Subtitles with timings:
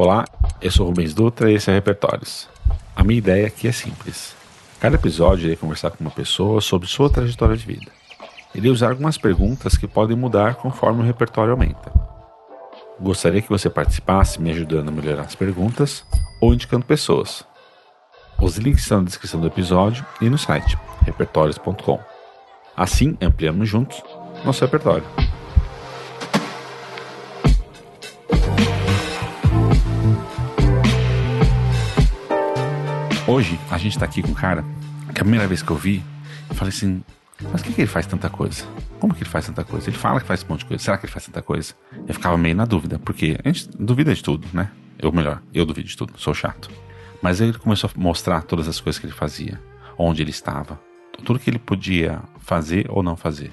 [0.00, 0.24] Olá,
[0.62, 2.48] eu sou Rubens Dutra e esse é Repertórios.
[2.94, 4.32] A minha ideia aqui é simples.
[4.78, 7.90] Cada episódio irei conversar com uma pessoa sobre sua trajetória de vida.
[8.54, 11.90] Irei usar algumas perguntas que podem mudar conforme o repertório aumenta.
[13.00, 16.04] Gostaria que você participasse me ajudando a melhorar as perguntas
[16.40, 17.44] ou indicando pessoas.
[18.40, 21.98] Os links estão na descrição do episódio e no site repertórios.com.
[22.76, 24.00] Assim, ampliamos juntos
[24.44, 25.02] nosso repertório.
[33.28, 34.64] Hoje a gente tá aqui com um cara
[35.14, 36.02] que a primeira vez que eu vi,
[36.48, 37.04] eu falei assim:
[37.52, 38.64] mas por que, que ele faz tanta coisa?
[38.98, 39.90] Como que ele faz tanta coisa?
[39.90, 40.82] Ele fala que faz um monte de coisa.
[40.82, 41.74] Será que ele faz tanta coisa?
[42.06, 44.70] Eu ficava meio na dúvida, porque a gente duvida de tudo, né?
[45.02, 46.70] Ou melhor, eu duvido de tudo, sou chato.
[47.20, 49.60] Mas aí ele começou a mostrar todas as coisas que ele fazia,
[49.98, 50.80] onde ele estava,
[51.22, 53.52] tudo que ele podia fazer ou não fazer.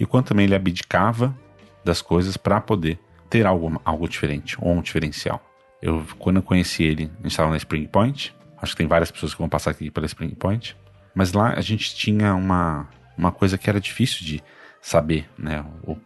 [0.00, 1.36] E quanto também ele abdicava
[1.84, 2.98] das coisas para poder
[3.28, 5.38] ter algo, algo diferente, ou um diferencial.
[5.82, 8.34] Eu, quando eu conheci ele, a gente estava na Spring Point.
[8.62, 10.76] Acho que tem várias pessoas que vão passar aqui pela Spring Point.
[11.14, 14.42] Mas lá a gente tinha uma, uma coisa que era difícil de
[14.80, 15.64] saber, né?
[15.82, 15.96] O,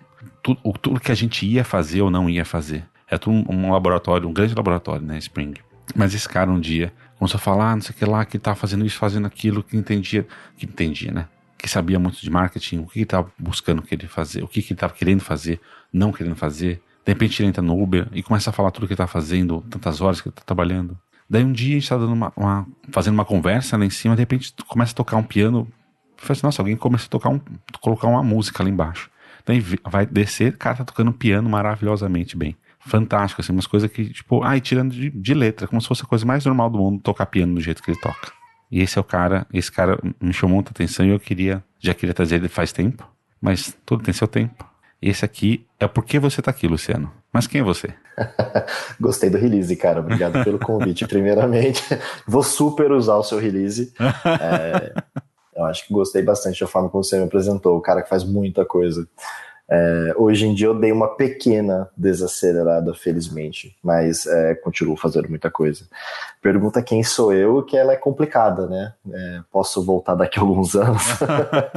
[0.43, 2.84] tudo, o, tudo que a gente ia fazer ou não ia fazer.
[3.09, 5.19] É tudo um, um laboratório, um grande laboratório, né?
[5.19, 5.55] Spring.
[5.95, 8.39] Mas esse cara um dia começou a falar, ah, não sei o que lá, que
[8.39, 11.29] tava fazendo isso, fazendo aquilo, que entendia, que entendia, né?
[11.57, 14.62] Que sabia muito de marketing, o que ele tava buscando que ele fazer, o que,
[14.62, 15.61] que ele tava querendo fazer,
[15.93, 16.83] não querendo fazer.
[17.05, 19.65] De repente ele entra no Uber e começa a falar tudo que ele tá fazendo,
[19.71, 20.99] tantas horas que ele tá trabalhando.
[21.28, 24.14] Daí um dia a gente tá dando uma, uma, fazendo uma conversa lá em cima,
[24.14, 25.58] de repente começa a tocar um piano.
[25.58, 27.41] Eu falei assim, nossa, alguém começa a tocar um,
[27.80, 29.10] colocar uma música lá embaixo.
[29.44, 34.42] Daí vai descer, cara tá tocando piano maravilhosamente bem fantástico, assim, umas coisas que, tipo,
[34.42, 37.27] ai, tirando de, de, letra, como se fosse a coisa mais normal do mundo tocar
[37.27, 38.32] piano do jeito que ele toca.
[38.70, 41.92] E esse é o cara, esse cara me chamou muita atenção e eu queria, já
[41.92, 43.08] queria trazer ele faz tempo,
[43.41, 44.64] mas tudo tem seu tempo.
[45.00, 47.12] Esse aqui é porque você tá aqui, Luciano.
[47.33, 47.92] Mas quem é você?
[49.00, 50.00] Gostei do release, cara.
[50.00, 51.83] Obrigado pelo convite, primeiramente.
[52.27, 53.92] Vou super usar o seu release.
[54.41, 54.92] É,
[55.54, 57.76] eu acho que gostei bastante da forma como você me apresentou.
[57.76, 59.09] O cara que faz muita coisa.
[59.69, 65.50] É, hoje em dia eu dei uma pequena desacelerada, felizmente, mas é, continuo fazendo muita
[65.50, 65.87] coisa.
[66.41, 68.94] Pergunta quem sou eu, que ela é complicada, né?
[69.10, 71.03] É, posso voltar daqui a alguns anos.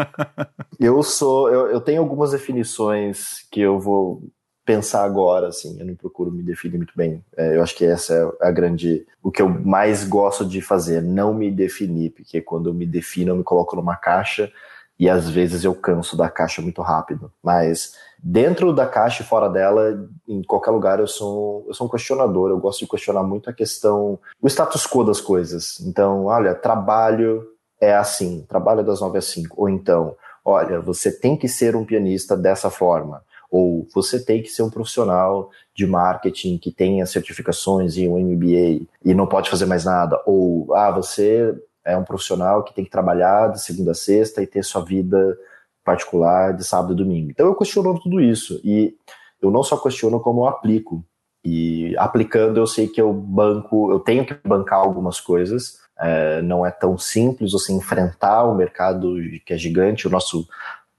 [0.79, 4.21] eu sou, eu, eu tenho algumas definições que eu vou
[4.63, 7.23] pensar agora, assim, eu não procuro me definir muito bem.
[7.35, 11.01] É, eu acho que essa é a grande, o que eu mais gosto de fazer,
[11.01, 14.51] não me definir, porque quando eu me defino eu me coloco numa caixa
[14.99, 17.31] e às vezes eu canso da caixa muito rápido.
[17.41, 21.89] Mas dentro da caixa e fora dela, em qualquer lugar, eu sou, eu sou um
[21.89, 22.49] questionador.
[22.49, 25.79] Eu gosto de questionar muito a questão, o status quo das coisas.
[25.79, 27.47] Então, olha, trabalho
[27.79, 29.55] é assim, trabalho das 9 às 5.
[29.61, 33.23] Ou então, olha, você tem que ser um pianista dessa forma.
[33.49, 38.85] Ou você tem que ser um profissional de marketing que tenha certificações e um MBA
[39.03, 40.21] e não pode fazer mais nada.
[40.25, 41.55] Ou, ah, você
[41.89, 45.37] é um profissional que tem que trabalhar de segunda a sexta e ter sua vida
[45.83, 47.31] particular de sábado e domingo.
[47.31, 48.95] Então eu questiono tudo isso e
[49.41, 51.03] eu não só questiono como eu aplico.
[51.43, 55.79] E aplicando eu sei que eu banco, eu tenho que bancar algumas coisas.
[55.97, 60.07] É, não é tão simples você enfrentar o mercado que é gigante.
[60.07, 60.47] O nosso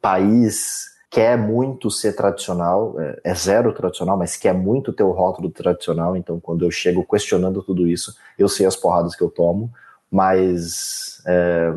[0.01, 5.51] país quer muito ser tradicional, é, é zero tradicional, mas quer muito ter o rótulo
[5.51, 6.17] tradicional.
[6.17, 9.71] Então, quando eu chego questionando tudo isso, eu sei as porradas que eu tomo
[10.11, 11.73] mas, é,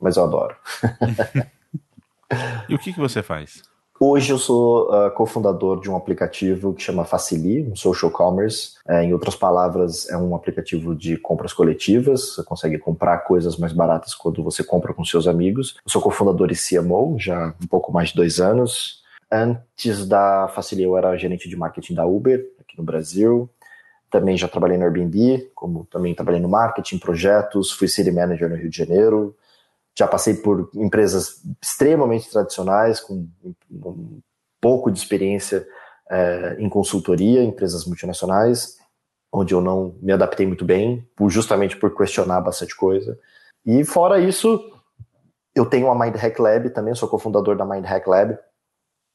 [0.00, 0.56] mas eu adoro.
[2.68, 3.62] e o que, que você faz?
[4.04, 8.72] Hoje eu sou uh, cofundador de um aplicativo que chama Facili, um social commerce.
[8.88, 12.34] É, em outras palavras, é um aplicativo de compras coletivas.
[12.34, 15.76] Você consegue comprar coisas mais baratas quando você compra com seus amigos.
[15.86, 19.02] Eu sou cofundador e CMO já há um pouco mais de dois anos.
[19.30, 23.48] Antes da Facili, eu era gerente de marketing da Uber aqui no Brasil.
[24.12, 28.56] Também já trabalhei no Airbnb, como também trabalhei no marketing, projetos, fui city manager no
[28.56, 29.34] Rio de Janeiro.
[29.98, 33.26] Já passei por empresas extremamente tradicionais, com
[33.72, 34.20] um
[34.60, 35.66] pouco de experiência
[36.10, 38.76] é, em consultoria, empresas multinacionais,
[39.32, 43.18] onde eu não me adaptei muito bem, justamente por questionar bastante coisa.
[43.64, 44.60] E fora isso,
[45.54, 48.38] eu tenho a Mind Hack Lab também, sou cofundador da Mind Hack Lab,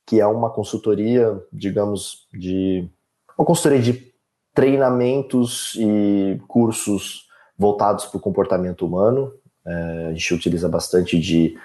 [0.08, 2.90] que é uma consultoria, digamos, de
[3.38, 4.17] uma consultoria de
[4.58, 9.32] treinamentos e cursos voltados para o comportamento humano.
[9.64, 11.56] É, a gente utiliza bastante de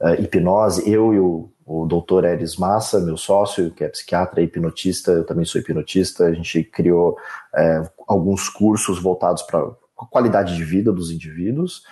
[0.00, 0.90] é, hipnose.
[0.90, 5.24] Eu e o, o doutor Eris Massa, meu sócio, que é psiquiatra e hipnotista, eu
[5.24, 7.16] também sou hipnotista, a gente criou
[7.54, 11.84] é, alguns cursos voltados para a qualidade de vida dos indivíduos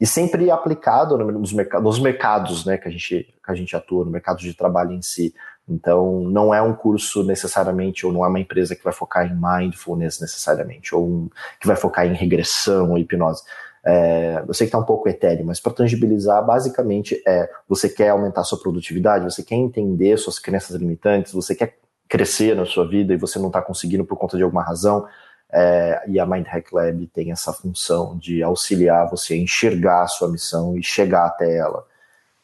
[0.00, 4.12] e sempre aplicado nos, nos mercados né, que, a gente, que a gente atua, no
[4.12, 5.34] mercado de trabalho em si,
[5.68, 9.34] Então, não é um curso necessariamente, ou não é uma empresa que vai focar em
[9.34, 11.30] mindfulness necessariamente, ou um,
[11.60, 13.42] que vai focar em regressão ou hipnose.
[13.86, 18.10] É, eu sei que está um pouco etéreo, mas para tangibilizar, basicamente é você quer
[18.10, 21.76] aumentar sua produtividade, você quer entender suas crenças limitantes, você quer
[22.08, 25.06] crescer na sua vida e você não está conseguindo por conta de alguma razão.
[25.52, 30.08] É, e a Mind Hack Lab tem essa função de auxiliar você a enxergar a
[30.08, 31.86] sua missão e chegar até ela.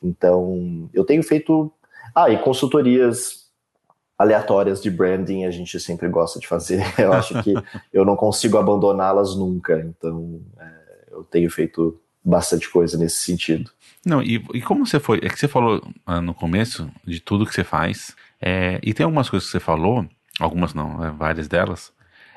[0.03, 1.73] Então, eu tenho feito
[2.15, 3.41] ah, e consultorias
[4.19, 6.85] aleatórias de branding a gente sempre gosta de fazer.
[6.99, 7.55] Eu acho que
[7.93, 9.81] eu não consigo abandoná-las nunca.
[9.81, 13.71] Então, é, eu tenho feito bastante coisa nesse sentido.
[14.05, 15.19] Não, e, e como você foi?
[15.23, 19.05] É que você falou ah, no começo de tudo que você faz, é, e tem
[19.05, 20.07] algumas coisas que você falou,
[20.39, 21.93] algumas não, é, várias delas,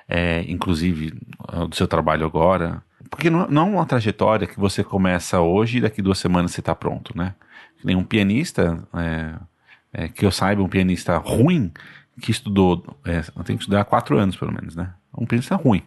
[0.07, 1.13] é, inclusive
[1.47, 5.77] ah, do seu trabalho agora, porque não, não é uma trajetória que você começa hoje
[5.77, 7.35] e daqui duas semanas você está pronto, né?
[7.83, 9.35] Nenhum pianista é,
[9.93, 11.71] é, que eu saiba, um pianista ruim
[12.21, 14.93] que estudou, é, tem que estudar quatro anos pelo menos, né?
[15.17, 15.83] Um pianista ruim.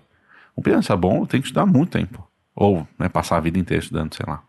[0.57, 2.27] Um pianista bom tem que estudar muito tempo.
[2.55, 4.43] Ou né, passar a vida inteira estudando, sei lá.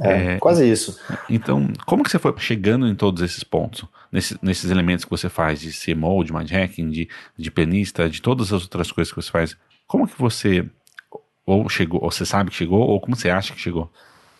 [0.00, 0.98] É, é, quase isso.
[1.28, 3.84] Então, como que você foi chegando em todos esses pontos?
[4.10, 8.20] Nesse, nesses elementos que você faz de CMO, de mind hacking, de, de pianista, de
[8.20, 9.56] todas as outras coisas que você faz.
[9.86, 10.68] Como que você
[11.44, 13.90] ou chegou, ou você sabe que chegou, ou como você acha que chegou?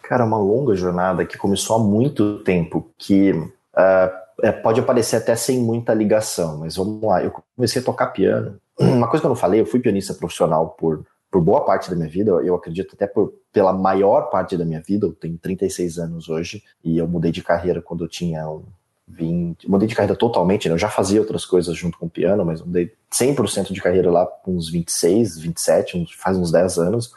[0.02, 5.36] Cara, uma longa jornada que começou há muito tempo, que uh, é, pode aparecer até
[5.36, 7.22] sem muita ligação, mas vamos lá.
[7.22, 8.58] Eu comecei a tocar piano.
[8.78, 11.94] Uma coisa que eu não falei, eu fui pianista profissional por, por boa parte da
[11.94, 15.98] minha vida, eu acredito até por, pela maior parte da minha vida, eu tenho 36
[15.98, 18.64] anos hoje, e eu mudei de carreira quando eu tinha um
[19.06, 20.74] 20, mudei de carreira totalmente, né?
[20.74, 24.26] eu já fazia outras coisas junto com o piano, mas mudei 100% de carreira lá
[24.26, 27.12] com uns 26, 27, faz uns 10 anos,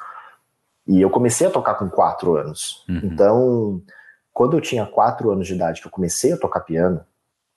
[0.87, 2.85] e eu comecei a tocar com 4 anos.
[2.87, 3.01] Uhum.
[3.03, 3.81] Então,
[4.31, 7.01] quando eu tinha 4 anos de idade, que eu comecei a tocar piano,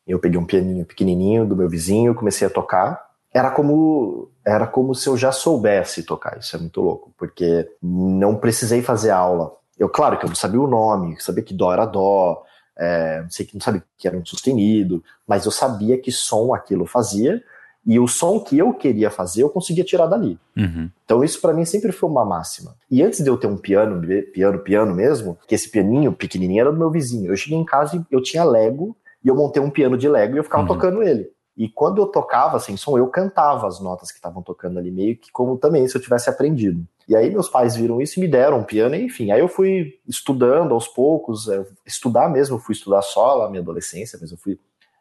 [0.09, 3.07] eu peguei um pianinho pequenininho do meu vizinho, comecei a tocar.
[3.33, 6.39] Era como era como se eu já soubesse tocar.
[6.39, 9.53] Isso é muito louco, porque não precisei fazer aula.
[9.79, 12.43] Eu, claro que eu não sabia o nome, sabia que dó era dó,
[12.77, 16.55] é, não sei que não sabia que era um sustenido, mas eu sabia que som
[16.55, 17.43] aquilo fazia
[17.87, 20.39] e o som que eu queria fazer eu conseguia tirar dali.
[20.57, 20.91] Uhum.
[21.05, 22.75] Então isso para mim sempre foi uma máxima.
[22.91, 24.01] E antes de eu ter um piano,
[24.33, 27.31] piano, piano mesmo, que esse pianinho pequenininho era do meu vizinho.
[27.31, 30.35] Eu cheguei em casa e eu tinha Lego e eu montei um piano de Lego
[30.35, 30.69] e eu ficava uhum.
[30.69, 31.31] tocando ele.
[31.57, 35.17] E quando eu tocava sem som, eu cantava as notas que estavam tocando ali, meio
[35.17, 36.87] que como também se eu tivesse aprendido.
[37.09, 39.33] E aí meus pais viram isso e me deram um piano, e, enfim.
[39.33, 43.51] Aí eu fui estudando aos poucos, é, estudar mesmo, eu fui estudar só lá na
[43.51, 44.57] minha adolescência, mas eu fui.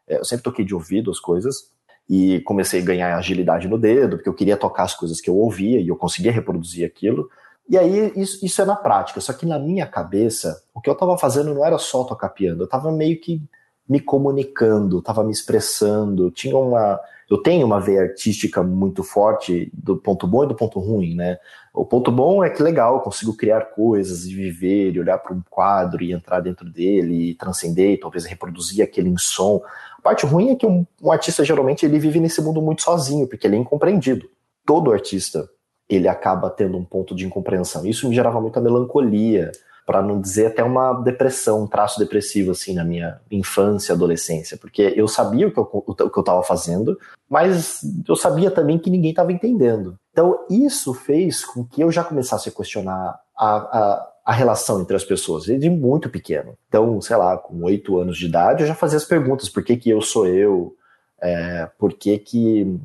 [0.08, 1.70] É, eu sempre toquei de ouvido as coisas
[2.10, 5.36] e comecei a ganhar agilidade no dedo, porque eu queria tocar as coisas que eu
[5.36, 7.30] ouvia e eu conseguia reproduzir aquilo.
[7.68, 10.94] E aí, isso, isso é na prática, só que na minha cabeça, o que eu
[10.94, 13.42] estava fazendo não era só tocar piano, eu estava meio que
[13.88, 17.00] me comunicando, estava me expressando, tinha uma
[17.30, 21.38] eu tenho uma veia artística muito forte do ponto bom e do ponto ruim, né?
[21.74, 25.34] O ponto bom é que legal, eu consigo criar coisas e viver e olhar para
[25.34, 29.60] um quadro e entrar dentro dele e transcender, e talvez reproduzir aquele em som.
[29.98, 33.28] A parte ruim é que um, um artista geralmente ele vive nesse mundo muito sozinho,
[33.28, 34.26] porque ele é incompreendido.
[34.64, 35.46] Todo artista
[35.86, 37.84] ele acaba tendo um ponto de incompreensão.
[37.84, 39.52] Isso me gerava muita melancolia,
[39.88, 44.92] para não dizer até uma depressão, um traço depressivo assim na minha infância, adolescência, porque
[44.94, 48.90] eu sabia o que eu, o que eu estava fazendo, mas eu sabia também que
[48.90, 49.98] ninguém estava entendendo.
[50.12, 54.94] Então isso fez com que eu já começasse a questionar a, a, a relação entre
[54.94, 56.52] as pessoas, desde muito pequeno.
[56.68, 59.74] Então, sei lá, com oito anos de idade, eu já fazia as perguntas: por que,
[59.74, 60.76] que eu sou eu?
[61.18, 62.78] É, por que, que,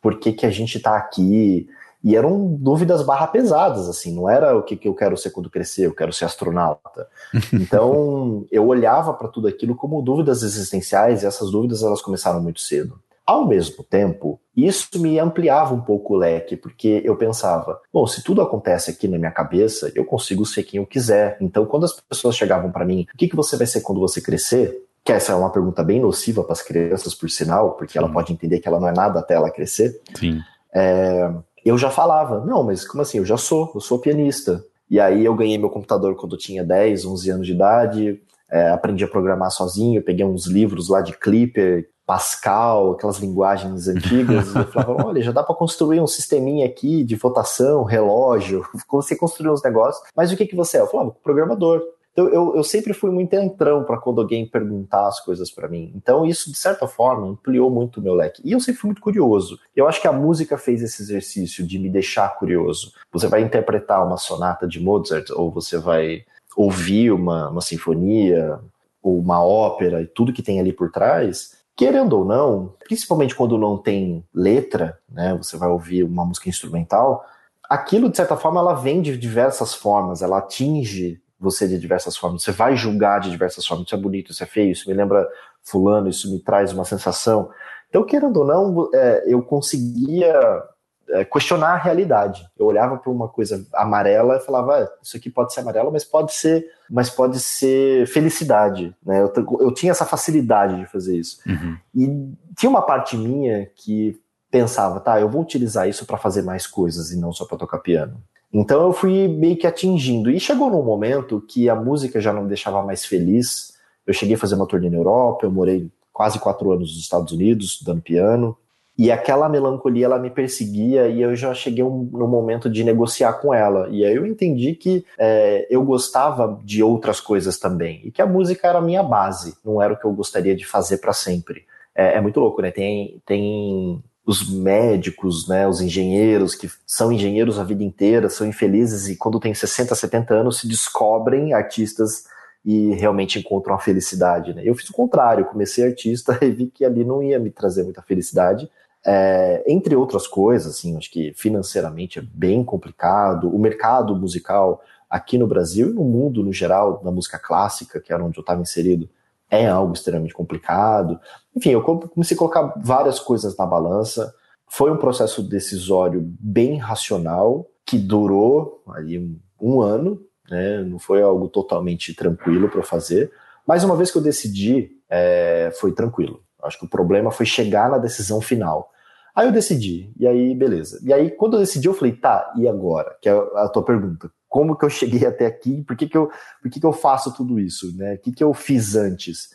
[0.00, 1.68] por que, que a gente está aqui?
[2.02, 5.50] E eram dúvidas barra pesadas, assim, não era o que, que eu quero ser quando
[5.50, 7.08] crescer, eu quero ser astronauta.
[7.52, 12.60] Então, eu olhava para tudo aquilo como dúvidas existenciais e essas dúvidas elas começaram muito
[12.60, 12.98] cedo.
[13.26, 18.24] Ao mesmo tempo, isso me ampliava um pouco o leque, porque eu pensava, bom, se
[18.24, 21.36] tudo acontece aqui na minha cabeça, eu consigo ser quem eu quiser.
[21.40, 24.20] Então, quando as pessoas chegavam para mim, o que, que você vai ser quando você
[24.20, 24.84] crescer?
[25.04, 28.32] Que essa é uma pergunta bem nociva para as crianças, por sinal, porque ela pode
[28.32, 30.00] entender que ela não é nada até ela crescer.
[30.18, 30.40] Sim.
[30.74, 31.30] É,
[31.64, 33.18] eu já falava, não, mas como assim?
[33.18, 34.64] Eu já sou, eu sou pianista.
[34.90, 38.70] E aí eu ganhei meu computador quando eu tinha 10, 11 anos de idade, é,
[38.70, 44.58] aprendi a programar sozinho, peguei uns livros lá de Clipper, Pascal, aquelas linguagens antigas, e
[44.58, 49.50] eu falava, olha, já dá para construir um sisteminha aqui de votação, relógio, você construir
[49.50, 50.80] uns negócios, mas o que, que você é?
[50.80, 51.80] Eu falava, programador.
[52.20, 55.90] Então eu, eu sempre fui muito entrão para quando alguém perguntar as coisas para mim.
[55.96, 58.42] Então isso, de certa forma, ampliou muito o meu leque.
[58.44, 59.58] E eu sempre fui muito curioso.
[59.74, 62.92] Eu acho que a música fez esse exercício de me deixar curioso.
[63.10, 66.24] Você vai interpretar uma sonata de Mozart, ou você vai
[66.54, 68.60] ouvir uma, uma sinfonia,
[69.02, 73.56] ou uma ópera, e tudo que tem ali por trás, querendo ou não, principalmente quando
[73.56, 77.24] não tem letra, né, você vai ouvir uma música instrumental,
[77.62, 82.42] aquilo de certa forma ela vem de diversas formas, ela atinge você de diversas formas,
[82.42, 85.26] você vai julgar de diversas formas, isso é bonito, isso é feio, isso me lembra
[85.62, 87.50] fulano, isso me traz uma sensação.
[87.88, 90.62] Então, querendo ou não, é, eu conseguia
[91.08, 92.46] é, questionar a realidade.
[92.58, 96.04] Eu olhava para uma coisa amarela e falava, ah, isso aqui pode ser amarelo, mas
[96.04, 98.94] pode ser, mas pode ser felicidade.
[99.04, 99.20] Né?
[99.20, 101.40] Eu, eu tinha essa facilidade de fazer isso.
[101.46, 101.76] Uhum.
[101.94, 104.20] E tinha uma parte minha que
[104.50, 107.78] pensava, tá, eu vou utilizar isso para fazer mais coisas e não só para tocar
[107.78, 108.22] piano.
[108.52, 110.30] Então eu fui meio que atingindo.
[110.30, 113.74] E chegou num momento que a música já não me deixava mais feliz.
[114.06, 117.32] Eu cheguei a fazer uma turnê na Europa, eu morei quase quatro anos nos Estados
[117.32, 118.56] Unidos estudando piano.
[118.98, 123.32] E aquela melancolia, ela me perseguia e eu já cheguei um, no momento de negociar
[123.34, 123.88] com ela.
[123.88, 128.02] E aí eu entendi que é, eu gostava de outras coisas também.
[128.04, 130.66] E que a música era a minha base, não era o que eu gostaria de
[130.66, 131.64] fazer para sempre.
[131.94, 132.70] É, é, muito louco, né?
[132.70, 139.08] Tem, tem os médicos, né, os engenheiros, que são engenheiros a vida inteira, são infelizes
[139.08, 142.26] e quando tem 60, 70 anos se descobrem artistas
[142.64, 144.54] e realmente encontram a felicidade.
[144.54, 144.62] Né?
[144.64, 148.02] Eu fiz o contrário, comecei artista e vi que ali não ia me trazer muita
[148.02, 148.70] felicidade.
[149.04, 153.52] É, entre outras coisas, assim, acho que financeiramente é bem complicado.
[153.52, 158.12] O mercado musical aqui no Brasil e no mundo no geral, da música clássica, que
[158.12, 159.10] era onde eu estava inserido,
[159.50, 161.18] é algo extremamente complicado.
[161.54, 164.32] Enfim, eu comecei a colocar várias coisas na balança.
[164.68, 170.82] Foi um processo decisório bem racional, que durou aí um, um ano, né?
[170.82, 173.32] não foi algo totalmente tranquilo para fazer.
[173.66, 176.40] Mas uma vez que eu decidi, é, foi tranquilo.
[176.62, 178.90] Acho que o problema foi chegar na decisão final.
[179.34, 181.00] Aí eu decidi, e aí beleza.
[181.02, 183.16] E aí quando eu decidi, eu falei, tá, e agora?
[183.20, 184.30] Que é a tua pergunta.
[184.50, 185.82] Como que eu cheguei até aqui?
[185.84, 186.28] Por que, que, eu,
[186.60, 187.96] por que, que eu faço tudo isso?
[187.96, 188.14] Né?
[188.14, 189.50] O que, que eu fiz antes?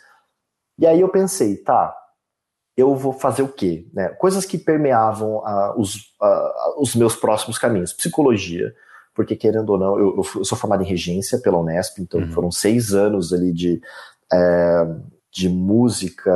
[0.80, 1.94] E aí eu pensei, tá,
[2.78, 3.86] eu vou fazer o quê?
[3.94, 4.08] Né?
[4.10, 7.92] Coisas que permeavam uh, os, uh, os meus próximos caminhos.
[7.92, 8.74] Psicologia,
[9.14, 12.32] porque querendo ou não, eu, eu sou formado em regência pela Unesp, então uhum.
[12.32, 13.82] foram seis anos ali de,
[14.32, 14.88] é,
[15.30, 16.34] de música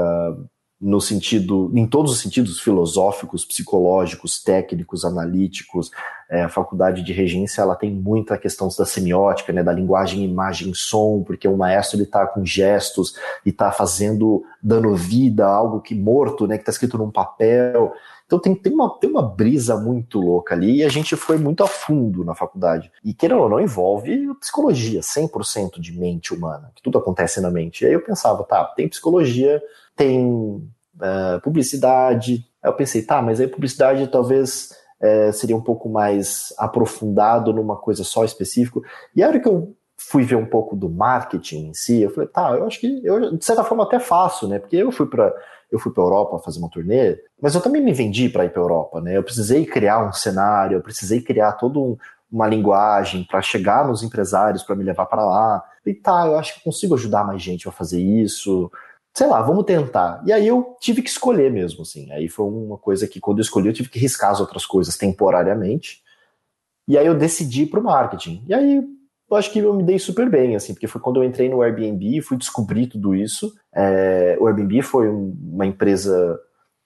[0.81, 5.91] no sentido, em todos os sentidos filosóficos, psicológicos, técnicos, analíticos.
[6.29, 10.74] É, a faculdade de regência ela tem muita questão da semiótica, né, da linguagem, imagem,
[10.74, 15.81] som, porque o maestro ele está com gestos e está fazendo, dando vida a algo
[15.81, 17.91] que morto, né, que está escrito num papel.
[18.25, 21.63] Então tem, tem, uma, tem uma brisa muito louca ali e a gente foi muito
[21.63, 22.89] a fundo na faculdade.
[23.03, 27.83] E querendo ou não, envolve psicologia, 100% de mente humana, que tudo acontece na mente.
[27.83, 29.59] E aí eu pensava, tá, tem psicologia,
[29.99, 32.45] tem uh, publicidade.
[32.63, 34.69] Aí eu pensei, tá, mas aí publicidade talvez
[35.01, 38.79] uh, seria um pouco mais aprofundado numa coisa só específica.
[39.13, 42.29] E a hora que eu fui ver um pouco do marketing em si, eu falei,
[42.29, 44.57] tá, eu acho que eu, de certa forma até faço, né?
[44.57, 45.33] Porque eu fui para
[45.69, 48.59] eu fui para Europa fazer uma turnê, mas eu também me vendi para ir para
[48.59, 49.15] Europa, né?
[49.15, 51.97] Eu precisei criar um cenário, eu precisei criar todo um,
[52.31, 55.63] uma linguagem para chegar nos empresários para me levar para lá.
[55.85, 58.71] E tá, eu acho que consigo ajudar mais gente a fazer isso.
[59.19, 60.23] Sei lá, vamos tentar.
[60.25, 62.09] E aí eu tive que escolher mesmo, assim.
[62.09, 64.95] Aí foi uma coisa que quando eu escolhi eu tive que riscar as outras coisas
[64.95, 66.01] temporariamente.
[66.88, 68.41] E aí eu decidi para o marketing.
[68.47, 68.81] E aí
[69.29, 71.61] eu acho que eu me dei super bem, assim, porque foi quando eu entrei no
[71.61, 73.53] Airbnb e fui descobrir tudo isso.
[73.75, 76.39] É, o Airbnb foi um, uma empresa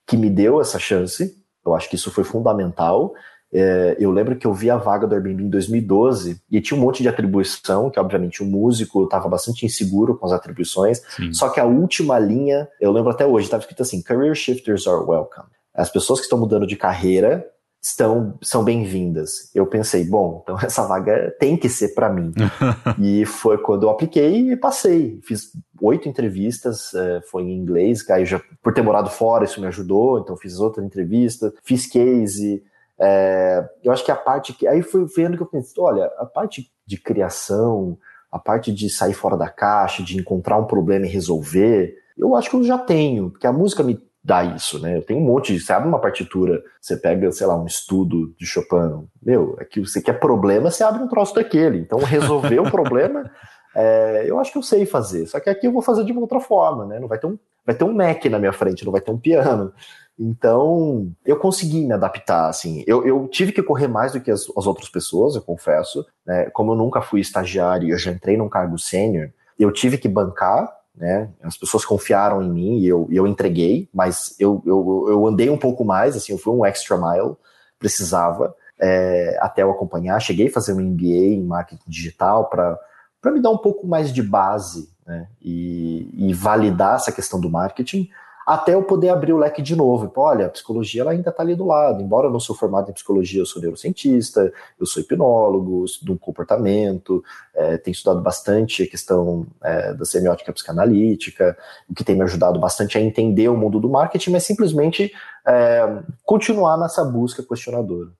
[0.04, 3.14] que me deu essa chance, eu acho que isso foi fundamental.
[3.54, 6.82] É, eu lembro que eu vi a vaga do Airbnb em 2012 e tinha um
[6.82, 11.32] monte de atribuição, que obviamente o músico estava bastante inseguro com as atribuições, Sim.
[11.32, 15.04] só que a última linha, eu lembro até hoje, estava escrito assim: Career shifters are
[15.04, 15.46] welcome.
[15.72, 17.46] As pessoas que estão mudando de carreira
[17.80, 19.50] estão são bem-vindas.
[19.54, 22.32] Eu pensei, bom, então essa vaga tem que ser para mim.
[23.00, 25.20] e foi quando eu apliquei e passei.
[25.22, 29.66] Fiz oito entrevistas, é, foi em inglês, aí já por ter morado fora isso me
[29.68, 32.64] ajudou, então fiz outra entrevista, fiz case.
[33.00, 36.26] É, eu acho que a parte que aí foi vendo que eu pensei, olha, a
[36.26, 37.98] parte de criação,
[38.30, 42.50] a parte de sair fora da caixa, de encontrar um problema e resolver, eu acho
[42.50, 44.96] que eu já tenho, porque a música me dá isso, né?
[44.96, 48.46] Eu tenho um monte, você abre uma partitura, você pega, sei lá, um estudo de
[48.46, 51.78] Chopin, meu, é que você quer problema, você abre um troço daquele.
[51.78, 53.30] Então, resolver o problema,
[53.76, 55.26] é, eu acho que eu sei fazer.
[55.26, 56.98] Só que aqui eu vou fazer de uma outra forma, né?
[56.98, 59.18] Não vai ter um, vai ter um Mac na minha frente, não vai ter um
[59.18, 59.72] piano.
[60.18, 62.84] Então, eu consegui me adaptar, assim.
[62.86, 66.04] Eu, eu tive que correr mais do que as, as outras pessoas, eu confesso.
[66.24, 66.50] Né?
[66.50, 70.08] Como eu nunca fui estagiário e eu já entrei num cargo sênior, eu tive que
[70.08, 71.28] bancar né?
[71.42, 75.58] As pessoas confiaram em mim e eu, eu entreguei, mas eu, eu, eu andei um
[75.58, 77.34] pouco mais, assim, eu fui um extra mile,
[77.78, 80.20] precisava, é, até eu acompanhar.
[80.20, 82.78] Cheguei a fazer um MBA em marketing digital para
[83.26, 85.26] me dar um pouco mais de base né?
[85.42, 88.08] e, e validar essa questão do marketing.
[88.46, 90.08] Até eu poder abrir o leque de novo.
[90.08, 92.02] Pô, olha, a psicologia ela ainda está ali do lado.
[92.02, 97.22] Embora eu não sou formado em psicologia, eu sou neurocientista, eu sou hipnólogo, estudo comportamento,
[97.54, 101.56] é, tenho estudado bastante a questão é, da semiótica psicanalítica,
[101.88, 105.12] o que tem me ajudado bastante a entender o mundo do marketing, mas simplesmente
[105.46, 108.10] é, continuar nessa busca questionadora.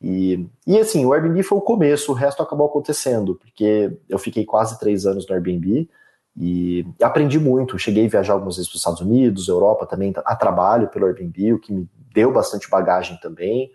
[0.00, 4.44] E, e assim, o Airbnb foi o começo, o resto acabou acontecendo, porque eu fiquei
[4.44, 5.88] quase três anos no Airbnb,
[6.36, 7.78] e aprendi muito.
[7.78, 11.54] Cheguei a viajar algumas vezes para os Estados Unidos, Europa também, a trabalho pelo Airbnb,
[11.54, 13.70] o que me deu bastante bagagem também.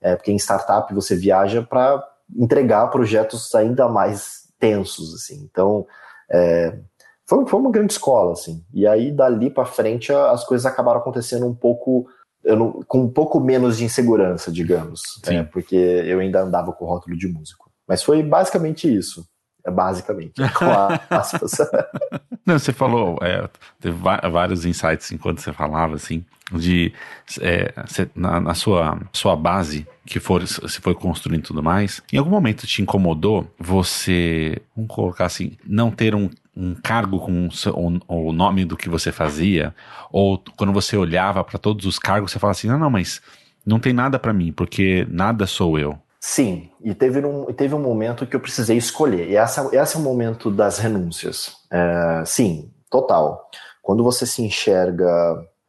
[0.00, 2.02] É, porque em startup você viaja para
[2.36, 5.48] entregar projetos ainda mais tensos, assim.
[5.50, 5.86] Então,
[6.30, 6.78] é,
[7.26, 8.64] foi, foi uma grande escola, assim.
[8.72, 12.06] E aí, dali para frente, as coisas acabaram acontecendo um pouco
[12.44, 15.00] não, com um pouco menos de insegurança, digamos.
[15.26, 15.42] Né?
[15.44, 17.70] Porque eu ainda andava com o rótulo de músico.
[17.88, 19.26] Mas foi basicamente isso.
[19.66, 20.66] É basicamente, com
[21.10, 21.52] aspas.
[22.44, 23.48] Não, você falou, é,
[23.80, 26.92] teve vários insights enquanto você falava, assim, de
[27.40, 27.72] é,
[28.14, 32.66] na, na, sua, sua base que for, se foi construindo tudo mais, em algum momento
[32.66, 38.66] te incomodou você, vamos colocar assim, não ter um, um cargo com o, o nome
[38.66, 39.74] do que você fazia,
[40.12, 43.22] ou quando você olhava para todos os cargos, você falava assim, não, não, mas
[43.64, 45.98] não tem nada para mim, porque nada sou eu.
[46.26, 49.28] Sim, e teve um, teve um momento que eu precisei escolher.
[49.28, 51.54] E essa, esse é o momento das renúncias.
[51.70, 53.50] É, sim, total.
[53.82, 55.06] Quando você se enxerga.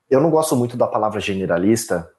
[0.09, 2.09] Eu não gosto muito da palavra generalista,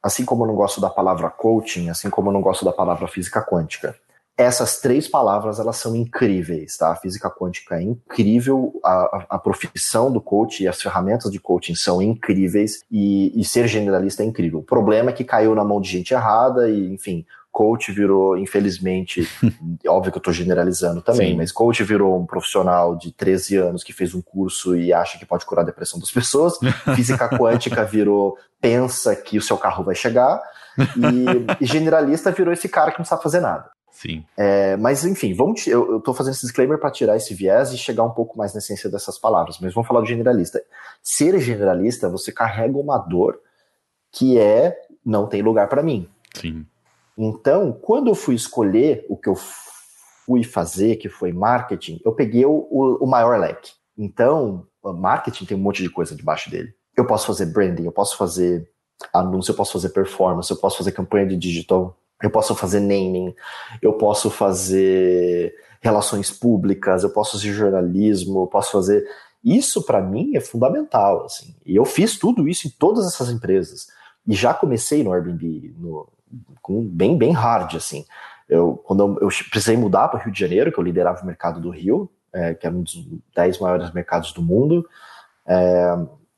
[0.00, 3.08] assim como eu não gosto da palavra coaching, assim como eu não gosto da palavra
[3.08, 3.92] física quântica.
[4.38, 6.92] Essas três palavras elas são incríveis, tá?
[6.92, 11.74] A física quântica é incrível, a, a profissão do coach e as ferramentas de coaching
[11.74, 14.60] são incríveis e, e ser generalista é incrível.
[14.60, 19.28] O problema é que caiu na mão de gente errada e, enfim, coach virou, infelizmente,
[19.86, 21.36] óbvio que eu estou generalizando também, Sim.
[21.36, 25.26] mas coach virou um profissional de 13 anos que fez um curso e acha que
[25.26, 26.58] pode curar a depressão das pessoas.
[26.94, 30.40] Física quântica virou pensa que o seu carro vai chegar.
[30.78, 33.70] E, e generalista virou esse cara que não sabe fazer nada.
[33.90, 34.24] Sim.
[34.36, 38.04] É, mas enfim, vamos, eu estou fazendo esse disclaimer para tirar esse viés e chegar
[38.04, 39.58] um pouco mais na essência dessas palavras.
[39.60, 40.62] Mas vamos falar do generalista.
[41.02, 43.38] Ser generalista, você carrega uma dor
[44.12, 46.08] que é não tem lugar para mim.
[46.34, 46.64] Sim.
[47.22, 49.36] Então, quando eu fui escolher o que eu
[50.24, 52.66] fui fazer, que foi marketing, eu peguei o,
[52.98, 53.72] o, maior leque.
[53.98, 56.72] Então, marketing tem um monte de coisa debaixo dele.
[56.96, 58.66] Eu posso fazer branding, eu posso fazer
[59.12, 63.34] anúncio, eu posso fazer performance, eu posso fazer campanha de digital, eu posso fazer naming,
[63.82, 69.06] eu posso fazer relações públicas, eu posso fazer jornalismo, eu posso fazer.
[69.44, 71.54] Isso para mim é fundamental, assim.
[71.66, 73.88] E eu fiz tudo isso em todas essas empresas.
[74.26, 76.08] E já comecei no Airbnb, no,
[76.68, 78.04] bem, bem hard, assim.
[78.48, 81.26] Eu, quando eu, eu precisei mudar para o Rio de Janeiro, que eu liderava o
[81.26, 84.86] mercado do Rio, é, que é um dos 10 maiores mercados do mundo,
[85.46, 85.96] é,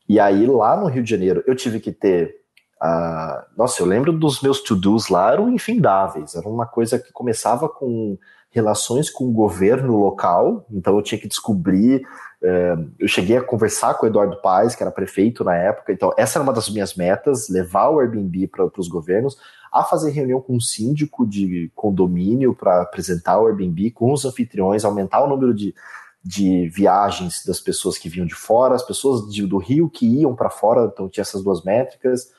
[0.08, 2.42] e aí lá no Rio de Janeiro eu tive que ter.
[2.82, 7.68] Uh, nossa, eu lembro dos meus to-dos lá, eram infindáveis, era uma coisa que começava
[7.68, 8.18] com
[8.52, 12.06] relações com o governo local, então eu tinha que descobrir.
[12.42, 16.12] É, eu cheguei a conversar com o Eduardo Paes, que era prefeito na época, então
[16.16, 19.38] essa era uma das minhas metas, levar o Airbnb para os governos,
[19.72, 24.84] a fazer reunião com um síndico de condomínio para apresentar o Airbnb com os anfitriões,
[24.84, 25.74] aumentar o número de,
[26.22, 30.34] de viagens das pessoas que vinham de fora, as pessoas de, do Rio que iam
[30.34, 32.30] para fora, então tinha essas duas métricas.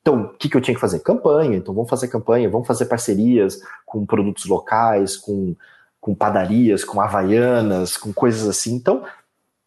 [0.00, 1.00] Então, o que, que eu tinha que fazer?
[1.00, 1.56] Campanha.
[1.56, 5.54] Então, vamos fazer campanha, vamos fazer parcerias com produtos locais, com,
[6.00, 8.74] com padarias, com havaianas, com coisas assim.
[8.74, 9.04] Então,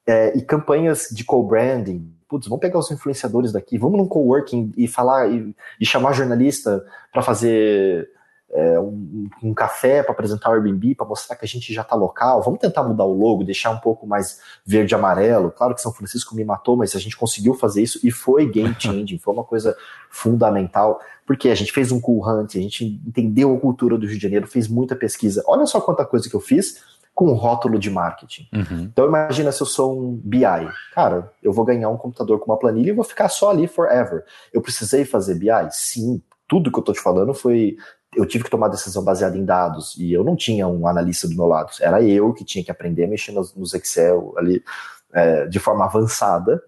[0.08, 2.12] é, e campanhas de co-branding.
[2.28, 6.84] Putz, vamos pegar os influenciadores daqui, vamos num coworking e falar e, e chamar jornalista
[7.12, 8.10] para fazer
[8.54, 11.96] é, um, um, café para apresentar o Airbnb, para mostrar que a gente já está
[11.96, 12.42] local.
[12.44, 15.52] Vamos tentar mudar o logo, deixar um pouco mais verde e amarelo.
[15.52, 18.76] Claro que São Francisco me matou, mas a gente conseguiu fazer isso e foi game
[18.78, 19.76] changing, foi uma coisa
[20.08, 24.18] fundamental, porque a gente fez um cool hunt, a gente entendeu a cultura do Rio
[24.18, 25.44] de Janeiro, fez muita pesquisa.
[25.48, 26.84] Olha só quanta coisa que eu fiz
[27.16, 28.48] com um rótulo de marketing.
[28.54, 28.84] Uhum.
[28.84, 30.44] Então imagina se eu sou um BI.
[30.94, 34.24] Cara, eu vou ganhar um computador com uma planilha e vou ficar só ali forever.
[34.52, 35.50] Eu precisei fazer BI?
[35.72, 36.22] Sim.
[36.48, 37.78] Tudo que eu tô te falando foi
[38.16, 41.36] eu tive que tomar decisão baseada em dados e eu não tinha um analista do
[41.36, 41.72] meu lado.
[41.80, 44.64] Era eu que tinha que aprender a mexer nos, nos Excel ali
[45.14, 46.62] é, de forma avançada,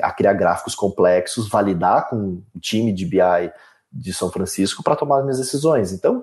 [0.00, 3.52] a criar gráficos complexos, validar com o time de BI
[3.92, 5.92] de São Francisco para tomar as minhas decisões.
[5.92, 6.22] Então,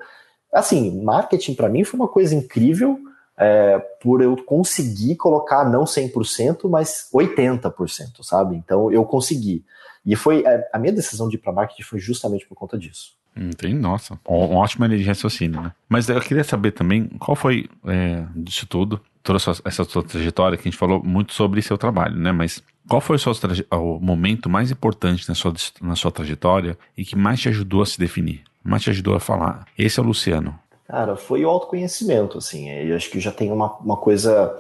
[0.54, 3.00] assim, marketing para mim foi uma coisa incrível
[3.38, 8.56] é, por eu conseguir colocar não 100%, mas 80%, sabe?
[8.56, 9.66] Então eu consegui.
[10.06, 13.17] E foi é, a minha decisão de ir para marketing foi justamente por conta disso.
[13.38, 15.72] Entendi, nossa, um ótima linha de raciocínio, né?
[15.88, 20.58] Mas eu queria saber também qual foi é, disso tudo, toda essa, essa sua trajetória,
[20.58, 22.32] que a gente falou muito sobre seu trabalho, né?
[22.32, 23.34] Mas Qual foi o, seu,
[23.72, 27.86] o momento mais importante na sua, na sua trajetória e que mais te ajudou a
[27.86, 28.44] se definir?
[28.64, 30.58] Mais te ajudou a falar, esse é o Luciano.
[30.88, 32.70] Cara, foi o autoconhecimento, assim.
[32.70, 34.56] Eu acho que já tem uma, uma coisa.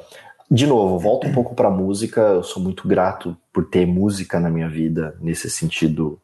[0.52, 2.20] De novo, volto um pouco para música.
[2.20, 6.20] Eu sou muito grato por ter música na minha vida, nesse sentido,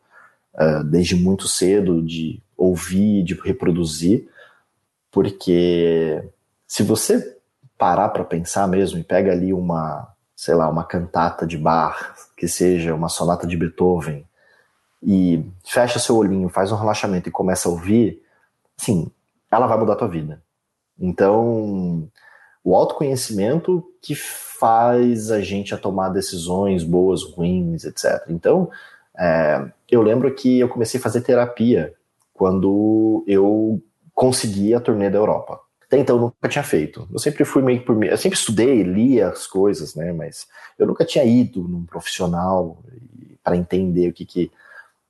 [0.56, 4.30] uh, desde muito cedo, de ouvir, de reproduzir,
[5.12, 6.24] porque
[6.68, 7.38] se você
[7.78, 12.48] parar para pensar mesmo e pega ali uma, sei lá, uma cantata de Bach, que
[12.48, 14.26] seja uma sonata de Beethoven,
[15.02, 18.22] e fecha seu olhinho, faz um relaxamento e começa a ouvir,
[18.78, 19.12] sim,
[19.52, 20.42] ela vai mudar a tua vida.
[20.98, 22.10] Então,
[22.64, 28.24] o autoconhecimento que faz a gente a tomar decisões boas, ruins, etc.
[28.30, 28.70] Então,
[29.20, 31.94] é, eu lembro que eu comecei a fazer terapia
[32.34, 33.82] quando eu
[34.14, 35.60] consegui a turnê da Europa.
[35.86, 37.08] Até então eu nunca tinha feito.
[37.12, 38.08] Eu sempre fui meio por mim.
[38.08, 40.12] Eu sempre estudei, lia as coisas, né?
[40.12, 40.48] Mas
[40.78, 42.82] eu nunca tinha ido num profissional
[43.44, 44.52] para entender o que que,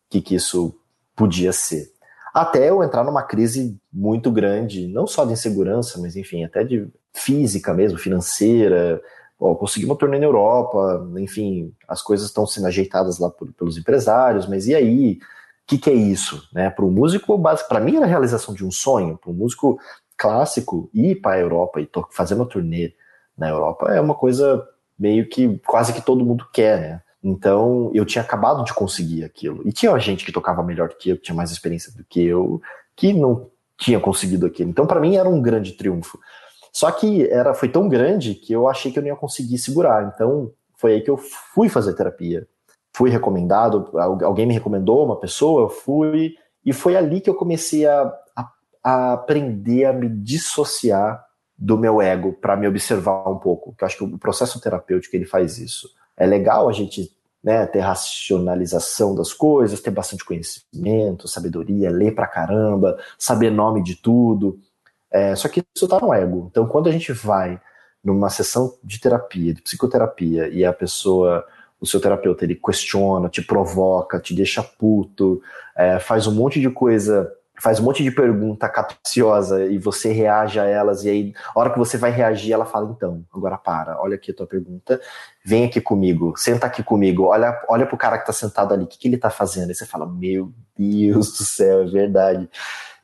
[0.09, 0.75] que que isso
[1.15, 1.91] podia ser.
[2.33, 6.87] Até eu entrar numa crise muito grande, não só de insegurança, mas enfim, até de
[7.13, 9.01] física mesmo, financeira.
[9.43, 13.77] Bom, consegui uma turnê na Europa, enfim, as coisas estão sendo ajeitadas lá por, pelos
[13.77, 15.19] empresários, mas e aí?
[15.19, 16.47] O que, que, é isso?
[16.53, 16.69] Né?
[16.69, 19.17] Para o músico, para mim era a realização de um sonho.
[19.17, 19.77] Para o músico
[20.17, 22.93] clássico, ir para a Europa e fazer uma turnê
[23.37, 24.65] na Europa é uma coisa
[24.97, 27.01] meio que quase que todo mundo quer, né?
[27.21, 29.61] Então eu tinha acabado de conseguir aquilo.
[29.67, 32.23] E tinha gente que tocava melhor do que eu, que tinha mais experiência do que
[32.23, 32.61] eu,
[32.95, 34.69] que não tinha conseguido aquilo.
[34.69, 36.17] Então para mim era um grande triunfo.
[36.73, 40.11] Só que era foi tão grande que eu achei que eu não ia conseguir segurar.
[40.13, 42.45] Então foi aí que eu fui fazer terapia
[42.95, 43.89] fui recomendado,
[44.23, 48.51] alguém me recomendou, uma pessoa, eu fui, e foi ali que eu comecei a, a,
[48.83, 51.25] a aprender a me dissociar
[51.57, 55.15] do meu ego para me observar um pouco, que eu acho que o processo terapêutico
[55.15, 55.89] ele faz isso.
[56.15, 57.11] É legal a gente
[57.43, 63.95] né, ter racionalização das coisas, ter bastante conhecimento, sabedoria, ler pra caramba, saber nome de
[63.95, 64.59] tudo.
[65.13, 66.47] É, só que isso tá no ego.
[66.49, 67.61] Então, quando a gente vai
[68.03, 71.45] numa sessão de terapia, de psicoterapia, e a pessoa
[71.79, 75.41] o seu terapeuta ele questiona, te provoca, te deixa puto,
[75.75, 77.29] é, faz um monte de coisa,
[77.61, 81.71] faz um monte de pergunta capciosa e você reage a elas, e aí, a hora
[81.71, 84.99] que você vai reagir, ela fala: então, agora para, olha aqui a tua pergunta,
[85.43, 88.87] vem aqui comigo, senta aqui comigo, olha, olha pro cara que tá sentado ali, o
[88.87, 89.69] que, que ele tá fazendo?
[89.71, 92.49] E você fala: meu Deus do céu, é verdade.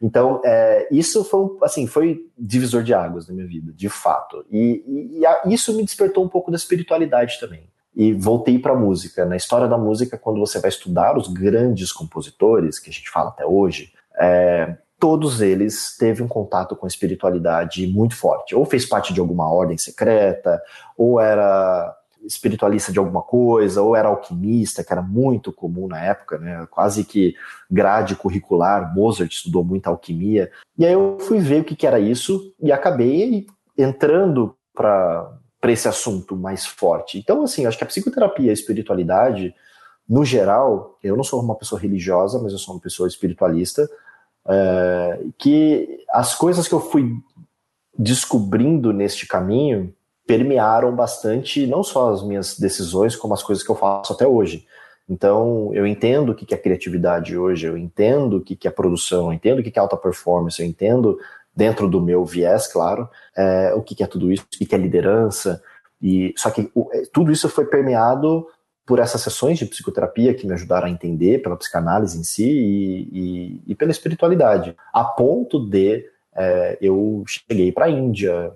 [0.01, 4.45] Então, é, isso foi, assim, foi divisor de águas na minha vida, de fato.
[4.49, 8.77] E, e, e isso me despertou um pouco da espiritualidade também e voltei para a
[8.77, 9.25] música.
[9.25, 13.29] Na história da música, quando você vai estudar os grandes compositores, que a gente fala
[13.29, 18.55] até hoje, é, todos eles teve um contato com a espiritualidade muito forte.
[18.55, 20.61] Ou fez parte de alguma ordem secreta,
[20.97, 21.93] ou era
[22.25, 26.67] espiritualista de alguma coisa, ou era alquimista, que era muito comum na época, né?
[26.69, 27.35] quase que
[27.69, 28.93] grade curricular.
[28.93, 30.51] Mozart estudou muita alquimia.
[30.77, 35.87] E aí eu fui ver o que, que era isso e acabei entrando para esse
[35.87, 37.17] assunto mais forte.
[37.17, 39.53] Então, assim, acho que a psicoterapia e a espiritualidade,
[40.07, 43.89] no geral, eu não sou uma pessoa religiosa, mas eu sou uma pessoa espiritualista,
[44.47, 47.15] é, que as coisas que eu fui
[47.97, 49.93] descobrindo neste caminho
[50.29, 54.63] permearam bastante não só as minhas decisões, como as coisas que eu faço até hoje.
[55.09, 59.33] Então, eu entendo o que é criatividade hoje, eu entendo o que é produção, eu
[59.33, 61.17] entendo o que é alta performance, eu entendo
[61.55, 65.63] dentro do meu viés, claro, é, o que, é tudo isso, o que, é liderança.
[65.99, 68.45] E só que o, é, tudo isso foi permeado
[68.85, 73.09] por essas sessões de psicoterapia que me ajudaram a entender pela psicanálise em si e,
[73.11, 78.53] e, e pela espiritualidade, a ponto de é, eu cheguei para a Índia,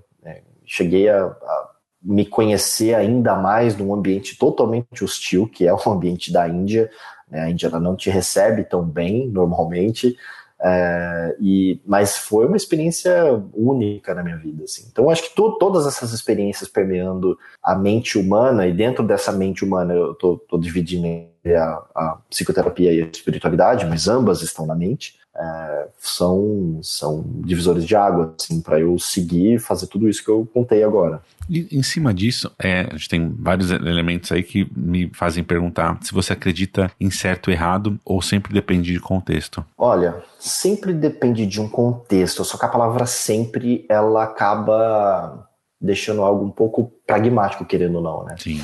[0.74, 1.70] cheguei a, a,
[2.02, 6.90] me conhecer ainda mais num ambiente totalmente hostil, que é o ambiente da Índia.
[7.30, 7.42] Né?
[7.42, 10.18] A Índia não te recebe tão bem normalmente.
[10.60, 13.14] É, e, mas foi uma experiência
[13.54, 14.64] única na minha vida.
[14.64, 14.88] Assim.
[14.92, 19.64] Então, acho que to, todas essas experiências permeando a mente humana, e dentro dessa mente
[19.64, 21.06] humana eu estou dividindo
[21.52, 27.86] a, a, psicoterapia e a espiritualidade, mas ambas estão na mente, é, são, são divisores
[27.86, 31.22] de água assim, para eu seguir fazer tudo isso que eu contei agora.
[31.50, 35.98] E em cima disso, é, a gente tem vários elementos aí que me fazem perguntar
[36.02, 39.66] se você acredita em certo ou errado ou sempre depende de contexto.
[39.78, 45.50] Olha, sempre depende de um contexto, só que a palavra sempre ela acaba
[45.82, 48.36] deixando algo um pouco pragmático, querendo ou não, né?
[48.38, 48.62] Sim.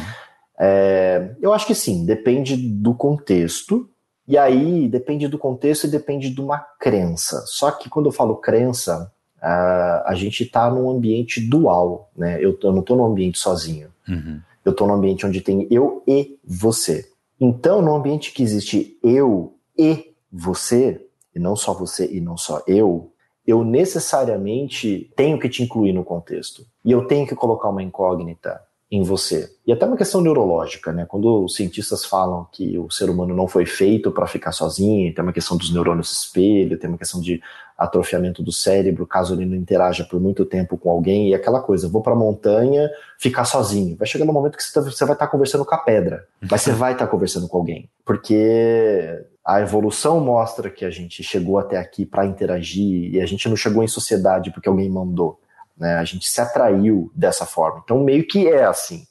[0.60, 3.89] É, eu acho que sim, depende do contexto.
[4.28, 7.43] E aí depende do contexto e depende de uma crença.
[7.48, 12.38] Só que quando eu falo crença, Uh, a gente está num ambiente dual, né?
[12.43, 13.88] Eu, eu não estou num ambiente sozinho.
[14.08, 14.41] Uhum.
[14.65, 17.08] eu estou num ambiente onde tem eu e você.
[17.39, 22.62] Então, no ambiente que existe eu e você, e não só você e não só
[22.67, 23.12] eu,
[23.45, 26.65] eu necessariamente tenho que te incluir no contexto.
[26.84, 29.52] E eu tenho que colocar uma incógnita em você.
[29.67, 31.06] E até uma questão neurológica, né?
[31.06, 35.23] Quando os cientistas falam que o ser humano não foi feito para ficar sozinho, tem
[35.23, 37.39] uma questão dos neurônios espelho, tem uma questão de
[37.78, 41.88] atrofiamento do cérebro, caso ele não interaja por muito tempo com alguém, e aquela coisa,
[41.88, 43.95] vou para a montanha ficar sozinho.
[43.95, 46.62] Vai chegar no momento que você tá, vai estar tá conversando com a pedra, mas
[46.62, 51.60] você vai estar tá conversando com alguém, porque a evolução mostra que a gente chegou
[51.60, 55.39] até aqui para interagir e a gente não chegou em sociedade porque alguém mandou.
[55.80, 55.96] Né?
[55.96, 57.82] A gente se atraiu dessa forma.
[57.84, 59.08] Então, meio que é assim.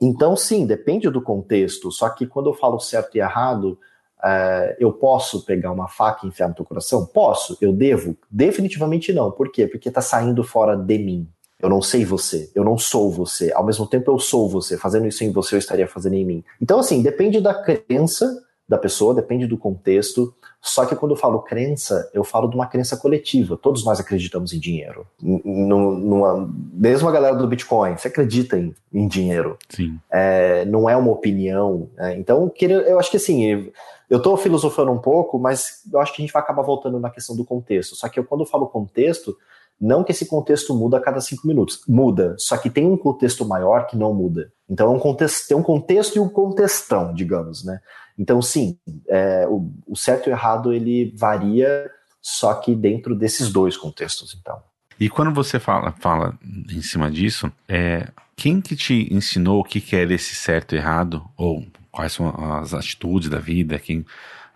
[0.00, 1.92] Então, sim, depende do contexto.
[1.92, 3.78] Só que quando eu falo certo e errado,
[4.22, 7.06] é, eu posso pegar uma faca e enfiar no teu coração?
[7.06, 7.56] Posso.
[7.60, 8.16] Eu devo?
[8.30, 9.30] Definitivamente não.
[9.30, 9.66] Por quê?
[9.66, 11.28] Porque está saindo fora de mim.
[11.60, 13.52] Eu não sei você, eu não sou você.
[13.52, 14.76] Ao mesmo tempo, eu sou você.
[14.76, 16.44] Fazendo isso em você, eu estaria fazendo em mim.
[16.60, 20.34] Então, assim, depende da crença da pessoa, depende do contexto.
[20.60, 23.56] Só que quando eu falo crença, eu falo de uma crença coletiva.
[23.56, 25.06] Todos nós acreditamos em dinheiro.
[25.20, 29.58] Numa, mesmo a galera do Bitcoin, você acredita em, em dinheiro.
[29.68, 29.98] Sim.
[30.10, 31.90] É, não é uma opinião.
[31.98, 33.70] É, então, eu acho que assim,
[34.08, 37.10] eu estou filosofando um pouco, mas eu acho que a gente vai acabar voltando na
[37.10, 37.94] questão do contexto.
[37.94, 39.36] Só que eu, quando eu falo contexto,
[39.80, 41.80] não que esse contexto muda a cada cinco minutos.
[41.88, 44.52] Muda, só que tem um contexto maior que não muda.
[44.70, 47.80] Então é um contexto, tem um contexto e um contextão, digamos, né?
[48.18, 53.50] Então, sim, é, o, o, certo e o errado ele varia, só que dentro desses
[53.50, 54.62] dois contextos, então.
[55.00, 56.38] E quando você fala, fala
[56.70, 60.78] em cima disso, é, quem que te ensinou o que, que era esse certo e
[60.78, 62.28] errado, ou quais são
[62.60, 64.04] as atitudes da vida, quem,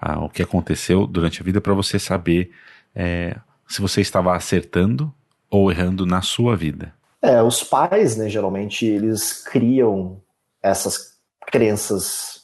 [0.01, 2.53] ah, o que aconteceu durante a vida, para você saber
[2.95, 5.12] é, se você estava acertando
[5.51, 6.95] ou errando na sua vida?
[7.21, 10.21] É, os pais, né, geralmente, eles criam
[10.62, 11.16] essas
[11.47, 12.36] crenças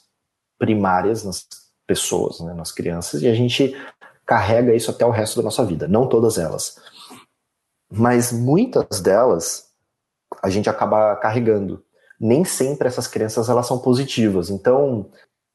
[0.62, 1.44] primárias nas
[1.84, 3.76] pessoas, né, nas crianças, e a gente
[4.24, 5.88] carrega isso até o resto da nossa vida.
[5.88, 6.80] Não todas elas.
[7.90, 9.72] Mas muitas delas
[10.40, 11.84] a gente acaba carregando.
[12.18, 14.50] Nem sempre essas crenças elas são positivas.
[14.50, 15.10] Então,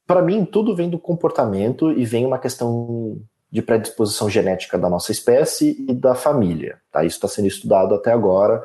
[0.06, 3.18] para mim, tudo vem do comportamento e vem uma questão
[3.50, 6.78] de predisposição genética da nossa espécie e da família.
[6.92, 7.02] Tá?
[7.02, 8.62] Isso está sendo estudado até agora.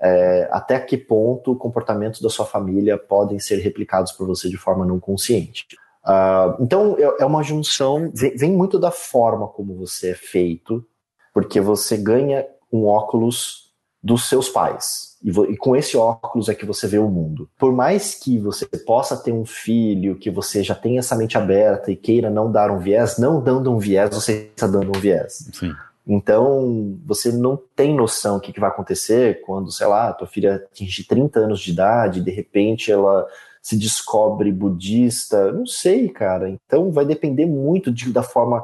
[0.00, 4.84] É, até que ponto comportamentos da sua família podem ser replicados por você de forma
[4.84, 5.66] não consciente.
[6.04, 10.84] Uh, então, é, é uma junção, vem, muito da forma como você é feito,
[11.32, 15.16] porque você ganha um óculos dos seus pais.
[15.24, 17.48] E, e, com esse óculos é que você vê o mundo.
[17.58, 21.90] Por mais que você possa ter um filho, que você já tenha essa mente aberta
[21.90, 25.48] e queira não dar um viés, não dando um viés, você está dando um viés.
[25.54, 25.72] Sim.
[26.06, 30.56] Então, você não tem noção do que, que vai acontecer quando, sei lá, tua filha
[30.56, 33.26] atinge 30 anos de idade, e de repente ela
[33.62, 36.50] se descobre budista, não sei, cara.
[36.50, 38.62] Então, vai depender muito de, da forma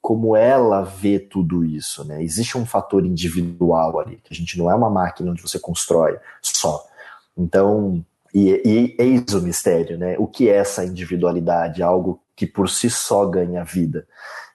[0.00, 2.22] como ela vê tudo isso, né?
[2.22, 6.16] Existe um fator individual ali, que a gente não é uma máquina onde você constrói
[6.40, 6.82] só.
[7.36, 10.16] Então, e, e eis o mistério, né?
[10.18, 11.82] O que é essa individualidade?
[11.82, 14.06] Algo que por si só ganha vida.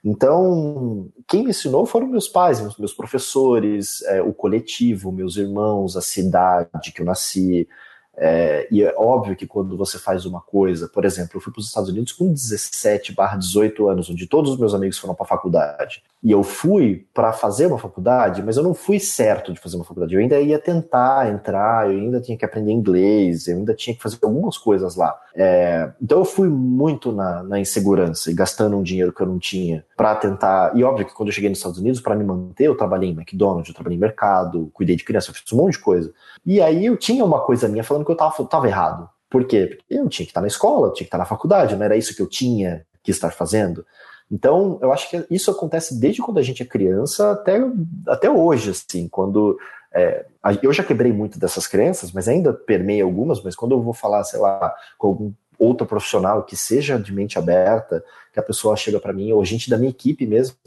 [0.03, 6.01] Então, quem me ensinou foram meus pais, meus professores, é, o coletivo, meus irmãos, a
[6.01, 7.67] cidade que eu nasci,
[8.15, 11.61] é, e é óbvio que quando você faz uma coisa, por exemplo, eu fui para
[11.61, 15.25] os Estados Unidos com 17 barra 18 anos, onde todos os meus amigos foram para
[15.25, 16.03] a faculdade.
[16.23, 19.83] E eu fui para fazer uma faculdade, mas eu não fui certo de fazer uma
[19.83, 20.15] faculdade.
[20.15, 24.01] Eu ainda ia tentar entrar, eu ainda tinha que aprender inglês, eu ainda tinha que
[24.01, 25.13] fazer algumas coisas lá.
[25.35, 29.37] É, então eu fui muito na, na, insegurança e gastando um dinheiro que eu não
[29.37, 30.71] tinha para tentar.
[30.77, 33.13] E óbvio que quando eu cheguei nos Estados Unidos, para me manter, eu trabalhei em
[33.13, 36.13] McDonald's, eu trabalhei em mercado, cuidei de criança, eu fiz um monte de coisa.
[36.45, 39.09] E aí eu tinha uma coisa minha falando que eu tava, tava errado.
[39.29, 39.65] Por quê?
[39.65, 41.97] Porque eu tinha que estar na escola, eu tinha que estar na faculdade, não era
[41.97, 43.85] isso que eu tinha que estar fazendo.
[44.33, 47.61] Então, eu acho que isso acontece desde quando a gente é criança até,
[48.07, 49.59] até hoje, assim, quando
[49.93, 50.25] é,
[50.63, 54.23] eu já quebrei muito dessas crenças, mas ainda permeia algumas, mas quando eu vou falar,
[54.23, 58.99] sei lá, com algum outro profissional que seja de mente aberta, que a pessoa chega
[58.99, 60.57] para mim, ou gente da minha equipe mesmo,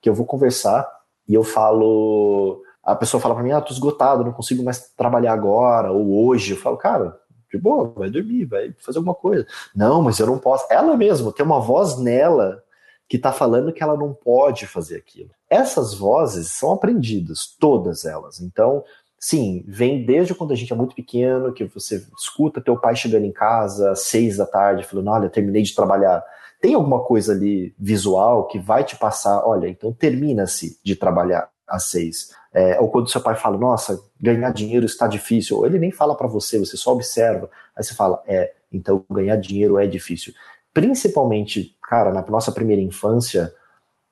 [0.00, 0.84] que eu vou conversar
[1.28, 5.34] e eu falo, a pessoa fala para mim, ah, tô esgotado, não consigo mais trabalhar
[5.34, 7.16] agora, ou hoje, eu falo, cara,
[7.48, 9.46] de boa, vai dormir, vai fazer alguma coisa.
[9.72, 10.66] Não, mas eu não posso.
[10.68, 12.64] Ela mesma tem uma voz nela
[13.08, 15.30] que está falando que ela não pode fazer aquilo.
[15.48, 18.40] Essas vozes são aprendidas, todas elas.
[18.40, 18.82] Então,
[19.18, 23.24] sim, vem desde quando a gente é muito pequeno, que você escuta teu pai chegando
[23.24, 26.24] em casa às seis da tarde, falando, olha, terminei de trabalhar.
[26.60, 31.48] Tem alguma coisa ali visual que vai te passar, olha, então termina-se de trabalhar.
[31.66, 32.30] a seis.
[32.52, 36.14] É, ou quando seu pai fala, nossa, ganhar dinheiro está difícil, ou ele nem fala
[36.14, 37.50] para você, você só observa.
[37.76, 40.32] Aí você fala, é, então ganhar dinheiro é difícil.
[40.72, 43.52] Principalmente, cara, na nossa primeira infância,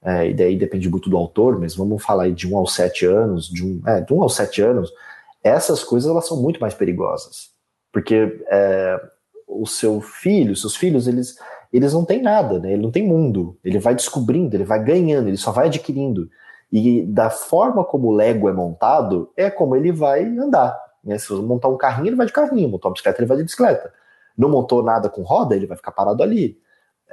[0.03, 3.07] é, e daí depende muito do autor, mas vamos falar aí de um aos sete
[3.07, 4.93] anos, de um, é, de um aos sete anos,
[5.43, 7.51] essas coisas elas são muito mais perigosas.
[7.93, 9.01] Porque é,
[9.47, 11.37] o seu filho, seus filhos, eles,
[11.73, 12.73] eles não têm nada, né?
[12.73, 13.59] Ele não tem mundo.
[13.65, 16.29] Ele vai descobrindo, ele vai ganhando, ele só vai adquirindo.
[16.73, 20.79] E da forma como o Lego é montado, é como ele vai andar.
[21.05, 21.19] Né?
[21.19, 23.45] Se você montar um carrinho, ele vai de carrinho, montar uma bicicleta, ele vai de
[23.45, 23.93] bicicleta.
[24.37, 26.59] Não montou nada com roda, ele vai ficar parado ali.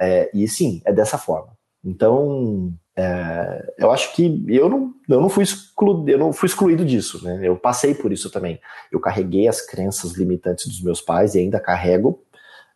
[0.00, 1.52] É, e sim, é dessa forma.
[1.84, 6.84] Então, é, eu acho que eu não, eu, não fui exclu, eu não fui excluído
[6.84, 7.40] disso, né?
[7.42, 8.60] Eu passei por isso também.
[8.90, 12.22] Eu carreguei as crenças limitantes dos meus pais e ainda carrego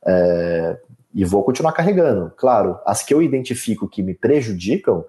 [0.07, 0.79] é,
[1.15, 2.33] e vou continuar carregando.
[2.37, 5.05] Claro, as que eu identifico que me prejudicam,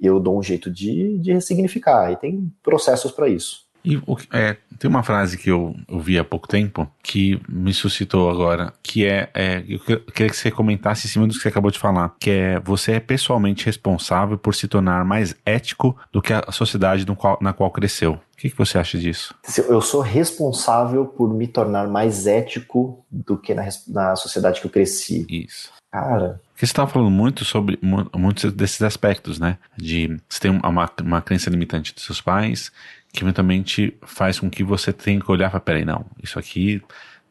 [0.00, 3.67] eu dou um jeito de, de ressignificar, e tem processos para isso.
[3.88, 3.98] E
[4.30, 9.06] é, tem uma frase que eu ouvi há pouco tempo que me suscitou agora, que
[9.06, 12.14] é, é, eu queria que você comentasse em cima do que você acabou de falar,
[12.20, 17.06] que é você é pessoalmente responsável por se tornar mais ético do que a sociedade
[17.16, 18.12] qual, na qual cresceu.
[18.12, 19.34] O que, que, você acha disso?
[19.66, 24.70] Eu sou responsável por me tornar mais ético do que na, na sociedade que eu
[24.70, 25.26] cresci.
[25.28, 25.72] Isso.
[25.90, 27.78] Cara, porque você estava falando muito sobre
[28.16, 29.58] muitos desses aspectos, né?
[29.76, 32.72] De você tem uma, uma crença limitante dos seus pais,
[33.12, 36.82] que eventualmente faz com que você tenha que olhar para, peraí, não, isso aqui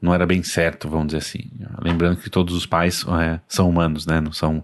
[0.01, 1.49] não era bem certo, vamos dizer assim.
[1.81, 4.21] Lembrando que todos os pais é, são humanos, né?
[4.21, 4.63] Não são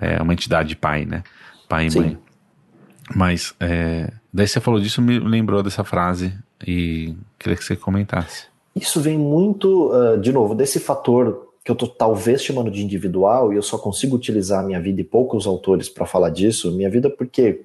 [0.00, 1.22] é, uma entidade de pai, né?
[1.68, 2.00] Pai e Sim.
[2.00, 2.18] mãe.
[3.14, 6.34] Mas, é, daí você falou disso, me lembrou dessa frase
[6.66, 8.46] e queria que você comentasse.
[8.74, 13.52] Isso vem muito, uh, de novo, desse fator que eu tô talvez chamando de individual
[13.52, 16.72] e eu só consigo utilizar a minha vida e poucos autores para falar disso.
[16.72, 17.62] Minha vida porque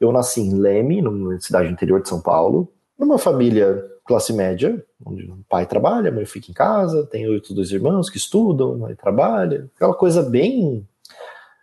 [0.00, 5.24] eu nasci em Leme, numa cidade interior de São Paulo, numa família classe média, onde
[5.24, 8.94] o pai trabalha, a mãe fica em casa, tem oito dois irmãos que estudam, mãe
[8.94, 10.86] trabalha, aquela coisa bem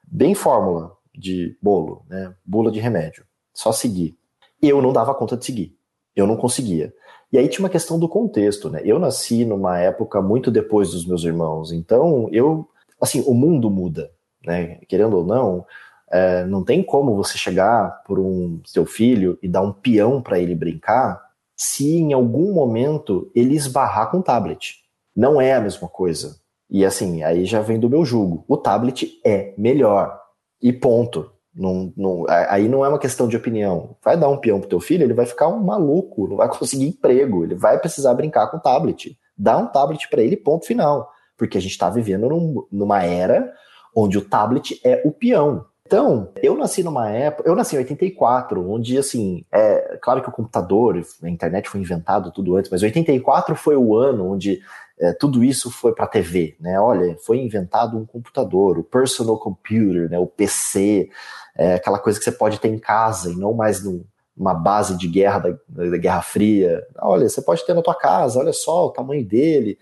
[0.08, 2.34] bem fórmula de bolo, né?
[2.46, 4.16] Bula de remédio, só seguir.
[4.62, 5.76] Eu não dava conta de seguir.
[6.16, 6.94] Eu não conseguia.
[7.32, 8.82] E aí tinha uma questão do contexto, né?
[8.86, 12.68] Eu nasci numa época muito depois dos meus irmãos, então eu,
[13.02, 14.12] assim, o mundo muda,
[14.46, 14.80] né?
[14.88, 15.66] Querendo ou não,
[16.12, 20.40] é, não tem como você chegar por um seu filho e dar um peão para
[20.40, 21.22] ele brincar
[21.56, 24.76] se em algum momento ele esbarrar com o tablet.
[25.16, 26.38] Não é a mesma coisa.
[26.70, 28.44] E assim, aí já vem do meu julgo.
[28.48, 30.20] O tablet é melhor.
[30.62, 31.32] E ponto.
[31.54, 33.96] Não, não, aí não é uma questão de opinião.
[34.04, 36.88] Vai dar um peão pro teu filho, ele vai ficar um maluco, não vai conseguir
[36.88, 39.18] emprego, ele vai precisar brincar com o tablet.
[39.38, 41.10] Dá um tablet para ele, ponto final.
[41.38, 43.54] Porque a gente está vivendo num, numa era
[43.96, 45.66] onde o tablet é o peão.
[45.86, 50.32] Então, eu nasci numa época, eu nasci em 84, onde, assim, é claro que o
[50.32, 54.62] computador, a internet foi inventado tudo antes, mas 84 foi o ano onde
[55.00, 56.80] é, tudo isso foi para a TV, né?
[56.80, 60.18] Olha, foi inventado um computador, o personal computer, né?
[60.18, 61.10] O PC,
[61.56, 65.08] é, aquela coisa que você pode ter em casa e não mais numa base de
[65.08, 66.82] guerra da, da, Guerra Fria.
[67.00, 69.78] Olha, você pode ter na tua casa, olha só o tamanho dele,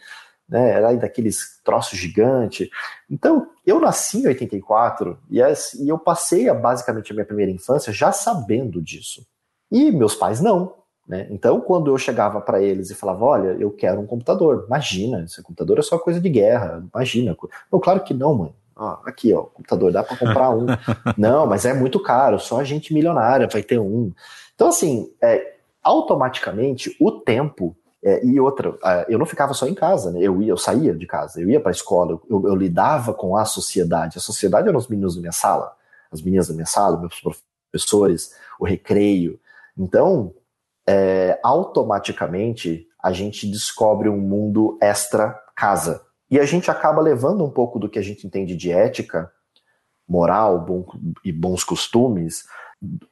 [0.47, 0.71] né?
[0.71, 2.69] Era daqueles troços gigantes.
[3.09, 7.51] Então, eu nasci em 84 e, as, e eu passei a, basicamente a minha primeira
[7.51, 9.25] infância já sabendo disso.
[9.71, 10.75] E meus pais não.
[11.07, 11.27] Né?
[11.29, 15.41] Então, quando eu chegava para eles e falava, olha, eu quero um computador, imagina, esse
[15.41, 17.35] computador é só coisa de guerra, imagina.
[17.71, 18.55] Não, claro que não, mãe.
[18.75, 20.65] Ó, aqui, ó, computador, dá para comprar um.
[21.17, 24.11] não, mas é muito caro, só a gente milionária vai ter um.
[24.55, 30.11] Então, assim, é, automaticamente o tempo é, e outra, eu não ficava só em casa,
[30.11, 30.19] né?
[30.21, 33.37] Eu ia, eu saía de casa, eu ia para a escola, eu, eu, lidava com
[33.37, 34.17] a sociedade.
[34.17, 35.73] A sociedade eram os meninos da minha sala,
[36.11, 37.21] as meninas da minha sala, meus
[37.71, 39.39] professores, o recreio.
[39.77, 40.33] Então,
[40.85, 46.01] é, automaticamente a gente descobre um mundo extra casa.
[46.29, 49.31] E a gente acaba levando um pouco do que a gente entende de ética,
[50.05, 50.85] moral bom,
[51.23, 52.43] e bons costumes,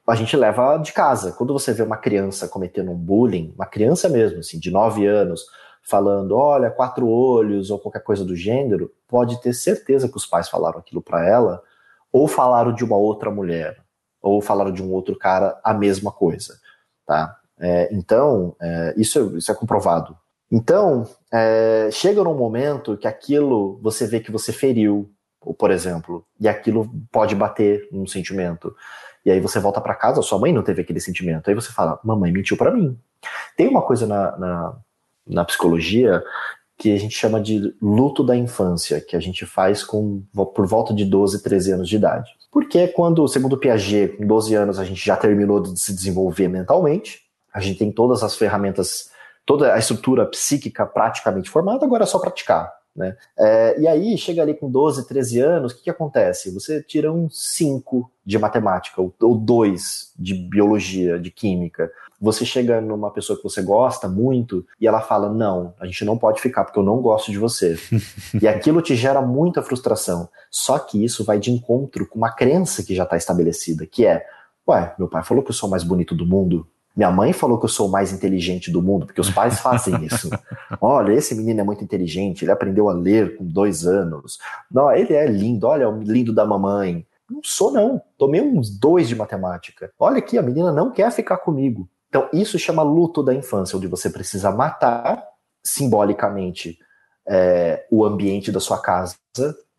[0.06, 1.32] a gente leva de casa.
[1.32, 5.44] Quando você vê uma criança cometendo um bullying, uma criança mesmo, assim, de 9 anos,
[5.82, 10.48] falando, olha, quatro olhos ou qualquer coisa do gênero, pode ter certeza que os pais
[10.48, 11.62] falaram aquilo para ela,
[12.12, 13.78] ou falaram de uma outra mulher,
[14.20, 16.58] ou falaram de um outro cara a mesma coisa,
[17.06, 17.36] tá?
[17.58, 20.16] É, então, é, isso, isso é comprovado
[20.54, 25.10] então, é, chega num momento que aquilo você vê que você feriu,
[25.58, 28.76] por exemplo, e aquilo pode bater num sentimento.
[29.24, 31.48] E aí você volta para casa, sua mãe não teve aquele sentimento.
[31.48, 32.98] Aí você fala, mamãe mentiu para mim.
[33.56, 34.76] Tem uma coisa na, na,
[35.26, 36.22] na, psicologia
[36.76, 40.22] que a gente chama de luto da infância, que a gente faz com
[40.54, 42.30] por volta de 12, 13 anos de idade.
[42.50, 47.20] Porque quando, segundo Piaget, com 12 anos a gente já terminou de se desenvolver mentalmente,
[47.54, 49.10] a gente tem todas as ferramentas,
[49.46, 52.72] toda a estrutura psíquica praticamente formada, agora é só praticar.
[52.94, 53.16] Né?
[53.38, 56.52] É, e aí, chega ali com 12, 13 anos, o que, que acontece?
[56.52, 61.90] Você tira um 5 de matemática, ou, 2 de biologia, de química.
[62.20, 66.16] Você chega numa pessoa que você gosta muito e ela fala: Não, a gente não
[66.16, 67.76] pode ficar porque eu não gosto de você.
[68.40, 70.28] e aquilo te gera muita frustração.
[70.50, 74.24] Só que isso vai de encontro com uma crença que já está estabelecida, que é:
[74.68, 77.58] Ué, meu pai falou que eu sou o mais bonito do mundo, minha mãe falou
[77.58, 80.28] que eu sou o mais inteligente do mundo, porque os pais fazem isso.
[80.80, 84.38] Olha, esse menino é muito inteligente, ele aprendeu a ler com dois anos.
[84.70, 87.06] Não, ele é lindo, olha o lindo da mamãe.
[87.30, 88.00] Não sou, não.
[88.18, 89.90] Tomei uns dois de matemática.
[89.98, 91.88] Olha aqui, a menina não quer ficar comigo.
[92.08, 95.24] Então, isso chama luto da infância, onde você precisa matar
[95.64, 96.78] simbolicamente
[97.26, 99.16] é, o ambiente da sua casa,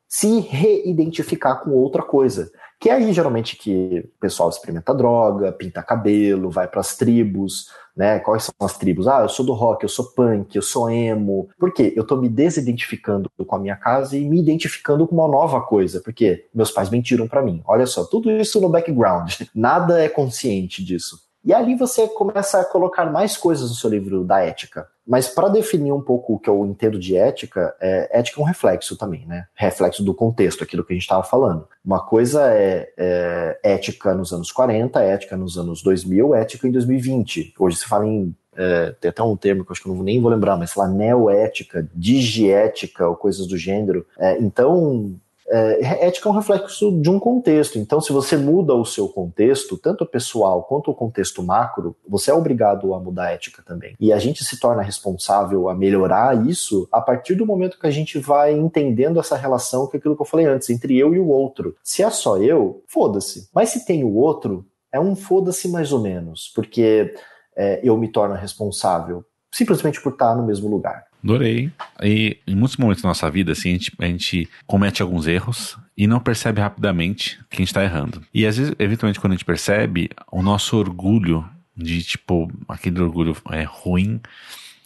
[0.07, 2.51] se reidentificar com outra coisa.
[2.83, 7.69] Que é aí geralmente que o pessoal experimenta droga, pinta cabelo, vai para as tribos,
[7.95, 8.19] né?
[8.19, 9.07] Quais são as tribos?
[9.07, 11.47] Ah, eu sou do rock, eu sou punk, eu sou emo.
[11.57, 11.93] Por quê?
[11.95, 16.01] Eu tô me desidentificando com a minha casa e me identificando com uma nova coisa,
[16.01, 17.61] porque meus pais mentiram para mim.
[17.65, 19.31] Olha só, tudo isso no background.
[19.55, 21.21] Nada é consciente disso.
[21.43, 24.87] E ali você começa a colocar mais coisas no seu livro da ética.
[25.05, 28.47] Mas para definir um pouco o que eu entendo de ética, é, ética é um
[28.47, 29.47] reflexo também, né?
[29.53, 31.67] Reflexo do contexto, aquilo que a gente estava falando.
[31.83, 37.53] Uma coisa é, é, ética nos anos 40, ética nos anos 2000, ética em 2020.
[37.59, 38.33] Hoje se fala em.
[38.55, 40.81] É, tem até um termo que eu acho que eu nem vou lembrar, mas sei
[40.81, 44.05] lá, neoética, digiética ou coisas do gênero.
[44.17, 45.15] É, então,
[45.47, 47.77] é, ética é um reflexo de um contexto.
[47.77, 52.31] Então, se você muda o seu contexto, tanto o pessoal quanto o contexto macro, você
[52.31, 53.95] é obrigado a mudar a ética também.
[53.99, 57.91] E a gente se torna responsável a melhorar isso a partir do momento que a
[57.91, 61.19] gente vai entendendo essa relação, que é aquilo que eu falei antes, entre eu e
[61.19, 61.75] o outro.
[61.83, 63.49] Se é só eu, foda-se.
[63.53, 67.13] Mas se tem o outro, é um foda-se mais ou menos, porque
[67.55, 71.05] é, eu me torno responsável simplesmente por estar no mesmo lugar.
[71.23, 71.71] Adorei.
[72.01, 75.77] E em muitos momentos da nossa vida, assim, a gente, a gente comete alguns erros
[75.97, 78.21] e não percebe rapidamente que a gente está errando.
[78.33, 83.35] E às vezes, eventualmente, quando a gente percebe, o nosso orgulho de, tipo, aquele orgulho
[83.51, 84.19] é, ruim,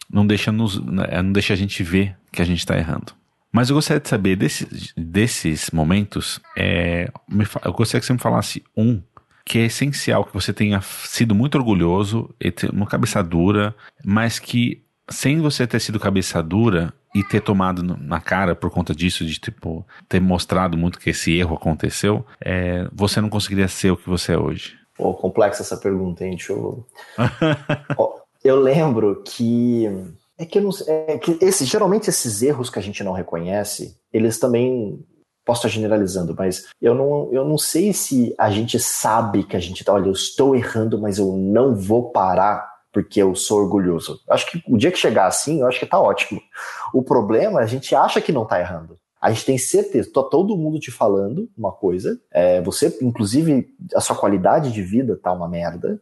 [0.10, 3.14] não deixa, nos, né, não deixa a gente ver que a gente está errando.
[3.52, 7.10] Mas eu gostaria de saber desses, desses momentos, é,
[7.66, 9.02] eu gostaria que você me falasse um
[9.44, 12.30] que é essencial, que você tenha sido muito orgulhoso,
[12.74, 13.74] uma cabeça dura,
[14.04, 18.94] mas que sem você ter sido cabeça dura e ter tomado na cara por conta
[18.94, 23.92] disso, de tipo, ter mostrado muito que esse erro aconteceu, é, você não conseguiria ser
[23.92, 24.78] o que você é hoje?
[24.96, 26.32] Pô, complexa essa pergunta, hein?
[26.32, 26.86] Deixa eu.
[28.44, 29.86] eu lembro que.
[30.40, 34.38] É que, não, é que esse, geralmente esses erros que a gente não reconhece, eles
[34.38, 35.04] também
[35.44, 39.60] posso estar generalizando, mas eu não, eu não sei se a gente sabe que a
[39.60, 44.20] gente tá, olha, eu estou errando, mas eu não vou parar porque eu sou orgulhoso.
[44.28, 46.42] Acho que o dia que chegar assim, eu acho que tá ótimo.
[46.92, 48.98] O problema, é a gente acha que não tá errando.
[49.22, 54.02] A gente tem certeza, tá todo mundo te falando uma coisa, é, você, inclusive, a
[54.02, 56.02] sua qualidade de vida tá uma merda,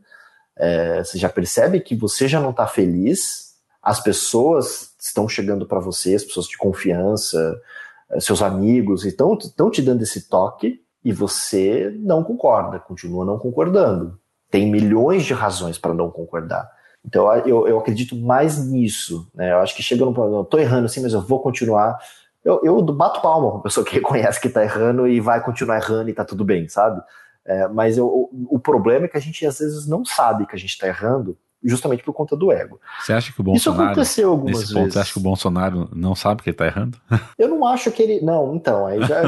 [0.55, 5.81] é, você já percebe que você já não tá feliz, as pessoas estão chegando para
[5.81, 7.61] você, as pessoas de confiança,
[8.09, 9.37] é, seus amigos, estão
[9.69, 14.17] te dando esse toque e você não concorda, continua não concordando.
[14.49, 16.74] Tem milhões de razões para não concordar.
[17.05, 19.29] Então eu, eu acredito mais nisso.
[19.33, 19.51] Né?
[19.51, 21.97] Eu acho que chega ponto, eu tô errando assim, mas eu vou continuar.
[22.43, 25.77] Eu, eu bato palma com a pessoa que reconhece que tá errando e vai continuar
[25.77, 27.01] errando e tá tudo bem, sabe?
[27.45, 30.55] É, mas eu, o, o, problema é que a gente às vezes não sabe que
[30.55, 32.79] a gente tá errando justamente por conta do ego.
[33.01, 33.83] Você acha que o Bolsonaro.
[33.83, 34.73] Isso aconteceu algumas nesse vezes.
[34.73, 36.97] Ponto, você acha que o Bolsonaro não sabe que ele está errando?
[37.37, 38.21] Eu não acho que ele.
[38.21, 39.21] Não, então, aí já.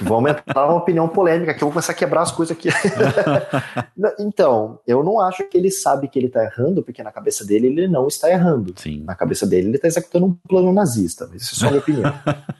[0.00, 2.68] vamos entrar numa opinião polêmica que eu vou começar a quebrar as coisas aqui.
[4.18, 7.68] então, eu não acho que ele sabe que ele está errando, porque na cabeça dele
[7.68, 8.74] ele não está errando.
[8.76, 9.02] Sim.
[9.04, 11.28] Na cabeça dele ele está executando um plano nazista.
[11.30, 12.14] Mas isso é só a minha opinião.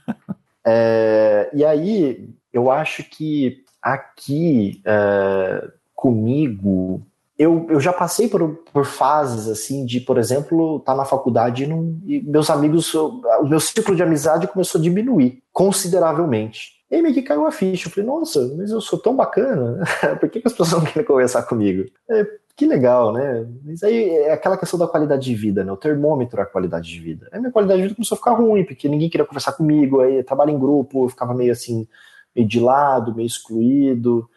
[0.67, 4.81] é, e aí, eu acho que aqui.
[4.85, 7.03] É, comigo,
[7.41, 11.65] eu, eu já passei por, por fases assim de, por exemplo, estar tá na faculdade
[11.65, 16.79] e, não, e meus amigos, o meu ciclo de amizade começou a diminuir consideravelmente.
[16.91, 17.89] E aí meio que caiu a ficha.
[17.89, 19.83] Eu falei, nossa, mas eu sou tão bacana,
[20.21, 21.89] por que, que as pessoas não querem conversar comigo?
[22.11, 23.47] É, que legal, né?
[23.65, 25.73] Mas aí é aquela questão da qualidade de vida, né?
[25.73, 27.27] O termômetro é a qualidade de vida.
[27.33, 30.23] Aí minha qualidade de vida começou a ficar ruim, porque ninguém queria conversar comigo, aí
[30.23, 31.89] trabalho em grupo, eu ficava meio assim,
[32.37, 34.29] meio de lado, meio excluído.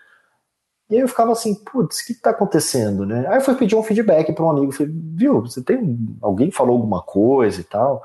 [0.94, 3.26] E aí eu ficava assim, putz, o que está acontecendo, né?
[3.28, 6.76] Aí eu fui pedir um feedback para um amigo, falei, viu, você tem alguém falou
[6.76, 8.04] alguma coisa e tal?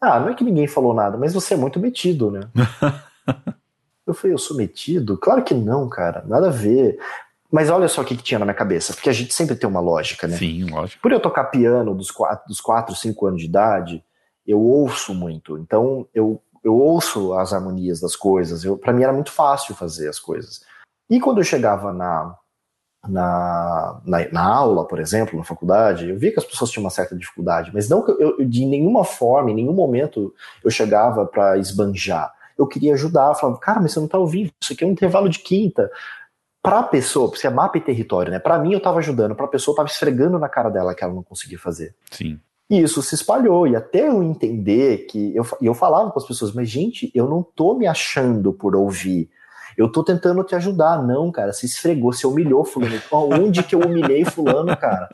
[0.00, 2.40] Ah, não é que ninguém falou nada, mas você é muito metido, né?
[4.04, 5.16] Eu falei, eu sou metido?
[5.16, 6.98] Claro que não, cara, nada a ver.
[7.50, 9.70] Mas olha só o que, que tinha na minha cabeça, porque a gente sempre tem
[9.70, 10.36] uma lógica, né?
[10.36, 11.00] Sim, lógico.
[11.00, 14.04] Por eu tocar piano dos 4, dos quatro 5 anos de idade,
[14.44, 15.56] eu ouço muito.
[15.56, 18.64] Então, eu, eu ouço as harmonias das coisas.
[18.80, 20.62] Para mim era muito fácil fazer as coisas.
[21.12, 22.34] E quando eu chegava na,
[23.06, 26.90] na, na, na, aula, por exemplo, na faculdade, eu via que as pessoas tinham uma
[26.90, 30.34] certa dificuldade, mas não que eu, de nenhuma forma, em nenhum momento
[30.64, 32.32] eu chegava para esbanjar.
[32.56, 35.28] Eu queria ajudar, falava, cara, mas você não está ouvindo, isso aqui é um intervalo
[35.28, 35.90] de quinta.
[36.62, 38.38] Para a pessoa, porque é mapa e território, né?
[38.38, 41.04] Para mim eu estava ajudando, para a pessoa eu estava esfregando na cara dela que
[41.04, 41.94] ela não conseguia fazer.
[42.10, 42.40] Sim.
[42.70, 45.36] E isso se espalhou, e até eu entender que.
[45.36, 49.28] Eu, eu falava com as pessoas, mas gente, eu não tô me achando por ouvir.
[49.76, 51.02] Eu tô tentando te ajudar.
[51.02, 53.00] Não, cara, se esfregou, se humilhou fulano.
[53.10, 55.08] Onde que eu humilhei fulano, cara?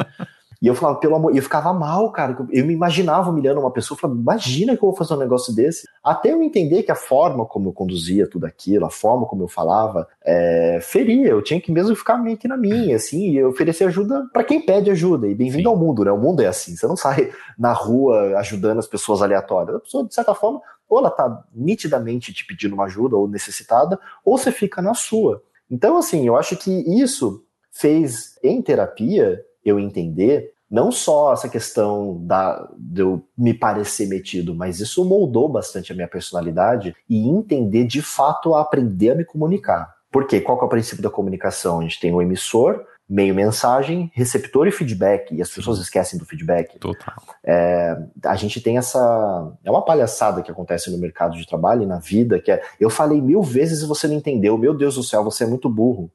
[0.61, 2.37] E eu falava, pelo amor, eu ficava mal, cara.
[2.51, 5.55] Eu me imaginava humilhando uma pessoa, eu falava, imagina que eu vou fazer um negócio
[5.55, 5.87] desse.
[6.03, 9.49] Até eu entender que a forma como eu conduzia tudo aquilo, a forma como eu
[9.49, 11.29] falava, é, feria.
[11.29, 14.61] Eu tinha que mesmo ficar meio que na minha, assim, e oferecer ajuda para quem
[14.61, 15.29] pede ajuda.
[15.29, 16.11] E bem-vindo ao mundo, né?
[16.11, 16.75] O mundo é assim.
[16.75, 19.77] Você não sai na rua ajudando as pessoas aleatórias.
[19.77, 23.99] A pessoa, de certa forma, ou ela tá nitidamente te pedindo uma ajuda ou necessitada,
[24.24, 25.43] ou você fica na sua.
[25.70, 32.18] Então, assim, eu acho que isso fez em terapia eu entender não só essa questão
[32.26, 37.84] da, de eu me parecer metido, mas isso moldou bastante a minha personalidade e entender
[37.84, 39.95] de fato a aprender a me comunicar.
[40.11, 40.41] Por quê?
[40.41, 41.80] Qual que é o princípio da comunicação?
[41.80, 46.27] A gente tem o emissor, meio mensagem, receptor e feedback, e as pessoas esquecem do
[46.27, 46.79] feedback.
[46.79, 47.15] Total.
[47.43, 49.51] É, a gente tem essa.
[49.65, 52.91] É uma palhaçada que acontece no mercado de trabalho e na vida, que é eu
[52.91, 56.11] falei mil vezes e você não entendeu, meu Deus do céu, você é muito burro.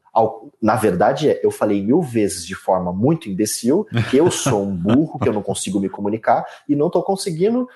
[0.61, 4.75] Na verdade, é, eu falei mil vezes de forma muito imbecil, que eu sou um
[4.75, 7.67] burro, que eu não consigo me comunicar e não estou conseguindo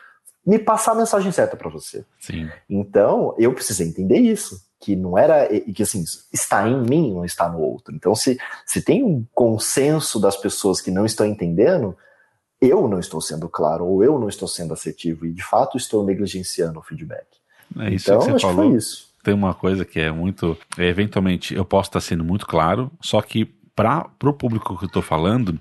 [0.46, 2.06] me passar a mensagem certa para você.
[2.20, 2.48] Sim.
[2.70, 7.26] Então, eu precisei entender isso que não era e que assim está em mim não
[7.26, 7.96] está no outro.
[7.96, 11.96] Então se, se tem um consenso das pessoas que não estão entendendo
[12.60, 16.04] eu não estou sendo claro ou eu não estou sendo assertivo e de fato estou
[16.04, 17.26] negligenciando o feedback.
[17.78, 19.08] É isso então, que você acho falou que foi isso.
[19.24, 23.22] Tem uma coisa que é muito é, eventualmente eu posso estar sendo muito claro só
[23.22, 25.60] que para o público que eu estou falando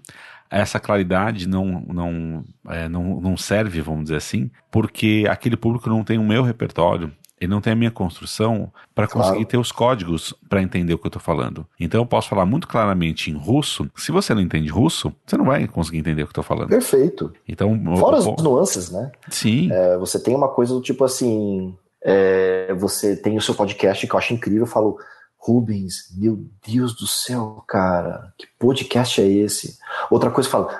[0.50, 6.04] essa claridade não, não, é, não, não serve, vamos dizer assim, porque aquele público não
[6.04, 9.46] tem o meu repertório, ele não tem a minha construção para conseguir claro.
[9.46, 11.66] ter os códigos para entender o que eu estou falando.
[11.78, 13.88] Então eu posso falar muito claramente em russo.
[13.94, 16.68] Se você não entende russo, você não vai conseguir entender o que eu estou falando.
[16.68, 17.32] Perfeito.
[17.46, 19.12] Então, Fora eu, as nuances, né?
[19.28, 19.70] Sim.
[19.70, 21.76] É, você tem uma coisa do tipo assim.
[22.02, 24.62] É, você tem o seu podcast que eu acho incrível.
[24.62, 24.98] Eu falo,
[25.36, 29.78] Rubens, meu Deus do céu, cara, que podcast é esse?
[30.10, 30.70] Outra coisa eu falo,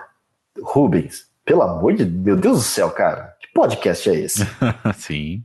[0.62, 4.46] Rubens, pelo amor de meu Deus do céu, cara, que podcast é esse?
[4.96, 5.44] Sim.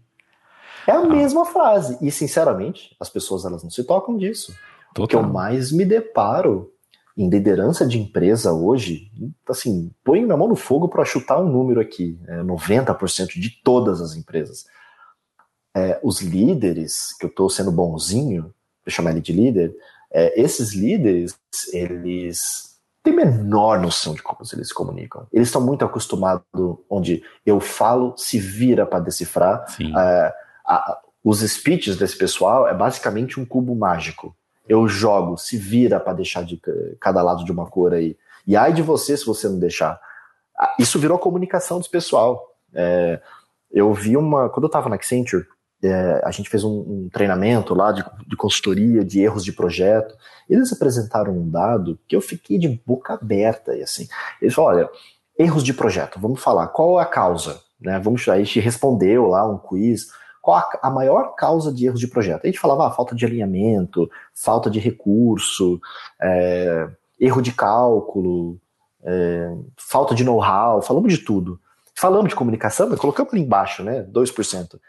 [0.87, 1.05] É a ah.
[1.05, 1.97] mesma frase.
[2.01, 4.53] E, sinceramente, as pessoas elas não se tocam disso.
[4.93, 5.05] Total.
[5.05, 6.71] O que eu mais me deparo
[7.17, 9.11] em liderança de empresa hoje,
[9.47, 14.01] assim, põe minha mão no fogo para chutar um número aqui, é 90% de todas
[14.01, 14.65] as empresas.
[15.75, 19.73] É, os líderes, que eu estou sendo bonzinho, vou chamar ele de líder,
[20.11, 21.37] é, esses líderes,
[21.71, 25.25] eles têm menor noção de como eles se comunicam.
[25.31, 26.43] Eles estão muito acostumados
[26.89, 29.65] onde eu falo, se vira para decifrar.
[29.97, 30.33] É,
[30.75, 34.35] a, os speeches desse pessoal é basicamente um cubo mágico.
[34.67, 36.59] Eu jogo, se vira para deixar de
[36.99, 38.17] cada lado de uma cor aí.
[38.47, 39.99] E ai de você se você não deixar.
[40.79, 42.55] Isso virou comunicação desse pessoal.
[42.73, 43.19] É,
[43.71, 44.49] eu vi uma.
[44.49, 45.45] Quando eu estava na Accenture,
[45.83, 50.15] é, a gente fez um, um treinamento lá de, de, consultoria, de erros de projeto.
[50.49, 53.75] Eles apresentaram um dado que eu fiquei de boca aberta.
[53.75, 54.07] E assim,
[54.41, 54.89] eles falaram: olha,
[55.37, 57.61] erros de projeto, vamos falar, qual é a causa?
[57.79, 60.09] Né, vamos, a gente respondeu lá um quiz
[60.41, 62.43] qual a, maior causa de erros de projeto?
[62.43, 65.79] A gente falava ah, falta de alinhamento, falta de recurso,
[66.19, 66.89] é,
[67.19, 68.59] erro de cálculo,
[69.03, 71.59] é, falta de know-how, falamos de tudo.
[71.93, 74.03] Falamos de comunicação, mas colocamos ali embaixo, né?
[74.03, 74.79] 2%.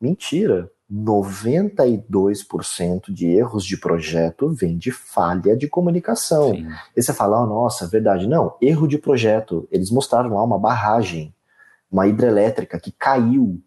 [0.00, 0.70] Mentira.
[0.90, 6.54] 92% de erros de projeto vem de falha de comunicação.
[6.54, 6.66] Sim.
[6.96, 8.26] E você fala, oh, nossa, verdade.
[8.26, 9.68] Não, erro de projeto.
[9.70, 11.34] Eles mostraram lá uma barragem,
[11.92, 13.60] uma hidrelétrica que caiu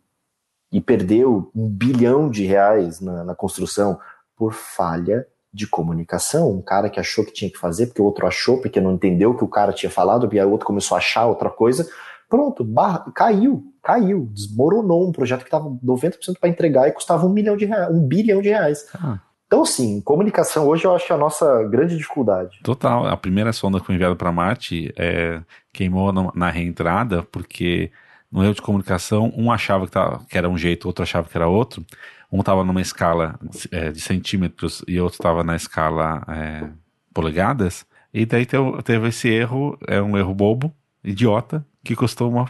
[0.72, 4.00] e perdeu um bilhão de reais na, na construção
[4.36, 6.50] por falha de comunicação.
[6.50, 9.32] Um cara que achou que tinha que fazer, porque o outro achou, porque não entendeu
[9.32, 11.90] o que o cara tinha falado, e aí o outro começou a achar outra coisa.
[12.30, 17.34] Pronto, barra, caiu, caiu, desmoronou um projeto que estava 90% para entregar e custava um
[17.34, 18.88] milhão de reais, um bilhão de reais.
[18.96, 19.20] Ah.
[19.46, 22.62] Então, sim, comunicação hoje eu acho que é a nossa grande dificuldade.
[22.64, 23.06] Total.
[23.06, 25.42] A primeira sonda que foi enviada para Marte é,
[25.74, 27.92] queimou na reentrada porque
[28.32, 31.38] no erro de comunicação, um achava que, tava, que era um jeito, outro achava que
[31.38, 31.86] era outro.
[32.32, 33.38] Um estava numa escala
[33.72, 36.70] é, de centímetros e outro estava na escala é,
[37.14, 37.86] polegadas.
[38.14, 40.74] E daí teve, teve esse erro, é um erro bobo,
[41.04, 42.46] idiota, que custou uma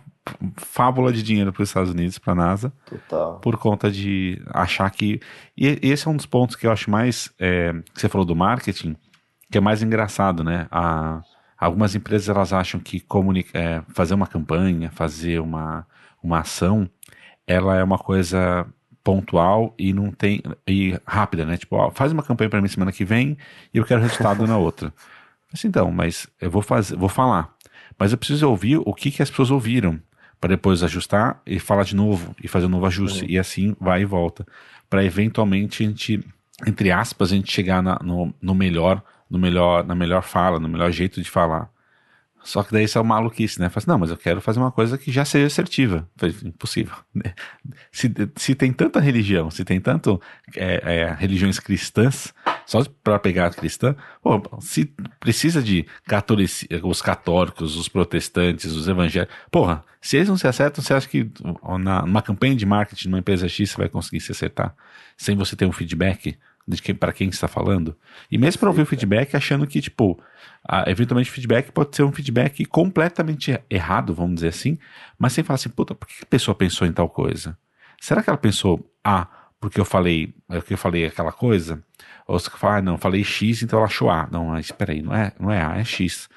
[0.57, 3.39] fábula de dinheiro para os Estados Unidos, para a NASA, Total.
[3.39, 5.19] por conta de achar que.
[5.57, 7.31] E esse é um dos pontos que eu acho mais.
[7.39, 8.95] É, que você falou do marketing,
[9.51, 10.67] que é mais engraçado, né?
[10.69, 11.21] A,
[11.61, 15.85] algumas empresas elas acham que comunica, é, fazer uma campanha, fazer uma,
[16.21, 16.89] uma ação,
[17.45, 18.65] ela é uma coisa
[19.03, 21.57] pontual e não tem e rápida, né?
[21.57, 23.37] Tipo, ó, faz uma campanha para mim semana que vem
[23.71, 24.91] e eu quero resultado na outra.
[25.51, 27.53] Mas então, mas eu vou fazer, vou falar,
[27.99, 29.99] mas eu preciso ouvir o que que as pessoas ouviram
[30.39, 33.25] para depois ajustar e falar de novo e fazer um novo ajuste.
[33.25, 33.29] Uhum.
[33.29, 34.47] E assim vai e volta.
[34.89, 36.23] Para eventualmente a gente,
[36.65, 40.67] entre aspas, a gente chegar na, no, no melhor, no melhor, na melhor fala, no
[40.67, 41.71] melhor jeito de falar.
[42.43, 43.69] Só que daí isso é uma maluquice, né?
[43.69, 46.09] Fala assim, não, mas eu quero fazer uma coisa que já seja assertiva.
[46.17, 46.95] Falei, impossível.
[47.91, 50.19] Se, se tem tanta religião, se tem tanto
[50.55, 52.33] é, é, religiões cristãs,
[52.65, 54.85] só para pegar a cristã, pô, se
[55.19, 60.83] precisa de catolici, os católicos, os protestantes, os evangélicos, porra, se eles não se acertam,
[60.83, 61.29] você acha que
[61.79, 64.75] na, numa campanha de marketing, numa empresa X, você vai conseguir se acertar?
[65.15, 66.37] Sem você ter um feedback?
[66.67, 67.95] De quem, para quem está falando.
[68.29, 70.21] E mesmo para ouvir o feedback achando que, tipo,
[70.67, 74.77] a, eventualmente o feedback pode ser um feedback completamente errado, vamos dizer assim,
[75.17, 77.57] mas sem falar assim, puta, por que a pessoa pensou em tal coisa?
[77.99, 79.27] Será que ela pensou, ah,
[79.59, 81.83] porque eu falei, porque eu falei aquela coisa?
[82.27, 84.27] Ou você fala, ah, não, falei X, então ela achou A.
[84.31, 86.27] Não, mas espera aí, não é, não é A, é X.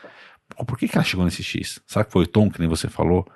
[0.66, 1.80] Por que, que ela chegou nesse X?
[1.86, 3.26] Será que foi o tom que nem você falou?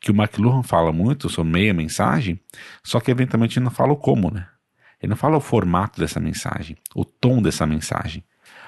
[0.00, 2.40] Que o McLuhan fala muito sobre meia mensagem,
[2.84, 4.46] só que eventualmente não fala o como, né?
[5.00, 8.24] Ele não fala o formato dessa mensagem, o tom dessa mensagem.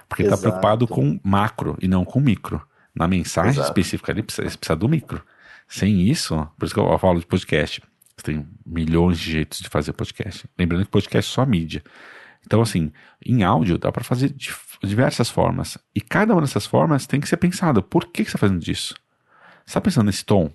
[0.09, 2.61] Porque ele está preocupado com macro e não com micro.
[2.95, 3.69] Na mensagem Exato.
[3.69, 5.23] específica ele precisa, ele precisa do micro.
[5.69, 7.81] Sem isso, por isso que eu falo de podcast.
[8.23, 10.45] Tem milhões de jeitos de fazer podcast.
[10.59, 11.83] Lembrando que podcast é só mídia.
[12.45, 12.93] Então, assim,
[13.25, 14.53] em áudio dá para fazer de
[14.83, 15.79] diversas formas.
[15.95, 17.81] E cada uma dessas formas tem que ser pensada.
[17.81, 18.95] Por que, que você está fazendo isso?
[18.95, 20.51] Você está pensando nesse tom?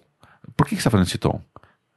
[0.56, 1.42] Por que, que você está fazendo esse tom?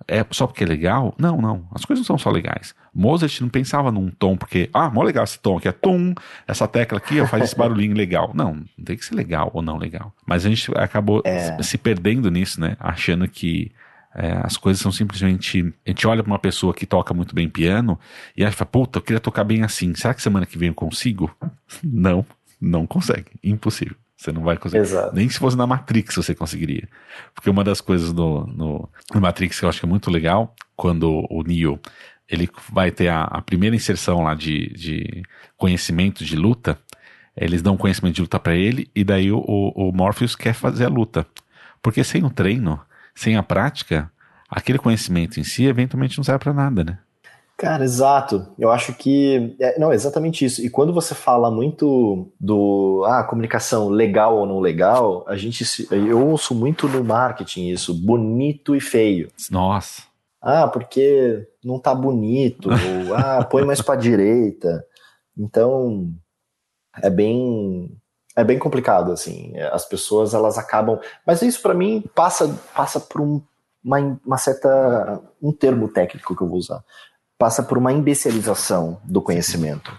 [0.07, 1.14] É só porque é legal?
[1.18, 1.66] Não, não.
[1.72, 2.74] As coisas não são só legais.
[2.94, 6.14] Mozart não pensava num tom porque, ah, mó legal esse tom aqui, é tom,
[6.46, 8.32] essa tecla aqui faz esse barulhinho legal.
[8.34, 10.12] Não, não tem que ser legal ou não legal.
[10.26, 11.61] Mas a gente acabou é.
[11.62, 12.76] se perdendo nisso, né?
[12.78, 13.72] Achando que
[14.14, 15.72] é, as coisas são simplesmente.
[15.86, 17.99] A gente olha para uma pessoa que toca muito bem piano
[18.36, 19.94] e acha, puta, eu queria tocar bem assim.
[19.94, 21.30] Será que semana que vem eu consigo?
[21.84, 22.24] Não,
[22.61, 23.30] não consegue.
[23.42, 23.94] Impossível.
[24.18, 24.82] Você não vai conseguir.
[24.82, 25.14] Exato.
[25.14, 26.88] Nem se fosse na Matrix você conseguiria.
[27.32, 30.56] Porque uma das coisas no, no, no Matrix que eu acho que é muito legal,
[30.74, 31.80] quando o Neo
[32.28, 35.22] ele vai ter a, a primeira inserção lá de, de
[35.56, 36.76] conhecimento de luta,
[37.36, 40.88] eles dão conhecimento de luta para ele e daí o, o, Morpheus quer fazer a
[40.88, 41.24] luta.
[41.80, 42.80] Porque sem o treino,
[43.14, 44.10] sem a prática,
[44.50, 46.98] aquele conhecimento em si eventualmente não serve para nada, né?
[47.59, 48.46] Cara, exato.
[48.56, 49.56] Eu acho que.
[49.59, 50.64] É, não, exatamente isso.
[50.64, 53.02] E quando você fala muito do.
[53.04, 55.64] Ah, comunicação legal ou não legal, a gente.
[55.90, 59.28] Eu ouço muito no marketing isso, bonito e feio.
[59.50, 60.04] Nossa.
[60.40, 62.70] Ah, porque não tá bonito.
[62.70, 64.84] ou, ah, põe mais pra direita.
[65.36, 66.12] Então.
[67.02, 67.90] É bem.
[68.36, 69.59] É bem complicado, assim.
[69.72, 71.00] As pessoas, elas acabam.
[71.26, 73.42] Mas isso, para mim, passa, passa por um,
[73.82, 75.20] uma, uma certa.
[75.42, 76.84] Um termo técnico que eu vou usar
[77.39, 79.97] passa por uma imbecilização do conhecimento.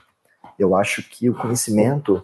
[0.57, 2.23] Eu acho que o conhecimento,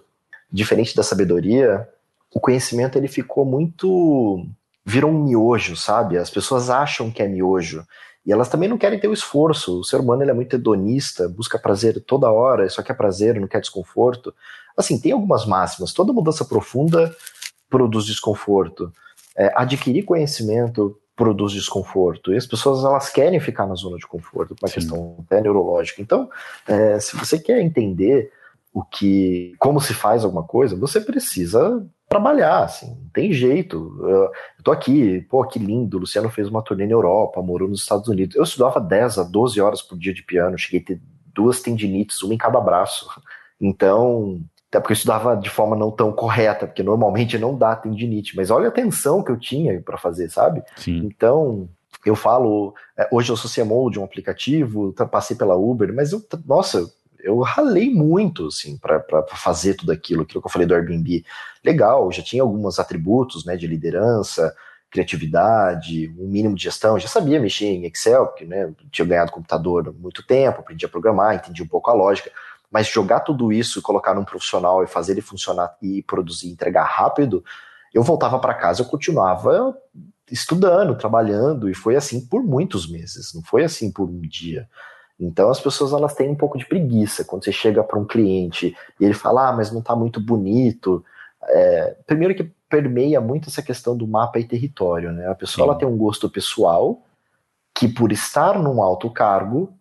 [0.52, 1.88] diferente da sabedoria,
[2.34, 4.46] o conhecimento ele ficou muito
[4.86, 6.18] virou um miojo, sabe?
[6.18, 7.84] As pessoas acham que é miojo
[8.26, 9.80] e elas também não querem ter o esforço.
[9.80, 13.48] O ser humano ele é muito hedonista, busca prazer toda hora, só quer prazer, não
[13.48, 14.34] quer desconforto.
[14.76, 15.94] Assim, tem algumas máximas.
[15.94, 17.16] Toda mudança profunda
[17.70, 18.92] produz desconforto.
[19.36, 22.34] É, adquirir conhecimento produz desconforto.
[22.34, 24.74] E as pessoas elas querem ficar na zona de conforto, uma Sim.
[24.76, 26.02] questão até neurológica.
[26.02, 26.30] Então,
[26.68, 28.32] é, se você quer entender
[28.74, 33.98] o que, como se faz alguma coisa, você precisa trabalhar, assim, não tem jeito.
[34.02, 34.32] Eu,
[34.64, 38.08] tô aqui, pô, que lindo, o Luciano fez uma turnê na Europa, morou nos Estados
[38.10, 38.36] Unidos.
[38.36, 41.02] Eu estudava 10 a 12 horas por dia de piano, cheguei a ter
[41.34, 43.08] duas tendinites, uma em cada braço.
[43.60, 44.42] Então,
[44.76, 48.52] até porque eu estudava de forma não tão correta, porque normalmente não dá tendinite, mas
[48.52, 50.62] olha a atenção que eu tinha para fazer, sabe?
[50.76, 51.02] Sim.
[51.06, 51.70] Então,
[52.06, 56.22] eu falo, é, hoje eu sou CMO de um aplicativo, passei pela Uber, mas eu,
[56.46, 56.86] nossa,
[57.20, 61.24] eu ralei muito, assim, para fazer tudo aquilo, aquilo que eu falei do Airbnb.
[61.64, 64.54] Legal, já tinha alguns atributos, né, de liderança,
[64.92, 69.88] criatividade, um mínimo de gestão, já sabia mexer em Excel, porque, né, tinha ganhado computador
[69.88, 72.30] há muito tempo, aprendi a programar, entendi um pouco a lógica,
[72.72, 76.84] mas jogar tudo isso e colocar num profissional e fazer ele funcionar e produzir, entregar
[76.84, 77.44] rápido,
[77.94, 79.78] eu voltava para casa, eu continuava
[80.30, 84.68] estudando, trabalhando, e foi assim por muitos meses, não foi assim por um dia.
[85.20, 88.76] Então as pessoas elas têm um pouco de preguiça quando você chega para um cliente
[89.00, 91.06] e ele fala, ah, mas não está muito bonito.
[91.44, 95.30] É, primeiro que permeia muito essa questão do mapa e território, né?
[95.30, 97.02] A pessoa ela tem um gosto pessoal
[97.74, 99.74] que por estar num alto cargo,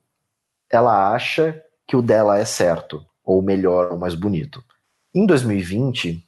[0.70, 4.62] ela acha que o dela é certo, ou melhor, ou mais bonito.
[5.14, 6.24] Em 2020,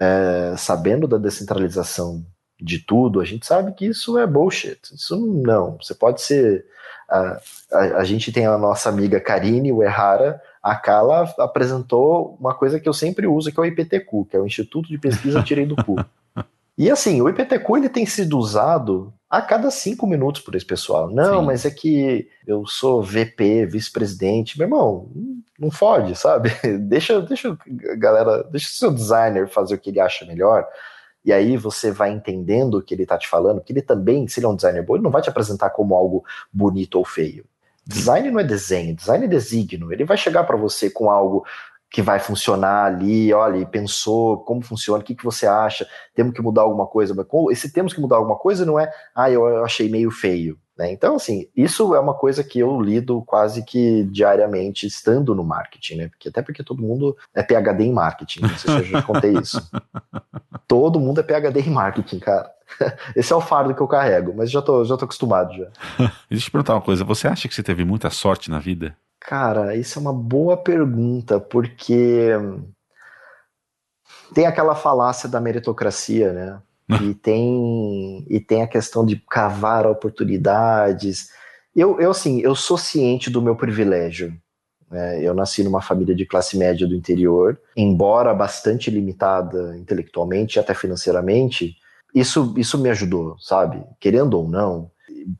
[0.00, 2.24] é, sabendo da descentralização
[2.60, 4.78] de tudo, a gente sabe que isso é bullshit.
[4.94, 5.76] Isso não.
[5.80, 6.64] Você pode ser.
[7.10, 7.40] A,
[7.72, 12.88] a, a gente tem a nossa amiga Karine Uehara, a Kala apresentou uma coisa que
[12.88, 15.76] eu sempre uso, que é o IPTQ, que é o Instituto de Pesquisa Tirei do
[15.76, 15.96] Cu.
[16.78, 21.08] E assim, o IPTQ ele tem sido usado a cada cinco minutos por esse pessoal.
[21.10, 21.46] Não, Sim.
[21.46, 24.58] mas é que eu sou VP, vice-presidente.
[24.58, 25.10] Meu irmão,
[25.58, 26.50] não fode, sabe?
[26.80, 30.68] Deixa, deixa a galera, deixa o seu designer fazer o que ele acha melhor.
[31.24, 34.38] E aí você vai entendendo o que ele está te falando, que ele também, se
[34.38, 36.22] ele é um designer bom, ele não vai te apresentar como algo
[36.52, 37.46] bonito ou feio.
[37.86, 39.90] Design não é desenho, design é designo.
[39.90, 41.42] Ele vai chegar para você com algo
[41.92, 46.40] que vai funcionar ali, olha, pensou como funciona, o que, que você acha, temos que
[46.40, 49.90] mudar alguma coisa, mas esse temos que mudar alguma coisa não é, ah, eu achei
[49.90, 50.58] meio feio.
[50.76, 50.90] Né?
[50.90, 55.96] Então, assim, isso é uma coisa que eu lido quase que diariamente estando no marketing,
[55.96, 56.08] né?
[56.08, 59.32] Porque, até porque todo mundo é PHD em marketing, não sei se eu já contei
[59.32, 59.60] isso.
[60.66, 62.50] todo mundo é PHD em marketing, cara.
[63.14, 65.66] Esse é o fardo que eu carrego, mas já tô, já tô acostumado já.
[66.30, 68.96] Deixa eu te perguntar uma coisa, você acha que você teve muita sorte na vida?
[69.24, 72.30] Cara, isso é uma boa pergunta, porque
[74.34, 76.62] tem aquela falácia da meritocracia, né?
[77.02, 81.28] e tem e tem a questão de cavar oportunidades.
[81.74, 84.36] Eu, eu assim, eu sou ciente do meu privilégio.
[84.90, 85.24] Né?
[85.24, 90.74] Eu nasci numa família de classe média do interior, embora bastante limitada intelectualmente e até
[90.74, 91.76] financeiramente.
[92.14, 93.82] Isso, isso me ajudou, sabe?
[93.98, 94.90] Querendo ou não,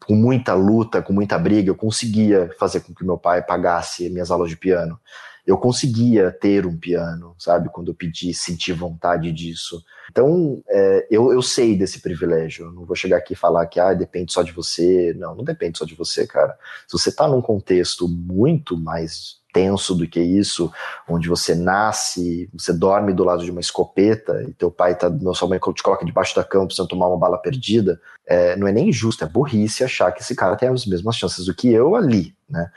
[0.04, 4.30] com muita luta, com muita briga, eu conseguia fazer com que meu pai pagasse minhas
[4.30, 4.98] aulas de piano.
[5.44, 7.68] Eu conseguia ter um piano, sabe?
[7.68, 9.82] Quando eu pedi, senti vontade disso.
[10.08, 12.66] Então, é, eu, eu sei desse privilégio.
[12.66, 15.12] Eu não vou chegar aqui e falar que ah, depende só de você.
[15.18, 16.56] Não, não depende só de você, cara.
[16.86, 20.72] Se você está num contexto muito mais tenso do que isso,
[21.08, 25.48] onde você nasce, você dorme do lado de uma escopeta e teu pai tá, sua
[25.48, 28.92] mãe te coloca debaixo da cama precisando tomar uma bala perdida, é, não é nem
[28.92, 32.34] justo, é burrice achar que esse cara tem as mesmas chances do que eu ali,
[32.48, 32.70] né?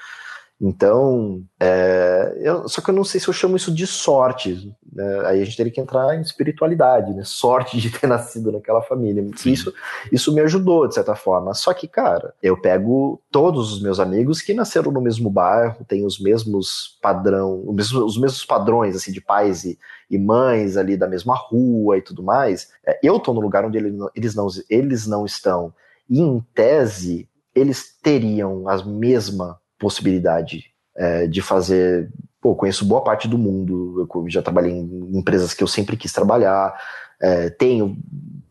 [0.59, 4.73] Então, é, eu, só que eu não sei se eu chamo isso de sorte.
[4.95, 5.27] Né?
[5.27, 7.23] Aí a gente teria que entrar em espiritualidade, né?
[7.25, 9.23] Sorte de ter nascido naquela família.
[9.45, 9.73] Isso,
[10.09, 11.53] isso me ajudou, de certa forma.
[11.53, 16.05] Só que, cara, eu pego todos os meus amigos que nasceram no mesmo bairro, têm
[16.05, 19.77] os mesmos padrão, os mesmos, os mesmos padrões, assim, de pais e,
[20.09, 22.69] e mães ali da mesma rua e tudo mais.
[22.87, 25.73] É, eu tô no lugar onde eles não, eles não estão.
[26.09, 30.65] E, em tese, eles teriam a mesma possibilidade
[30.95, 32.09] é, de fazer.
[32.45, 36.13] Pô, conheço boa parte do mundo, eu já trabalhei em empresas que eu sempre quis
[36.13, 36.79] trabalhar,
[37.19, 37.97] é, tenho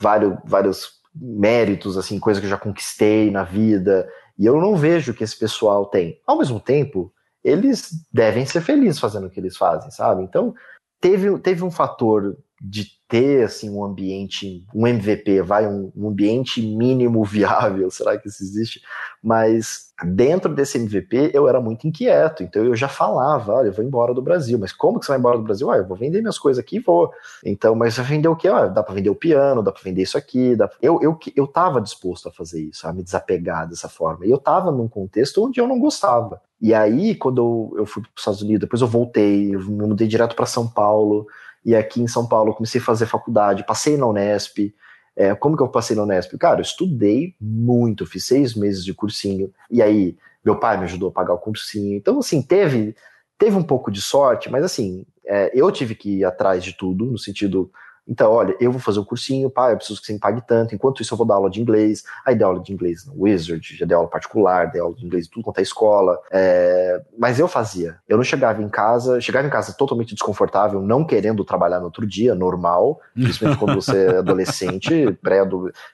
[0.01, 5.14] vários, vários méritos, assim, coisas que eu já conquistei na vida, e eu não vejo
[5.14, 6.20] que esse pessoal tem.
[6.26, 7.12] Ao mesmo tempo,
[7.45, 10.24] eles devem ser felizes fazendo o que eles fazem, sabe?
[10.24, 10.57] Então,
[11.01, 12.36] teve, teve um fator
[12.66, 18.26] de ter assim um ambiente, um MVP, vai um, um, ambiente mínimo viável, será que
[18.26, 18.80] isso existe?
[19.22, 23.84] Mas dentro desse MVP eu era muito inquieto, então eu já falava, olha, eu vou
[23.84, 25.70] embora do Brasil, mas como que você vai embora do Brasil?
[25.70, 27.10] Ah, eu vou vender minhas coisas aqui e vou.
[27.44, 28.48] Então, mas vai vender o quê?
[28.48, 30.70] Ah, dá para vender o piano, dá para vender isso aqui, dá...
[30.80, 34.24] eu eu eu tava disposto a fazer isso, a me desapegar dessa forma.
[34.24, 36.40] E eu tava num contexto onde eu não gostava.
[36.60, 39.86] E aí, quando eu, eu fui para os Estados Unidos, depois eu voltei, eu me
[39.86, 41.26] mudei direto para São Paulo.
[41.64, 44.74] E aqui em São Paulo comecei a fazer faculdade, passei na Unesp.
[45.16, 46.36] É, como que eu passei na Unesp?
[46.36, 49.52] Cara, eu estudei muito, fiz seis meses de cursinho.
[49.70, 51.96] E aí, meu pai me ajudou a pagar o cursinho.
[51.96, 52.94] Então, assim, teve,
[53.38, 57.06] teve um pouco de sorte, mas assim, é, eu tive que ir atrás de tudo,
[57.06, 57.70] no sentido,
[58.07, 60.74] então, olha, eu vou fazer o cursinho, pai, eu preciso que você me pague tanto,
[60.74, 63.76] enquanto isso eu vou dar aula de inglês, aí dei aula de inglês no Wizard,
[63.76, 67.02] já dei aula particular, dei aula de inglês tudo quanto é escola, é...
[67.18, 71.44] mas eu fazia, eu não chegava em casa, chegava em casa totalmente desconfortável, não querendo
[71.44, 75.40] trabalhar no outro dia, normal, principalmente quando você é adolescente, pré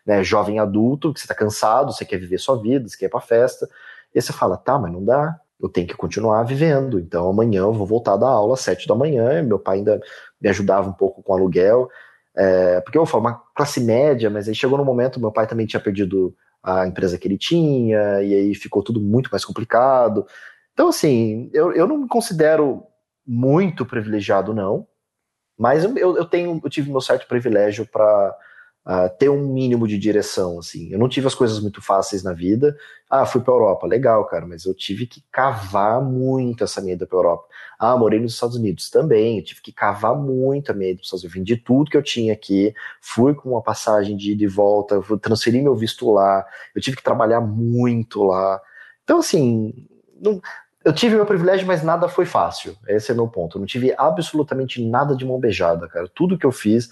[0.04, 3.11] né, jovem adulto, que você tá cansado, você quer viver sua vida, você quer ir
[3.11, 3.68] pra festa,
[4.12, 6.98] e você fala, tá, mas não dá, eu tenho que continuar vivendo.
[6.98, 9.42] Então amanhã eu vou voltar da aula às sete da manhã.
[9.42, 10.00] Meu pai ainda
[10.40, 11.88] me ajudava um pouco com aluguel.
[12.36, 15.66] É, porque eu falo, uma classe média, mas aí chegou no momento, meu pai também
[15.66, 20.26] tinha perdido a empresa que ele tinha, e aí ficou tudo muito mais complicado.
[20.72, 22.84] Então, assim, eu, eu não me considero
[23.26, 24.86] muito privilegiado, não,
[25.58, 28.34] mas eu, eu tenho, eu tive meu certo privilégio para
[28.86, 30.90] uh, ter um mínimo de direção, assim.
[30.90, 32.76] Eu não tive as coisas muito fáceis na vida.
[33.08, 37.06] Ah, fui para Europa, legal, cara, mas eu tive que cavar muito essa minha ida
[37.06, 37.46] para Europa.
[37.78, 41.02] Ah, morei nos Estados Unidos também, eu tive que cavar muito a minha ida para
[41.02, 41.38] os Estados Unidos.
[41.38, 45.60] Vendi tudo que eu tinha aqui, fui com uma passagem de ida e volta, transferi
[45.60, 48.60] meu visto lá, eu tive que trabalhar muito lá.
[49.02, 49.74] Então, assim,
[50.20, 50.40] não,
[50.84, 52.76] eu tive meu privilégio, mas nada foi fácil.
[52.88, 53.56] Esse é meu ponto.
[53.56, 56.08] Eu não tive absolutamente nada de mão beijada, cara.
[56.14, 56.90] Tudo que eu fiz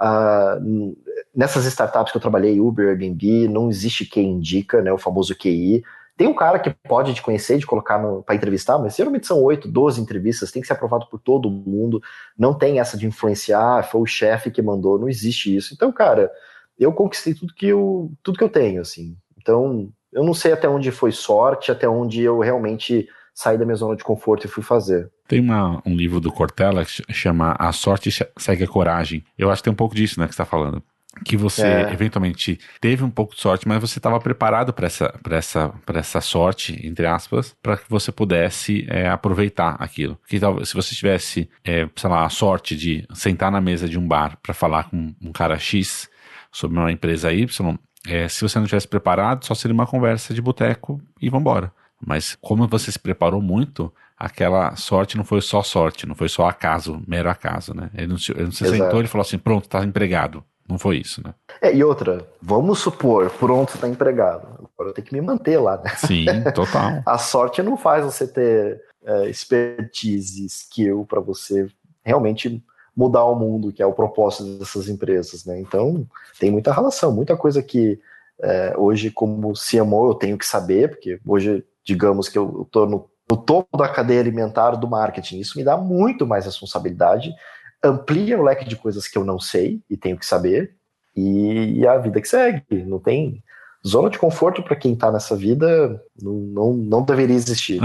[0.00, 0.96] uh,
[1.34, 4.92] nessas startups que eu trabalhei, Uber, Airbnb, não existe quem indica, né?
[4.92, 5.82] O famoso QI.
[6.16, 9.66] Tem um cara que pode te conhecer, de colocar para entrevistar, mas geralmente são 8,
[9.66, 12.00] 12 entrevistas, tem que ser aprovado por todo mundo.
[12.38, 15.74] Não tem essa de influenciar, foi o chefe que mandou, não existe isso.
[15.74, 16.30] Então, cara,
[16.78, 19.16] eu conquistei tudo que eu, tudo que eu tenho, assim.
[19.36, 23.76] Então, eu não sei até onde foi sorte, até onde eu realmente saí da minha
[23.76, 25.10] zona de conforto e fui fazer.
[25.26, 29.24] Tem uma, um livro do Cortella que chama A Sorte Segue a Coragem.
[29.38, 30.82] Eu acho que tem um pouco disso, né, que você está falando
[31.22, 31.92] que você é.
[31.92, 36.80] eventualmente teve um pouco de sorte, mas você estava preparado para essa, essa, essa sorte,
[36.84, 40.18] entre aspas, para que você pudesse é, aproveitar aquilo.
[40.26, 44.06] Que se você tivesse, é, sei lá, a sorte de sentar na mesa de um
[44.06, 46.08] bar para falar com um cara X
[46.50, 50.42] sobre uma empresa Y, é, se você não tivesse preparado, só seria uma conversa de
[50.42, 51.72] boteco e vambora.
[52.04, 56.46] Mas como você se preparou muito, aquela sorte não foi só sorte, não foi só
[56.48, 57.90] acaso, mero acaso, né?
[57.94, 60.44] Ele não se, ele não se sentou e falou assim, pronto, tá empregado.
[60.68, 61.34] Não foi isso, né?
[61.60, 64.46] É, e outra, vamos supor, pronto, tá empregado.
[64.74, 65.90] Agora eu tenho que me manter lá, né?
[65.96, 67.02] Sim, total.
[67.04, 71.68] A sorte não faz você ter é, expertise, skill para você
[72.02, 72.64] realmente
[72.96, 75.60] mudar o mundo, que é o propósito dessas empresas, né?
[75.60, 76.06] Então,
[76.38, 78.00] tem muita relação, muita coisa que
[78.40, 83.10] é, hoje, como CMO, eu tenho que saber, porque hoje digamos que eu estou no,
[83.34, 85.40] no topo da cadeia alimentar do marketing.
[85.40, 87.34] Isso me dá muito mais responsabilidade,
[87.82, 90.76] amplia o leque de coisas que eu não sei e tenho que saber,
[91.16, 92.62] e, e a vida que segue.
[92.86, 93.42] Não tem
[93.84, 97.80] zona de conforto para quem está nessa vida, não, não, não deveria existir.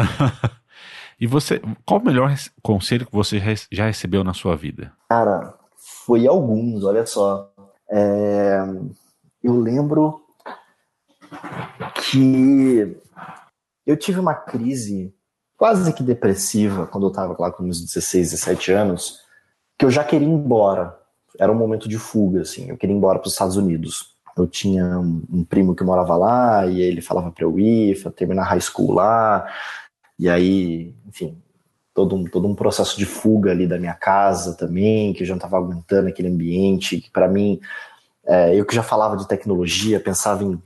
[1.19, 2.31] e você, qual o melhor
[2.61, 3.41] conselho que você
[3.71, 4.93] já recebeu na sua vida?
[5.09, 5.55] Cara,
[6.05, 7.51] foi alguns, olha só.
[7.89, 8.59] É,
[9.43, 10.21] eu lembro
[11.95, 12.95] que
[13.85, 15.11] eu tive uma crise
[15.59, 19.19] quase que depressiva quando eu estava lá com meus 16, 17 anos,
[19.77, 20.97] que eu já queria ir embora.
[21.37, 22.69] Era um momento de fuga, assim.
[22.69, 24.15] Eu queria ir embora para os Estados Unidos.
[24.37, 28.43] Eu tinha um, um, primo que morava lá e ele falava para eu ir, terminar
[28.43, 29.45] high school lá.
[30.17, 31.37] E aí, enfim,
[31.93, 35.33] todo um, todo um processo de fuga ali da minha casa também, que eu já
[35.33, 37.59] não estava aguentando aquele ambiente, que para mim,
[38.25, 40.57] é, eu que já falava de tecnologia, pensava em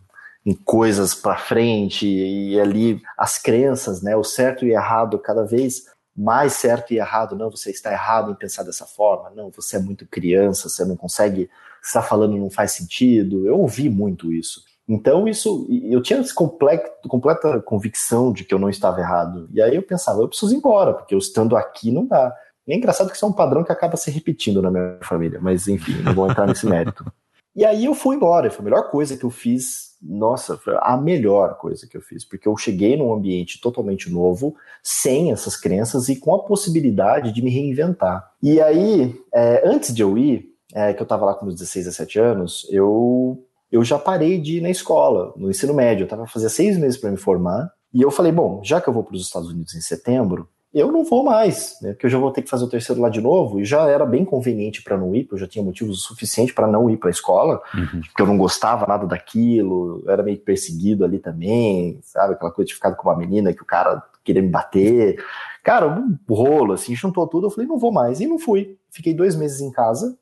[0.46, 5.86] em coisas para frente e ali as crenças, né, o certo e errado cada vez
[6.16, 9.80] mais certo e errado, não, você está errado em pensar dessa forma, não, você é
[9.80, 11.50] muito criança, você não consegue,
[11.82, 13.48] você está falando não faz sentido.
[13.48, 14.64] Eu ouvi muito isso.
[14.88, 19.50] Então isso, eu tinha essa completa convicção de que eu não estava errado.
[19.52, 22.36] E aí eu pensava, eu preciso ir embora, porque eu estando aqui não dá.
[22.68, 25.40] E é engraçado que isso é um padrão que acaba se repetindo na minha família,
[25.42, 27.06] mas enfim, não vou entrar nesse mérito.
[27.56, 30.98] E aí eu fui embora, foi a melhor coisa que eu fiz nossa, foi a
[30.98, 36.10] melhor coisa que eu fiz, porque eu cheguei num ambiente totalmente novo, sem essas crenças
[36.10, 38.32] e com a possibilidade de me reinventar.
[38.42, 41.86] E aí, é, antes de eu ir, é, que eu estava lá com meus 16,
[41.86, 43.42] 17 anos, eu,
[43.72, 46.04] eu já parei de ir na escola, no ensino médio.
[46.04, 47.72] Eu estava fazendo seis meses para me formar.
[47.94, 50.92] E eu falei, bom, já que eu vou para os Estados Unidos em setembro, eu
[50.92, 51.94] não vou mais, né?
[51.94, 54.06] Porque eu já vou ter que fazer o terceiro lá de novo e já era
[54.06, 57.10] bem conveniente para não ir, porque eu já tinha motivos suficientes para não ir para
[57.10, 58.02] a escola, uhum.
[58.02, 62.34] porque eu não gostava nada daquilo, era meio perseguido ali também, sabe?
[62.34, 65.24] Aquela coisa de ficar com uma menina que o cara queria me bater.
[65.64, 67.48] Cara, um rolo, assim, juntou tudo.
[67.48, 68.20] Eu falei, não vou mais.
[68.20, 68.78] E não fui.
[68.90, 70.18] Fiquei dois meses em casa,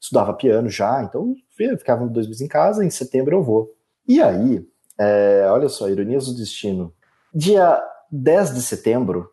[0.00, 1.34] estudava piano já, então
[1.78, 3.72] ficava dois meses em casa, em setembro eu vou.
[4.08, 4.66] E aí,
[4.98, 6.92] é, olha só, ironias do destino.
[7.32, 7.80] Dia
[8.10, 9.31] 10 de setembro,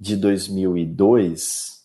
[0.00, 1.80] de 2002,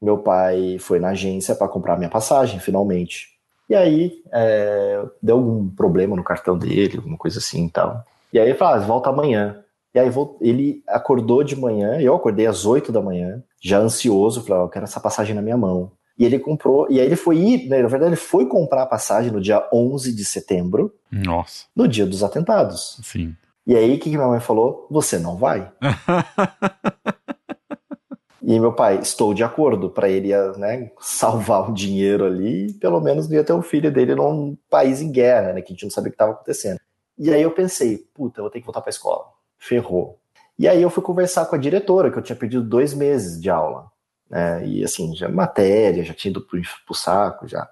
[0.00, 3.28] meu pai foi na agência para comprar minha passagem, finalmente.
[3.68, 8.04] E aí, é, deu algum problema no cartão dele, alguma coisa assim e tal.
[8.32, 9.62] E aí ele falou, ah, volta amanhã.
[9.94, 14.62] E aí ele acordou de manhã, eu acordei às 8 da manhã, já ansioso, falei,
[14.62, 15.92] ah, eu quero essa passagem na minha mão.
[16.18, 18.86] E ele comprou, e aí ele foi ir, né, na verdade ele foi comprar a
[18.86, 20.94] passagem no dia 11 de setembro.
[21.10, 21.66] Nossa.
[21.74, 22.98] No dia dos atentados.
[23.02, 23.34] Sim.
[23.66, 24.86] E aí o que, que minha mãe falou?
[24.90, 25.70] Você não vai.
[28.42, 33.00] E meu pai, estou de acordo para ele né, salvar o dinheiro ali e pelo
[33.00, 35.84] menos não ia ter o filho dele num país em guerra, né, que a gente
[35.84, 36.80] não sabia o que estava acontecendo.
[37.16, 39.26] E aí eu pensei, puta, eu vou ter que voltar para a escola.
[39.58, 40.18] Ferrou.
[40.58, 43.48] E aí eu fui conversar com a diretora, que eu tinha perdido dois meses de
[43.48, 43.86] aula.
[44.28, 47.68] Né, e assim, já matéria, já tinha ido pro, pro saco já.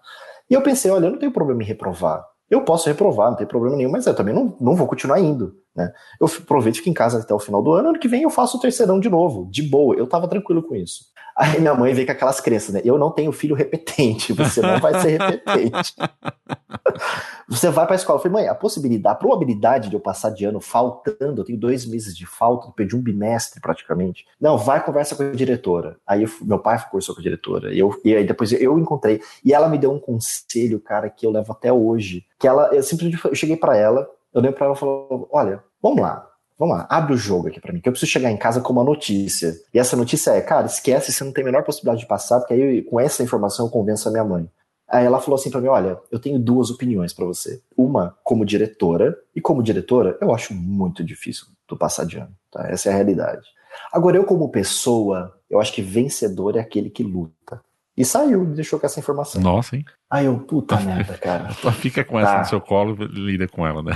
[0.49, 2.25] E eu pensei, olha, eu não tenho problema em reprovar.
[2.51, 5.55] Eu posso reprovar, não tem problema nenhum, mas eu também não, não vou continuar indo.
[5.75, 5.93] Né?
[6.21, 8.57] Eu aproveito fico em casa até o final do ano, ano que vem eu faço
[8.59, 9.95] o terceirão de novo, de boa.
[9.95, 11.05] Eu tava tranquilo com isso.
[11.37, 12.81] Aí minha mãe veio com aquelas crenças, né?
[12.85, 15.95] Eu não tenho filho repetente, você não vai ser repetente.
[17.51, 18.19] você vai pra escola.
[18.19, 21.59] Eu falei, mãe, a possibilidade, a probabilidade de eu passar de ano faltando, eu tenho
[21.59, 24.25] dois meses de falta, eu perdi um bimestre praticamente.
[24.41, 25.97] Não, vai conversa com a diretora.
[26.07, 27.75] Aí eu, meu pai conversou com a diretora.
[27.75, 29.21] E, eu, e aí depois eu encontrei.
[29.45, 32.25] E ela me deu um conselho, cara, que eu levo até hoje.
[32.39, 35.63] Que ela, eu simplesmente eu cheguei para ela, eu dei para ela e falou: olha,
[35.83, 36.27] vamos lá.
[36.57, 38.71] Vamos lá, abre o jogo aqui para mim, que eu preciso chegar em casa com
[38.71, 39.55] uma notícia.
[39.73, 42.53] E essa notícia é, cara, esquece, você não tem a menor possibilidade de passar, porque
[42.53, 44.47] aí com essa informação eu convenço a minha mãe.
[44.91, 47.63] Aí ela falou assim para mim: olha, eu tenho duas opiniões para você.
[47.77, 52.35] Uma como diretora, e como diretora, eu acho muito difícil tu passar de ano.
[52.51, 52.67] Tá?
[52.69, 53.47] Essa é a realidade.
[53.93, 57.61] Agora, eu como pessoa, eu acho que vencedor é aquele que luta.
[57.97, 59.41] E saiu, me deixou com essa informação.
[59.43, 59.85] Nossa, hein?
[60.11, 61.51] Aí eu, puta merda, cara.
[61.75, 62.39] Fica com essa tá.
[62.41, 63.93] no seu colo e lida com ela, né?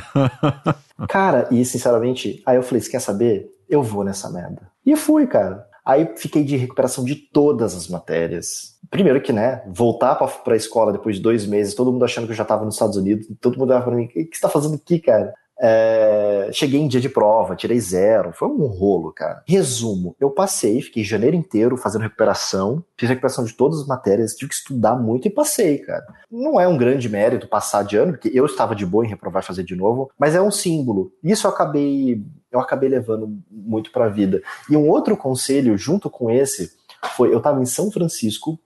[1.09, 3.51] cara, e sinceramente, aí eu falei, você quer saber?
[3.69, 4.71] Eu vou nessa merda.
[4.85, 5.67] E fui, cara.
[5.85, 8.79] Aí fiquei de recuperação de todas as matérias.
[8.91, 12.33] Primeiro que, né, voltar pra, pra escola depois de dois meses, todo mundo achando que
[12.33, 14.49] eu já tava nos Estados Unidos, todo mundo olhava pra mim, o que, você tá
[14.49, 15.35] fazendo aqui, cara?
[15.61, 19.43] É, cheguei em dia de prova, tirei zero, foi um rolo, cara.
[19.47, 24.49] Resumo, eu passei, fiquei janeiro inteiro fazendo recuperação, fiz recuperação de todas as matérias, tive
[24.49, 26.05] que estudar muito e passei, cara.
[26.31, 29.45] Não é um grande mérito passar de ano, porque eu estava de boa em reprovar
[29.45, 31.13] fazer de novo, mas é um símbolo.
[31.23, 32.21] Isso eu acabei,
[32.55, 34.43] eu acabei levando muito pra vida.
[34.71, 36.73] E um outro conselho, junto com esse,
[37.17, 38.59] foi, eu estava em São Francisco,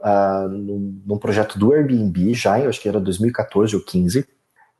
[0.00, 4.26] uh, num, num projeto do Airbnb, já, eu acho que era 2014 ou 15,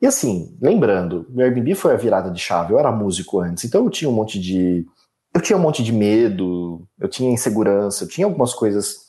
[0.00, 2.72] e assim, lembrando, meu Airbnb foi a virada de chave.
[2.72, 4.86] Eu era músico antes, então eu tinha um monte de.
[5.34, 9.08] Eu tinha um monte de medo, eu tinha insegurança, eu tinha algumas coisas.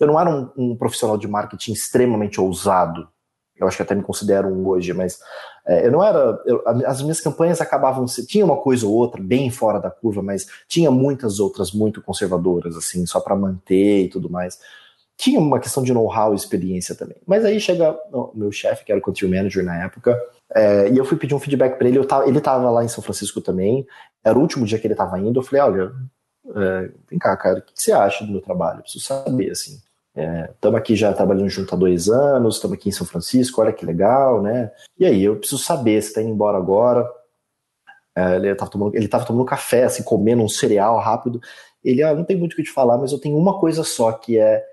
[0.00, 3.08] Eu não era um, um profissional de marketing extremamente ousado.
[3.56, 5.18] Eu acho que até me considero um hoje, mas
[5.66, 6.40] eu não era.
[6.46, 8.04] Eu, as minhas campanhas acabavam.
[8.26, 12.76] Tinha uma coisa ou outra bem fora da curva, mas tinha muitas outras muito conservadoras,
[12.76, 14.58] assim, só para manter e tudo mais
[15.16, 17.16] tinha uma questão de know-how e experiência também.
[17.26, 20.16] Mas aí chega o meu chefe, que era o country manager na época,
[20.54, 22.04] é, e eu fui pedir um feedback para ele.
[22.04, 23.86] Tava, ele estava lá em São Francisco também,
[24.22, 25.40] era o último dia que ele estava indo.
[25.40, 25.92] Eu falei: olha,
[26.54, 28.78] é, vem cá, cara, o que você acha do meu trabalho?
[28.78, 29.80] Eu preciso saber, assim.
[30.16, 33.72] Estamos é, aqui já trabalhando junto há dois anos, estamos aqui em São Francisco, olha
[33.72, 34.70] que legal, né?
[34.98, 37.06] E aí, eu preciso saber se está indo embora agora.
[38.16, 41.40] É, ele estava tomando, ele tomando café, assim, comendo um cereal rápido.
[41.84, 44.10] Ele, ah, não tem muito o que te falar, mas eu tenho uma coisa só,
[44.12, 44.64] que é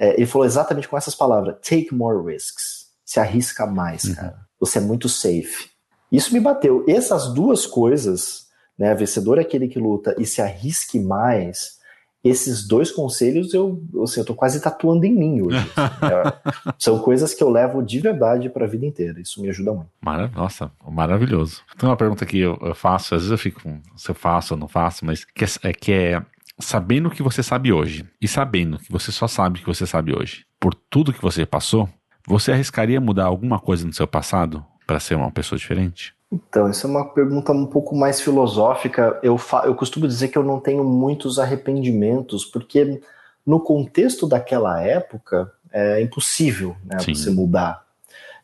[0.00, 2.86] é, ele falou exatamente com essas palavras: take more risks.
[3.04, 4.14] Se arrisca mais, uhum.
[4.14, 4.38] cara.
[4.58, 5.68] Você é muito safe.
[6.10, 6.84] Isso me bateu.
[6.88, 8.46] Essas duas coisas,
[8.78, 11.78] né, vencedor é aquele que luta e se arrisque mais,
[12.22, 15.58] esses dois conselhos eu, assim, eu tô quase tatuando em mim hoje.
[15.58, 19.20] é, são coisas que eu levo de verdade para a vida inteira.
[19.20, 19.90] Isso me ajuda muito.
[20.00, 21.62] Marav Nossa, maravilhoso.
[21.78, 23.62] Tem uma pergunta que eu, eu, faço, às vezes eu fico,
[23.96, 26.22] se eu faço ou não faço, mas que é, é que é
[26.58, 29.86] sabendo o que você sabe hoje e sabendo que você só sabe o que você
[29.86, 31.88] sabe hoje, por tudo que você passou,
[32.26, 36.14] você arriscaria mudar alguma coisa no seu passado para ser uma pessoa diferente?
[36.32, 39.18] Então, isso é uma pergunta um pouco mais filosófica.
[39.22, 43.00] Eu, eu costumo dizer que eu não tenho muitos arrependimentos, porque
[43.44, 47.84] no contexto daquela época é impossível né, você mudar.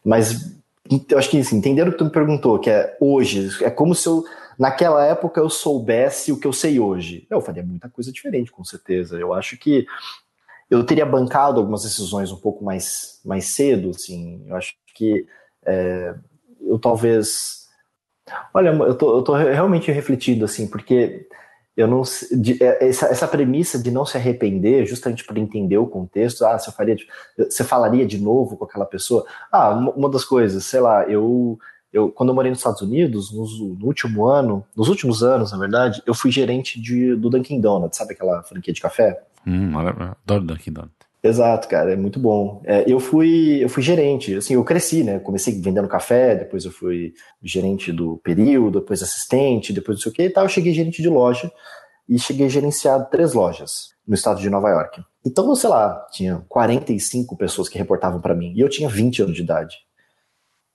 [0.04, 0.56] Mas
[1.08, 3.94] eu acho que assim, entendendo o que tu me perguntou, que é hoje, é como
[3.94, 4.24] se eu
[4.58, 7.26] naquela época eu soubesse o que eu sei hoje.
[7.30, 9.18] Eu faria muita coisa diferente, com certeza.
[9.18, 9.86] Eu acho que
[10.70, 14.44] eu teria bancado algumas decisões um pouco mais, mais cedo, assim.
[14.46, 15.26] Eu acho que
[15.64, 16.14] é,
[16.60, 17.55] eu talvez.
[18.52, 21.28] Olha, eu tô, eu tô realmente refletido, assim, porque
[21.76, 22.02] eu não
[22.32, 26.58] de, é, essa, essa premissa de não se arrepender, justamente para entender o contexto, ah,
[26.58, 26.96] você faria,
[27.36, 29.26] você falaria de novo com aquela pessoa?
[29.52, 31.58] Ah, uma das coisas, sei lá, eu
[31.92, 35.56] eu, quando eu morei nos Estados Unidos, no, no, último ano, nos últimos anos, na
[35.56, 39.22] verdade, eu fui gerente de, do Dunkin' Donuts, sabe aquela franquia de café?
[39.46, 40.95] Hum, adoro Dunkin' Donuts.
[41.26, 42.62] Exato, cara, é muito bom.
[42.64, 45.18] É, eu fui eu fui gerente, assim, eu cresci, né?
[45.18, 47.12] Comecei vendendo café, depois eu fui
[47.42, 50.44] gerente do período, depois assistente, depois não sei o que e tal.
[50.44, 51.50] Eu cheguei gerente de loja
[52.08, 55.02] e cheguei a gerenciar três lojas no estado de Nova York.
[55.24, 59.34] Então, sei lá, tinha 45 pessoas que reportavam para mim e eu tinha 20 anos
[59.34, 59.76] de idade.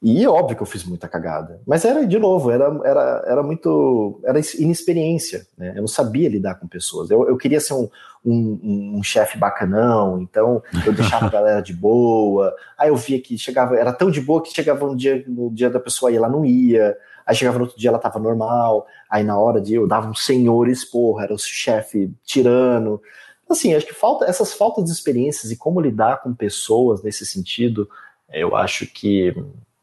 [0.01, 1.61] E óbvio que eu fiz muita cagada.
[1.65, 4.19] Mas era, de novo, era, era, era muito.
[4.25, 5.45] Era inexperiência.
[5.55, 5.73] Né?
[5.75, 7.11] Eu não sabia lidar com pessoas.
[7.11, 7.87] Eu, eu queria ser um,
[8.25, 12.51] um, um chefe bacanão, então eu deixava a galera de boa.
[12.75, 15.69] Aí eu via que chegava, era tão de boa que chegava um dia, no dia
[15.69, 16.97] da pessoa e ela não ia.
[17.23, 18.87] Aí chegava no outro dia ela tava normal.
[19.07, 22.99] Aí na hora de eu dava um senhor expor, era o chefe tirano.
[23.47, 27.87] assim, acho que falta essas faltas de experiências e como lidar com pessoas nesse sentido,
[28.33, 29.35] eu acho que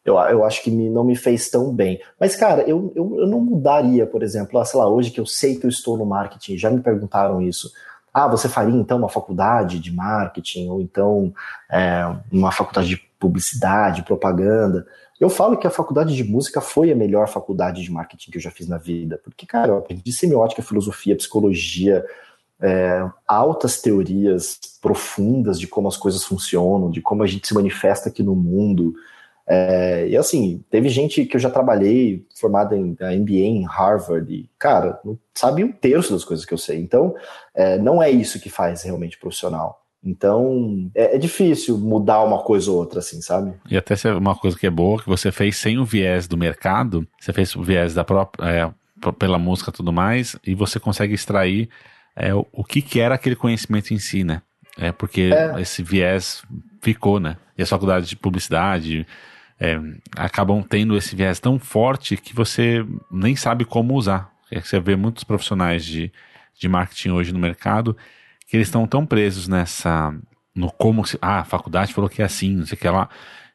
[0.08, 2.00] eu, eu acho que me, não me fez tão bem.
[2.18, 5.26] Mas, cara, eu, eu, eu não mudaria, por exemplo, ah, sei lá, hoje que eu
[5.26, 7.70] sei que eu estou no marketing, já me perguntaram isso.
[8.12, 11.32] Ah, você faria então uma faculdade de marketing, ou então
[11.70, 14.86] é, uma faculdade de publicidade, propaganda.
[15.20, 18.42] Eu falo que a faculdade de música foi a melhor faculdade de marketing que eu
[18.42, 22.04] já fiz na vida, porque, cara, eu aprendi semiótica, filosofia, psicologia,
[22.60, 28.08] é, altas teorias profundas de como as coisas funcionam, de como a gente se manifesta
[28.08, 28.94] aqui no mundo.
[29.50, 34.48] É, e assim, teve gente que eu já trabalhei, formada em MBA em Harvard, e,
[34.58, 36.78] cara, não sabe um terço das coisas que eu sei.
[36.78, 37.14] Então,
[37.54, 39.82] é, não é isso que faz realmente profissional.
[40.04, 43.54] Então, é, é, difícil mudar uma coisa ou outra, assim, sabe?
[43.70, 47.06] E até uma coisa que é boa, que você fez sem o viés do mercado,
[47.18, 51.14] você fez o viés da própria, é, pela música e tudo mais, e você consegue
[51.14, 51.70] extrair
[52.14, 54.42] é, o, o que, que era aquele conhecimento em si, né?
[54.78, 55.60] É porque é.
[55.60, 56.42] esse viés
[56.80, 57.36] ficou, né?
[57.56, 59.06] E as faculdades de publicidade
[59.60, 59.78] é,
[60.16, 64.32] acabam tendo esse viés tão forte que você nem sabe como usar.
[64.50, 66.12] É você vê muitos profissionais de,
[66.58, 67.96] de marketing hoje no mercado
[68.48, 70.14] que eles estão tão presos nessa.
[70.54, 71.18] no como se.
[71.20, 73.08] Ah, a faculdade falou que é assim, não sei o que lá,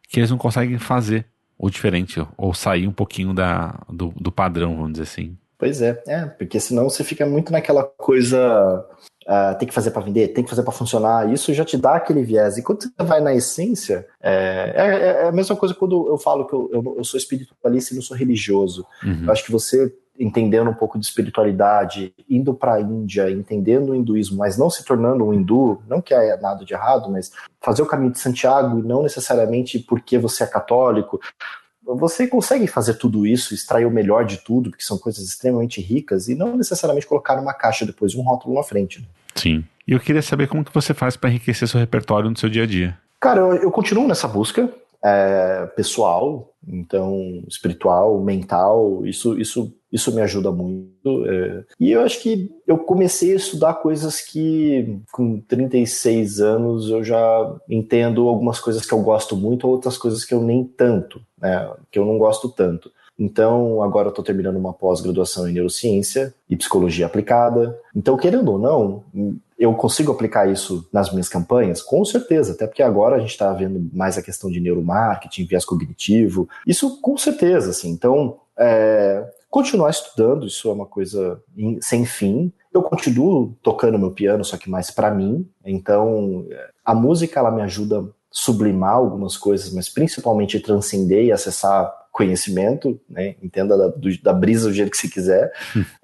[0.08, 1.26] que eles não conseguem fazer
[1.58, 5.38] o diferente, ou sair um pouquinho da, do, do padrão, vamos dizer assim.
[5.58, 8.86] Pois é, é, porque senão você fica muito naquela coisa.
[9.26, 11.96] Uh, tem que fazer para vender, tem que fazer para funcionar, isso já te dá
[11.96, 12.58] aquele viés.
[12.58, 16.46] E quando você vai na essência, é, é, é a mesma coisa quando eu falo
[16.46, 18.86] que eu, eu, eu sou espiritualista e não sou religioso.
[19.02, 19.24] Uhum.
[19.24, 23.96] Eu acho que você entendendo um pouco de espiritualidade, indo para a Índia, entendendo o
[23.96, 27.82] hinduísmo, mas não se tornando um hindu, não que é nada de errado, mas fazer
[27.82, 31.20] o caminho de Santiago e não necessariamente porque você é católico.
[31.86, 36.28] Você consegue fazer tudo isso, extrair o melhor de tudo, porque são coisas extremamente ricas,
[36.28, 39.02] e não necessariamente colocar numa caixa depois um rótulo na frente.
[39.02, 39.06] Né?
[39.36, 39.64] Sim.
[39.88, 42.64] E eu queria saber como que você faz para enriquecer seu repertório no seu dia
[42.64, 42.98] a dia.
[43.20, 44.70] Cara, eu, eu continuo nessa busca
[45.04, 51.26] é, pessoal, então espiritual, mental, isso, isso, isso me ajuda muito.
[51.28, 51.66] É.
[51.80, 57.56] E eu acho que eu comecei a estudar coisas que com 36 anos eu já
[57.70, 62.00] entendo algumas coisas que eu gosto muito, outras coisas que eu nem tanto, né, que
[62.00, 62.90] eu não gosto tanto.
[63.18, 67.80] Então, agora estou terminando uma pós-graduação em neurociência e psicologia aplicada.
[67.96, 69.04] Então, querendo ou não,
[69.58, 71.82] eu consigo aplicar isso nas minhas campanhas?
[71.82, 75.66] Com certeza, até porque agora a gente está vendo mais a questão de neuromarketing, viés
[75.66, 76.48] cognitivo.
[76.66, 77.90] Isso com certeza, assim.
[77.90, 81.42] Então, é, continuar estudando, isso é uma coisa
[81.82, 82.52] sem fim.
[82.74, 85.48] Eu continuo tocando meu piano, só que mais para mim.
[85.64, 86.46] Então,
[86.84, 93.02] a música ela me ajuda a sublimar algumas coisas, mas principalmente transcender e acessar conhecimento,
[93.10, 93.34] né?
[93.42, 95.52] entenda da, do, da, brisa do jeito que se quiser.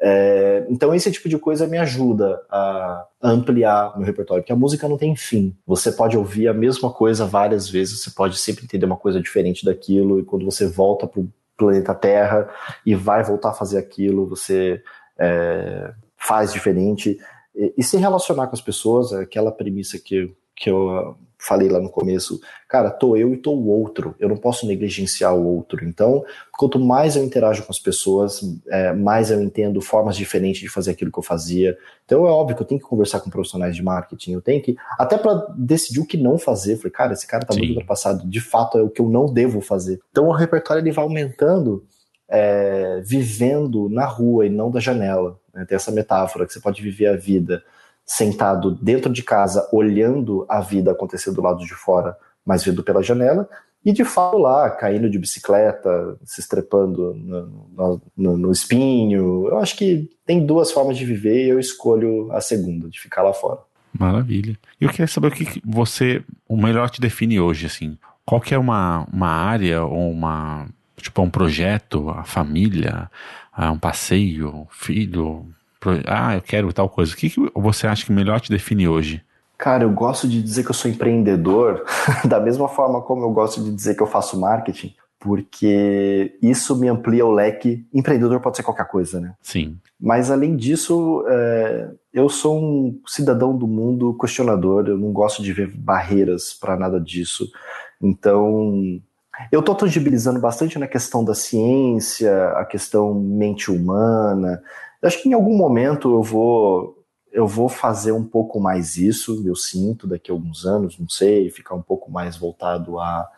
[0.02, 4.90] é, então esse tipo de coisa me ajuda a ampliar meu repertório, porque a música
[4.90, 5.56] não tem fim.
[5.68, 9.64] Você pode ouvir a mesma coisa várias vezes, você pode sempre entender uma coisa diferente
[9.64, 12.50] daquilo, e quando você volta para o planeta Terra
[12.84, 14.82] e vai voltar a fazer aquilo, você
[15.20, 17.20] é, faz diferente.
[17.56, 21.80] E, e se relacionar com as pessoas, é aquela premissa que, que eu falei lá
[21.80, 25.86] no começo, cara, tô eu e tô o outro, eu não posso negligenciar o outro.
[25.86, 26.24] Então,
[26.58, 30.92] quanto mais eu interajo com as pessoas, é, mais eu entendo formas diferentes de fazer
[30.92, 31.78] aquilo que eu fazia.
[32.04, 34.76] Então, é óbvio que eu tenho que conversar com profissionais de marketing, eu tenho que,
[35.00, 36.76] até para decidir o que não fazer.
[36.76, 37.60] Falei, cara, esse cara tá Sim.
[37.60, 40.00] muito ultrapassado, de fato é o que eu não devo fazer.
[40.12, 41.86] Então, o repertório ele vai aumentando.
[42.32, 45.40] É, vivendo na rua e não da janela.
[45.52, 45.66] Né?
[45.66, 47.64] Tem essa metáfora que você pode viver a vida
[48.10, 53.04] sentado dentro de casa, olhando a vida acontecer do lado de fora, mas vendo pela
[53.04, 53.48] janela,
[53.86, 59.48] e de fato lá, caindo de bicicleta, se estrepando no, no, no, espinho.
[59.48, 63.22] Eu acho que tem duas formas de viver e eu escolho a segunda, de ficar
[63.22, 63.60] lá fora.
[63.98, 64.58] Maravilha.
[64.82, 67.96] E eu queria saber o que você, o melhor te define hoje, assim.
[68.26, 70.68] Qual que é uma, uma área ou uma,
[70.98, 73.10] tipo, um projeto, a família,
[73.56, 75.46] um passeio, um filho,
[76.08, 77.14] ah, eu quero tal coisa.
[77.14, 79.24] O que, que você acha que melhor te define hoje?
[79.58, 81.84] Cara, eu gosto de dizer que eu sou empreendedor,
[82.26, 86.88] da mesma forma como eu gosto de dizer que eu faço marketing, porque isso me
[86.88, 87.86] amplia o leque.
[87.94, 89.34] Empreendedor pode ser qualquer coisa, né?
[89.42, 89.78] Sim.
[90.00, 95.52] Mas além disso, é, eu sou um cidadão do mundo questionador, eu não gosto de
[95.52, 97.46] ver barreiras para nada disso.
[98.02, 99.02] Então,
[99.52, 104.62] eu estou tangibilizando bastante na questão da ciência, a questão mente humana.
[105.02, 106.96] Eu acho que em algum momento eu vou
[107.32, 111.50] eu vou fazer um pouco mais isso, eu sinto daqui a alguns anos, não sei,
[111.52, 113.30] ficar um pouco mais voltado à,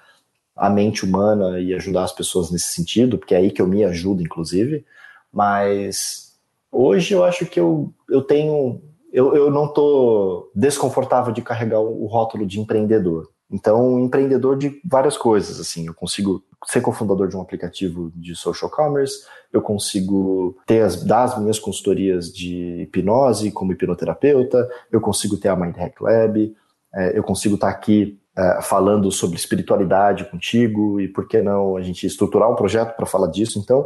[0.56, 3.84] à mente humana e ajudar as pessoas nesse sentido, porque é aí que eu me
[3.84, 4.86] ajudo, inclusive.
[5.32, 6.40] Mas
[6.72, 8.82] hoje eu acho que eu, eu tenho
[9.12, 13.30] eu, eu não tô desconfortável de carregar o rótulo de empreendedor.
[13.52, 18.72] Então, empreendedor de várias coisas, assim, eu consigo ser cofundador de um aplicativo de social
[18.72, 25.38] commerce, eu consigo ter as, dar as minhas consultorias de hipnose como hipnoterapeuta, eu consigo
[25.38, 26.56] ter a Mind Hack Lab,
[26.94, 31.82] é, eu consigo estar aqui é, falando sobre espiritualidade contigo e por que não a
[31.82, 33.60] gente estruturar um projeto para falar disso.
[33.60, 33.86] Então,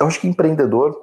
[0.00, 0.96] eu acho que empreendedor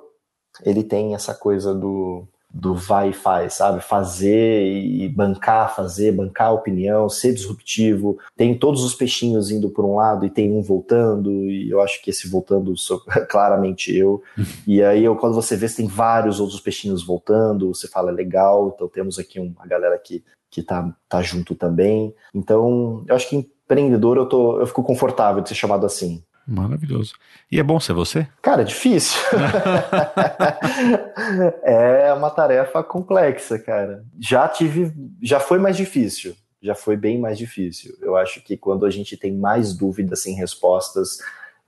[0.63, 3.81] ele tem essa coisa do do vai e faz, sabe?
[3.81, 8.19] Fazer e bancar, fazer, bancar a opinião, ser disruptivo.
[8.38, 12.01] Tem todos os peixinhos indo por um lado e tem um voltando, e eu acho
[12.03, 14.21] que esse voltando sou claramente eu.
[14.67, 18.71] e aí, eu, quando você vê, tem vários outros peixinhos voltando, você fala, é legal,
[18.75, 22.13] então temos aqui uma galera que, que tá, tá junto também.
[22.35, 26.23] Então, eu acho que empreendedor eu, tô, eu fico confortável de ser chamado assim.
[26.45, 27.13] Maravilhoso.
[27.51, 28.27] E é bom ser você?
[28.41, 29.19] Cara, é difícil.
[31.63, 34.03] é uma tarefa complexa, cara.
[34.19, 36.35] Já tive, já foi mais difícil.
[36.61, 37.95] Já foi bem mais difícil.
[38.01, 41.17] Eu acho que quando a gente tem mais dúvidas sem respostas,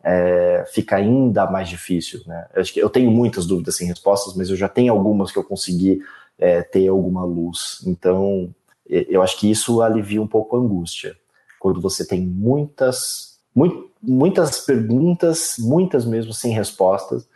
[0.03, 2.47] é, fica ainda mais difícil, né?
[2.53, 5.39] Eu acho que eu tenho muitas dúvidas sem respostas, mas eu já tenho algumas que
[5.39, 6.01] eu consegui
[6.37, 7.81] é, ter alguma luz.
[7.85, 8.53] Então,
[8.87, 11.17] eu acho que isso alivia um pouco a angústia.
[11.59, 17.27] Quando você tem muitas, muito, muitas perguntas, muitas mesmo sem respostas,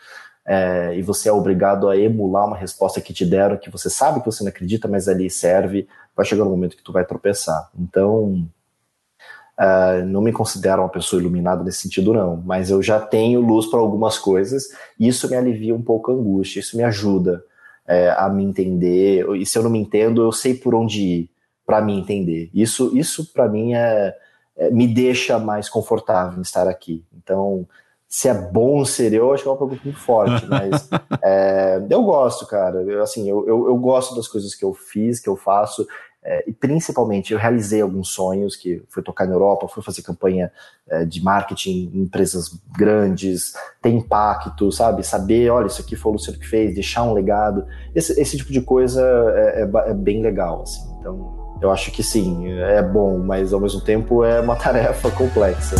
[0.45, 4.19] é, e você é obrigado a emular uma resposta que te deram, que você sabe
[4.19, 7.69] que você não acredita, mas ali serve, vai chegar um momento que tu vai tropeçar.
[7.77, 8.47] Então,
[9.59, 13.67] uh, não me considero uma pessoa iluminada nesse sentido, não, mas eu já tenho luz
[13.67, 14.69] para algumas coisas,
[14.99, 17.43] e isso me alivia um pouco a angústia, isso me ajuda
[17.87, 21.29] é, a me entender, e se eu não me entendo, eu sei por onde ir
[21.65, 22.49] para me entender.
[22.53, 24.15] Isso, isso para mim é é,
[24.72, 27.06] me deixa mais confortável em estar aqui.
[27.15, 27.68] Então,
[28.10, 30.90] se é bom ser eu, acho que é uma pergunta muito forte, mas
[31.23, 32.81] é, eu gosto, cara.
[32.81, 35.88] Eu, assim, eu, eu, eu, gosto das coisas que eu fiz, que eu faço,
[36.23, 40.52] é, e principalmente eu realizei alguns sonhos, que fui tocar na Europa, fui fazer campanha
[40.90, 45.06] é, de marketing em empresas grandes, ter impacto, sabe?
[45.06, 47.65] Saber, olha, isso aqui foi o Luciano que fez, deixar um legado.
[47.94, 49.02] Esse, esse tipo de coisa
[49.36, 50.81] é, é, é bem legal, assim.
[50.99, 55.76] Então, eu acho que sim, é bom, mas ao mesmo tempo é uma tarefa complexa.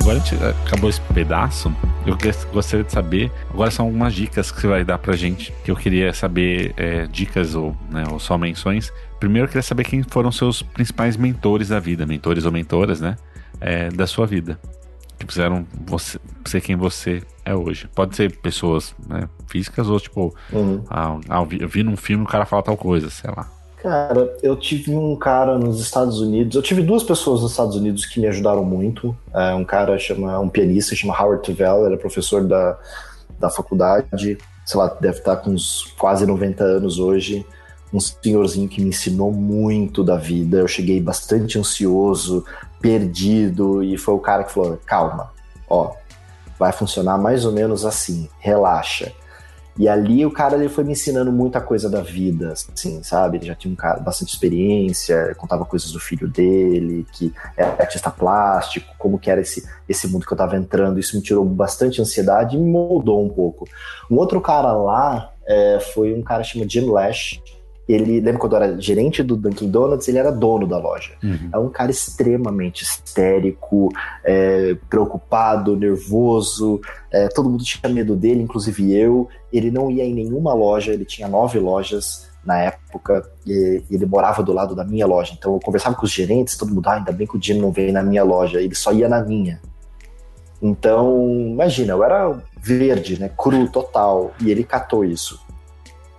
[0.00, 1.72] Agora a gente acabou esse pedaço.
[2.04, 2.18] Eu
[2.52, 3.30] gostaria de saber.
[3.48, 5.54] Agora são algumas dicas que você vai dar pra gente.
[5.64, 8.92] Que eu queria saber é, dicas ou, né, ou só menções.
[9.20, 13.16] Primeiro eu queria saber quem foram seus principais mentores da vida, mentores ou mentoras, né?
[13.62, 14.58] É, da sua vida.
[15.18, 17.88] Que fizeram você ser quem você é hoje.
[17.94, 20.82] Pode ser pessoas né, físicas ou tipo, uhum.
[20.90, 23.48] ah, ah, eu vi num filme o cara fala tal coisa, sei lá.
[23.82, 28.06] Cara, eu tive um cara nos Estados Unidos, eu tive duas pessoas nos Estados Unidos
[28.06, 29.16] que me ajudaram muito.
[29.34, 32.78] É, um cara chama, um pianista chama Howard Tuvell, ele é professor da,
[33.40, 37.44] da faculdade, sei lá, deve estar com uns quase 90 anos hoje.
[37.92, 40.58] Um senhorzinho que me ensinou muito da vida.
[40.58, 42.44] Eu cheguei bastante ansioso,
[42.82, 45.30] perdido, e foi o cara que falou: calma,
[45.70, 45.92] ó,
[46.58, 49.12] vai funcionar mais ou menos assim, relaxa.
[49.78, 53.38] E ali o cara ele foi me ensinando muita coisa da vida, assim, sabe?
[53.38, 58.10] Ele já tinha um cara bastante experiência, contava coisas do filho dele, que era artista
[58.10, 61.00] plástico, como que era esse, esse mundo que eu tava entrando.
[61.00, 63.66] Isso me tirou bastante ansiedade e me moldou um pouco.
[64.10, 67.40] Um outro cara lá é, foi um cara chamado Jim Lash,
[67.88, 71.12] ele, lembra quando eu era gerente do Dunkin' Donuts, ele era dono da loja.
[71.22, 71.50] Uhum.
[71.52, 73.88] É um cara extremamente histérico,
[74.24, 76.80] é, preocupado, nervoso,
[77.10, 79.28] é, todo mundo tinha medo dele, inclusive eu.
[79.52, 84.42] Ele não ia em nenhuma loja, ele tinha nove lojas na época, e ele morava
[84.42, 85.34] do lado da minha loja.
[85.36, 87.70] Então eu conversava com os gerentes, todo mundo, ah, ainda bem que o Jim não
[87.70, 89.60] veio na minha loja, ele só ia na minha.
[90.60, 95.41] Então, imagina, eu era verde, né, cru total, e ele catou isso.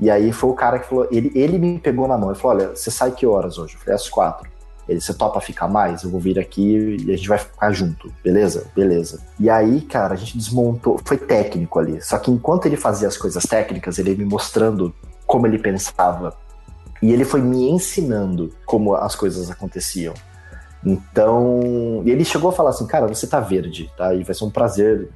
[0.03, 2.57] E aí foi o cara que falou, ele, ele me pegou na mão e falou:
[2.57, 3.75] olha, você sai que horas hoje?
[3.75, 4.51] Eu falei, às quatro.
[4.85, 6.03] Ele, você topa ficar mais?
[6.03, 8.67] Eu vou vir aqui e a gente vai ficar junto, beleza?
[8.75, 9.23] Beleza.
[9.39, 12.01] E aí, cara, a gente desmontou, foi técnico ali.
[12.01, 14.93] Só que enquanto ele fazia as coisas técnicas, ele me mostrando
[15.25, 16.35] como ele pensava.
[17.01, 20.13] E ele foi me ensinando como as coisas aconteciam.
[20.85, 24.13] Então, ele chegou a falar assim, cara, você tá verde, tá?
[24.13, 25.07] E vai ser um prazer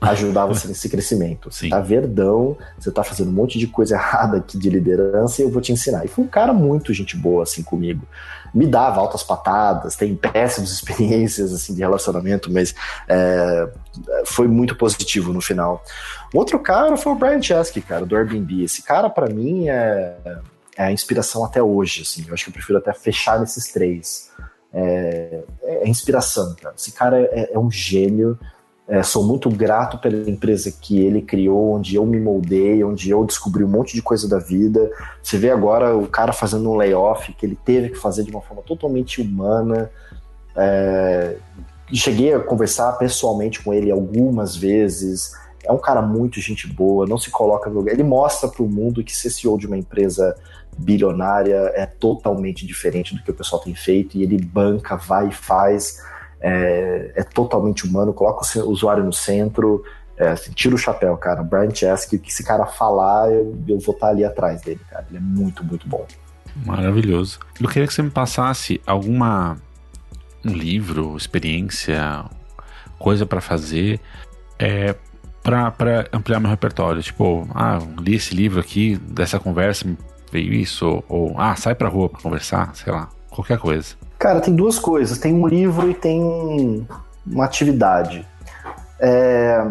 [0.00, 1.50] ajudar você nesse crescimento.
[1.50, 1.70] Você Sim.
[1.70, 5.50] tá verdão, você tá fazendo um monte de coisa errada aqui de liderança e eu
[5.50, 6.04] vou te ensinar.
[6.04, 8.06] E foi um cara muito gente boa, assim, comigo.
[8.54, 12.74] Me dava altas patadas, tem péssimas experiências, assim, de relacionamento, mas
[13.08, 13.68] é,
[14.24, 15.82] foi muito positivo no final.
[16.32, 18.62] Outro cara foi o Brian Chesky, cara, do Airbnb.
[18.62, 20.16] Esse cara, para mim, é,
[20.76, 22.24] é a inspiração até hoje, assim.
[22.26, 24.30] Eu acho que eu prefiro até fechar nesses três.
[24.72, 26.74] é, é inspiração, cara.
[26.76, 28.38] Esse cara é, é um gênio.
[28.86, 33.24] É, sou muito grato pela empresa que ele criou, onde eu me moldei, onde eu
[33.24, 34.90] descobri um monte de coisa da vida.
[35.22, 38.42] Você vê agora o cara fazendo um layoff que ele teve que fazer de uma
[38.42, 39.90] forma totalmente humana.
[40.54, 41.36] É,
[41.94, 45.32] cheguei a conversar pessoalmente com ele algumas vezes.
[45.64, 47.92] É um cara muito gente boa, não se coloca no lugar.
[47.92, 50.36] Ele mostra para o mundo que ser CEO de uma empresa
[50.76, 55.32] bilionária é totalmente diferente do que o pessoal tem feito e ele banca, vai e
[55.32, 56.02] faz
[56.46, 59.82] é, é totalmente humano, coloca o usuário no centro,
[60.16, 61.40] é, assim, tira o chapéu, cara.
[61.40, 65.06] O Brian Chesky, que esse cara falar, eu, eu vou estar ali atrás dele, cara.
[65.08, 66.06] Ele é muito, muito bom.
[66.66, 67.40] Maravilhoso.
[67.58, 69.56] Eu queria que você me passasse alguma
[70.44, 72.26] um livro, experiência,
[72.98, 73.98] coisa para fazer
[74.58, 74.94] é,
[75.42, 77.02] para ampliar meu repertório.
[77.02, 79.86] Tipo, ah, li esse livro aqui, dessa conversa,
[80.30, 83.96] veio isso, ou, ou ah, sai pra rua pra conversar, sei lá, qualquer coisa.
[84.24, 85.18] Cara, tem duas coisas.
[85.18, 86.88] Tem um livro e tem
[87.26, 88.26] uma atividade.
[88.98, 89.62] É,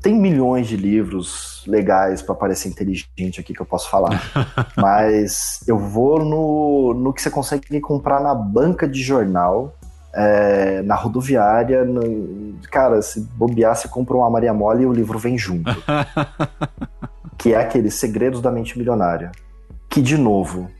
[0.00, 4.22] tem milhões de livros legais para parecer inteligente aqui que eu posso falar.
[4.78, 9.74] Mas eu vou no, no que você consegue comprar na banca de jornal,
[10.14, 11.84] é, na rodoviária.
[11.84, 15.74] No, cara, se bobear, você compra uma Maria Mole e o livro vem junto.
[17.36, 19.32] que é aquele Segredos da Mente Milionária.
[19.90, 20.70] Que, de novo,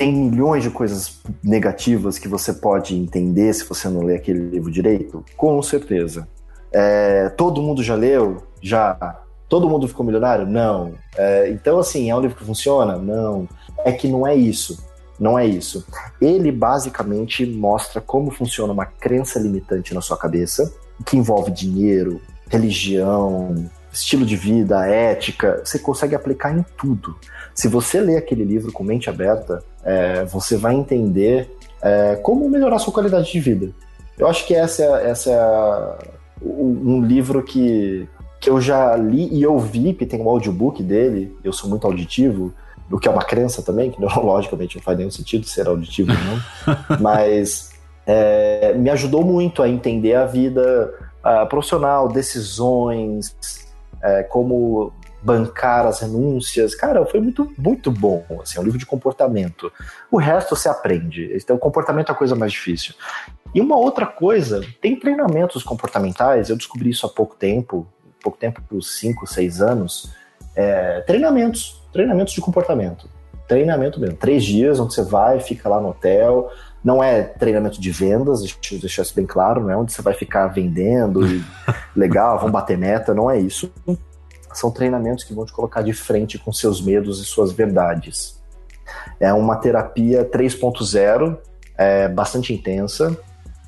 [0.00, 4.72] tem milhões de coisas negativas que você pode entender se você não ler aquele livro
[4.72, 5.22] direito?
[5.36, 6.26] Com certeza.
[6.72, 8.42] É, todo mundo já leu?
[8.62, 9.20] Já.
[9.46, 10.46] Todo mundo ficou milionário?
[10.46, 10.94] Não.
[11.18, 12.96] É, então, assim, é um livro que funciona?
[12.96, 13.46] Não.
[13.84, 14.82] É que não é isso.
[15.18, 15.86] Não é isso.
[16.18, 20.72] Ele basicamente mostra como funciona uma crença limitante na sua cabeça,
[21.04, 25.60] que envolve dinheiro, religião, estilo de vida, ética.
[25.62, 27.16] Você consegue aplicar em tudo.
[27.54, 31.50] Se você ler aquele livro com mente aberta, é, você vai entender
[31.82, 33.70] é, como melhorar sua qualidade de vida.
[34.18, 36.10] Eu acho que essa é, essa é
[36.42, 38.08] um livro que,
[38.40, 42.52] que eu já li e ouvi, que tem um audiobook dele, eu sou muito auditivo,
[42.90, 46.98] o que é uma crença também, que logicamente não faz nenhum sentido ser auditivo, não,
[47.00, 47.70] mas
[48.06, 50.92] é, me ajudou muito a entender a vida
[51.22, 53.34] a profissional, decisões,
[54.02, 56.74] é, como bancar as renúncias.
[56.74, 58.24] Cara, foi muito, muito bom.
[58.42, 59.72] Assim, é um livro de comportamento.
[60.10, 61.30] O resto você aprende.
[61.34, 62.94] Então, o comportamento é a coisa mais difícil.
[63.54, 67.86] E uma outra coisa, tem treinamentos comportamentais, eu descobri isso há pouco tempo,
[68.22, 70.10] pouco tempo, por 5, 6 anos.
[70.54, 73.08] É, treinamentos, treinamentos de comportamento.
[73.46, 74.16] Treinamento mesmo.
[74.16, 76.50] Três dias onde você vai, fica lá no hotel.
[76.82, 80.00] Não é treinamento de vendas, deixa eu deixar isso bem claro, não é onde você
[80.00, 81.44] vai ficar vendendo e
[81.94, 83.70] legal, vamos bater meta, não é isso
[84.52, 88.40] são treinamentos que vão te colocar de frente com seus medos e suas verdades.
[89.18, 91.38] É uma terapia 3.0,
[91.76, 93.16] é, bastante intensa,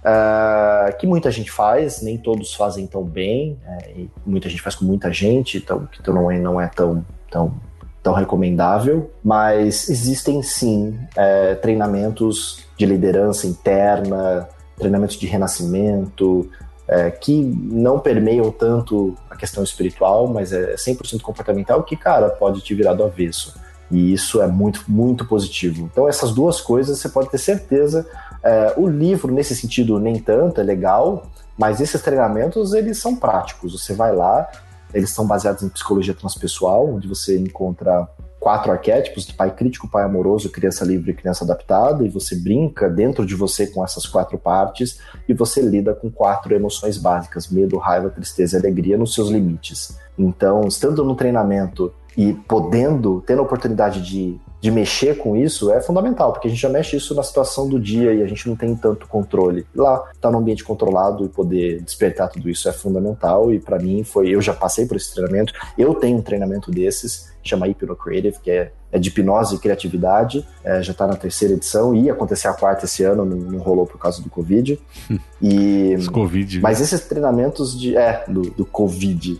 [0.04, 4.84] é, que muita gente faz, nem todos fazem tão bem, é, muita gente faz com
[4.84, 7.54] muita gente, então, que não é, não é tão, tão,
[8.02, 16.50] tão recomendável, mas existem sim é, treinamentos de liderança interna, treinamentos de renascimento,
[16.93, 22.60] é, que não permeiam tanto a questão espiritual, mas é 100% comportamental, que, cara, pode
[22.60, 23.55] te virar do avesso.
[23.90, 25.89] E isso é muito, muito positivo.
[25.90, 28.06] Então, essas duas coisas você pode ter certeza.
[28.43, 33.73] É, o livro, nesse sentido, nem tanto, é legal, mas esses treinamentos, eles são práticos.
[33.73, 34.47] Você vai lá,
[34.93, 38.06] eles são baseados em psicologia transpessoal, onde você encontra
[38.43, 43.36] quatro arquétipos pai crítico, pai amoroso, criança livre criança adaptada, e você brinca dentro de
[43.36, 44.98] você com essas quatro partes
[45.28, 49.97] e você lida com quatro emoções básicas: medo, raiva, tristeza e alegria nos seus limites.
[50.19, 55.82] Então, estando no treinamento e podendo, tendo a oportunidade de de mexer com isso é
[55.82, 58.55] fundamental, porque a gente já mexe isso na situação do dia e a gente não
[58.55, 59.66] tem tanto controle.
[59.74, 63.76] Lá, estar tá no ambiente controlado e poder despertar tudo isso é fundamental e para
[63.80, 67.97] mim foi, eu já passei por esse treinamento, eu tenho um treinamento desses, chama Hypno
[67.97, 72.12] Creative, que é, é de hipnose e criatividade, é, já está na terceira edição, ia
[72.12, 74.78] acontecer a quarta esse ano, não, não rolou por causa do Covid.
[75.44, 76.60] E, COVID.
[76.60, 79.36] Mas esses treinamentos de, é, do, do Covid.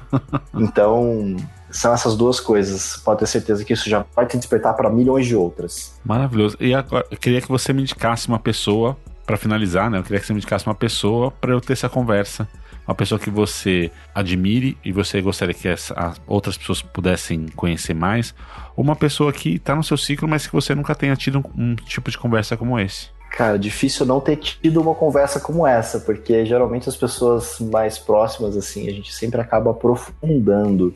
[0.58, 1.36] então,
[1.74, 2.96] são essas duas coisas.
[3.04, 5.98] Pode ter certeza que isso já vai te despertar para milhões de outras.
[6.04, 6.56] Maravilhoso.
[6.60, 8.96] E agora, eu queria que você me indicasse uma pessoa,
[9.26, 9.98] para finalizar, né?
[9.98, 12.46] Eu queria que você me indicasse uma pessoa para eu ter essa conversa.
[12.86, 18.34] Uma pessoa que você admire e você gostaria que essa, outras pessoas pudessem conhecer mais.
[18.76, 21.72] Ou uma pessoa que está no seu ciclo, mas que você nunca tenha tido um,
[21.72, 23.08] um tipo de conversa como esse.
[23.30, 28.56] Cara, difícil não ter tido uma conversa como essa, porque geralmente as pessoas mais próximas,
[28.56, 30.94] assim, a gente sempre acaba aprofundando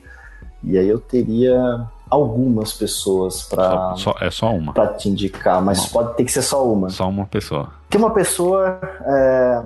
[0.62, 1.86] e aí eu teria.
[2.10, 5.88] algumas pessoas para é só uma para te indicar, mas uma.
[5.88, 6.88] pode ter que ser só uma.
[6.90, 7.70] Só uma pessoa.
[7.88, 9.62] Tem uma pessoa é,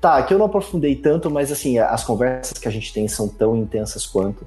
[0.00, 3.28] tá que eu não aprofundei tanto, mas assim as conversas que a gente tem são
[3.28, 4.46] tão intensas quanto.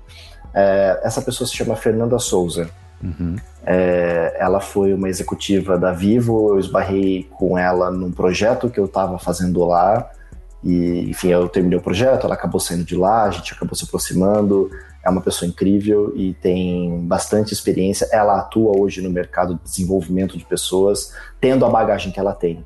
[0.54, 2.70] É, essa pessoa se chama Fernanda Souza.
[3.02, 3.36] Uhum.
[3.66, 8.86] É, ela foi uma executiva da Vivo, eu esbarrei com ela num projeto que eu
[8.86, 10.10] estava fazendo lá.
[10.64, 13.86] E, enfim, eu terminei o projeto, ela acabou saindo de lá, a gente acabou se
[13.86, 14.70] aproximando.
[15.10, 18.08] É uma pessoa incrível e tem bastante experiência.
[18.12, 22.64] Ela atua hoje no mercado de desenvolvimento de pessoas, tendo a bagagem que ela tem.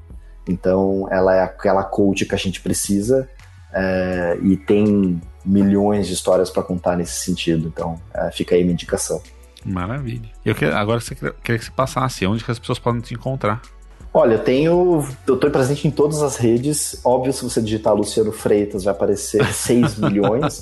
[0.48, 3.30] Então, ela é aquela coach que a gente precisa
[3.74, 7.68] é, e tem milhões de histórias para contar nesse sentido.
[7.68, 9.22] Então, é, fica aí minha indicação.
[9.66, 10.30] Maravilha.
[10.44, 13.62] Eu queria, agora queria que você passasse onde que as pessoas podem te encontrar.
[14.16, 15.04] Olha, eu tenho.
[15.26, 17.02] Eu tô presente em todas as redes.
[17.04, 20.62] Óbvio, se você digitar Luciano Freitas, vai aparecer 6 milhões.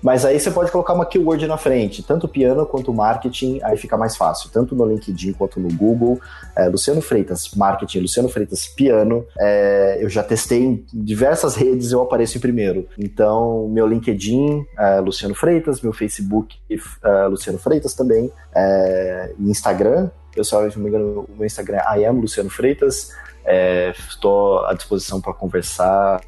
[0.00, 3.96] Mas aí você pode colocar uma keyword na frente, tanto piano quanto marketing, aí fica
[3.96, 4.50] mais fácil.
[4.52, 6.20] Tanto no LinkedIn quanto no Google.
[6.54, 9.26] É, Luciano Freitas, marketing, Luciano Freitas, piano.
[9.36, 12.86] É, eu já testei em diversas redes, eu apareço em primeiro.
[12.96, 16.56] Então, meu LinkedIn, é, Luciano Freitas, meu Facebook,
[17.04, 18.30] é, Luciano Freitas também.
[18.54, 23.12] É, Instagram, Pessoal, se não me engano, o meu Instagram é I am Luciano Freitas.
[23.44, 26.20] É, estou à disposição para conversar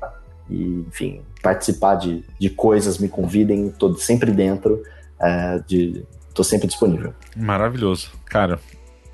[0.50, 4.82] e, enfim, participar de, de coisas, me convidem, estou sempre dentro,
[5.20, 7.14] é, de, estou sempre disponível.
[7.36, 8.12] Maravilhoso.
[8.26, 8.58] Cara,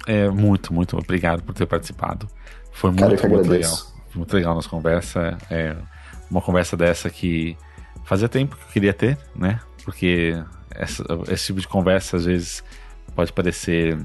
[0.06, 2.26] é, muito, muito obrigado por ter participado.
[2.72, 3.72] Foi muito, Cara, muito legal.
[4.14, 5.38] Muito legal nossa conversa.
[5.50, 5.76] É
[6.30, 7.56] uma conversa dessa que
[8.04, 9.60] fazia tempo que eu queria ter, né?
[9.84, 10.36] Porque
[10.74, 12.64] essa, esse tipo de conversa às vezes
[13.14, 13.98] pode parecer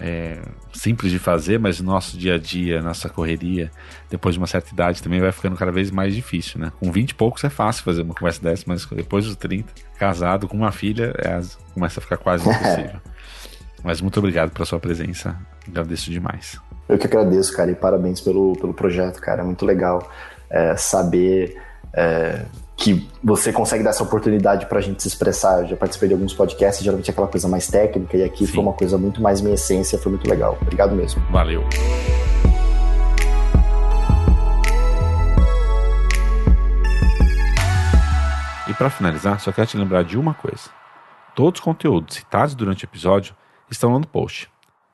[0.00, 0.40] é,
[0.72, 3.70] simples de fazer, mas no nosso dia a dia, nossa correria,
[4.10, 6.72] depois de uma certa idade também vai ficando cada vez mais difícil, né?
[6.80, 10.48] Com 20 e poucos é fácil fazer uma conversa dessa, mas depois dos 30, casado
[10.48, 11.40] com uma filha, é,
[11.72, 13.00] começa a ficar quase impossível.
[13.82, 16.58] mas muito obrigado pela sua presença, agradeço demais.
[16.88, 20.10] Eu que agradeço, cara, e parabéns pelo, pelo projeto, cara, é muito legal
[20.50, 21.56] é, saber
[21.92, 22.44] é,
[22.76, 25.62] que você consegue dar essa oportunidade para a gente se expressar.
[25.62, 28.52] Eu já participei de alguns podcasts, geralmente é aquela coisa mais técnica, e aqui Sim.
[28.52, 30.58] foi uma coisa muito mais minha essência, foi muito legal.
[30.60, 31.22] Obrigado mesmo.
[31.30, 31.64] Valeu.
[38.68, 40.70] E para finalizar, só quero te lembrar de uma coisa.
[41.34, 43.34] Todos os conteúdos citados durante o episódio
[43.70, 44.50] estão lá no post.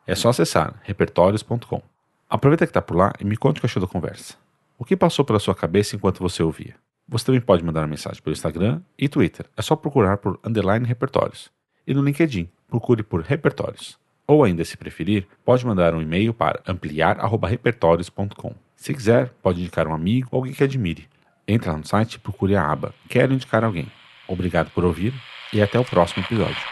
[0.06, 1.82] É só acessar repertórios.com.
[2.28, 4.34] Aproveita que está por lá e me conte o que achou da conversa.
[4.78, 6.74] O que passou pela sua cabeça enquanto você ouvia?
[7.10, 9.46] Você também pode mandar uma mensagem pelo Instagram e Twitter.
[9.56, 11.50] É só procurar por underline repertórios.
[11.84, 13.98] E no LinkedIn, procure por repertórios.
[14.28, 18.54] Ou ainda, se preferir, pode mandar um e-mail para ampliar.repertórios.com.
[18.76, 21.08] Se quiser, pode indicar um amigo ou alguém que admire.
[21.48, 23.90] Entre lá no site e procure a aba Quero indicar alguém.
[24.28, 25.12] Obrigado por ouvir
[25.52, 26.64] e até o próximo episódio.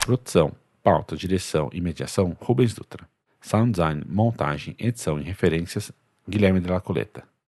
[0.00, 3.06] Produção, pauta, direção e mediação Rubens Dutra.
[3.38, 5.92] Sound design, montagem, edição e referências
[6.26, 7.22] Guilherme de la Coleta.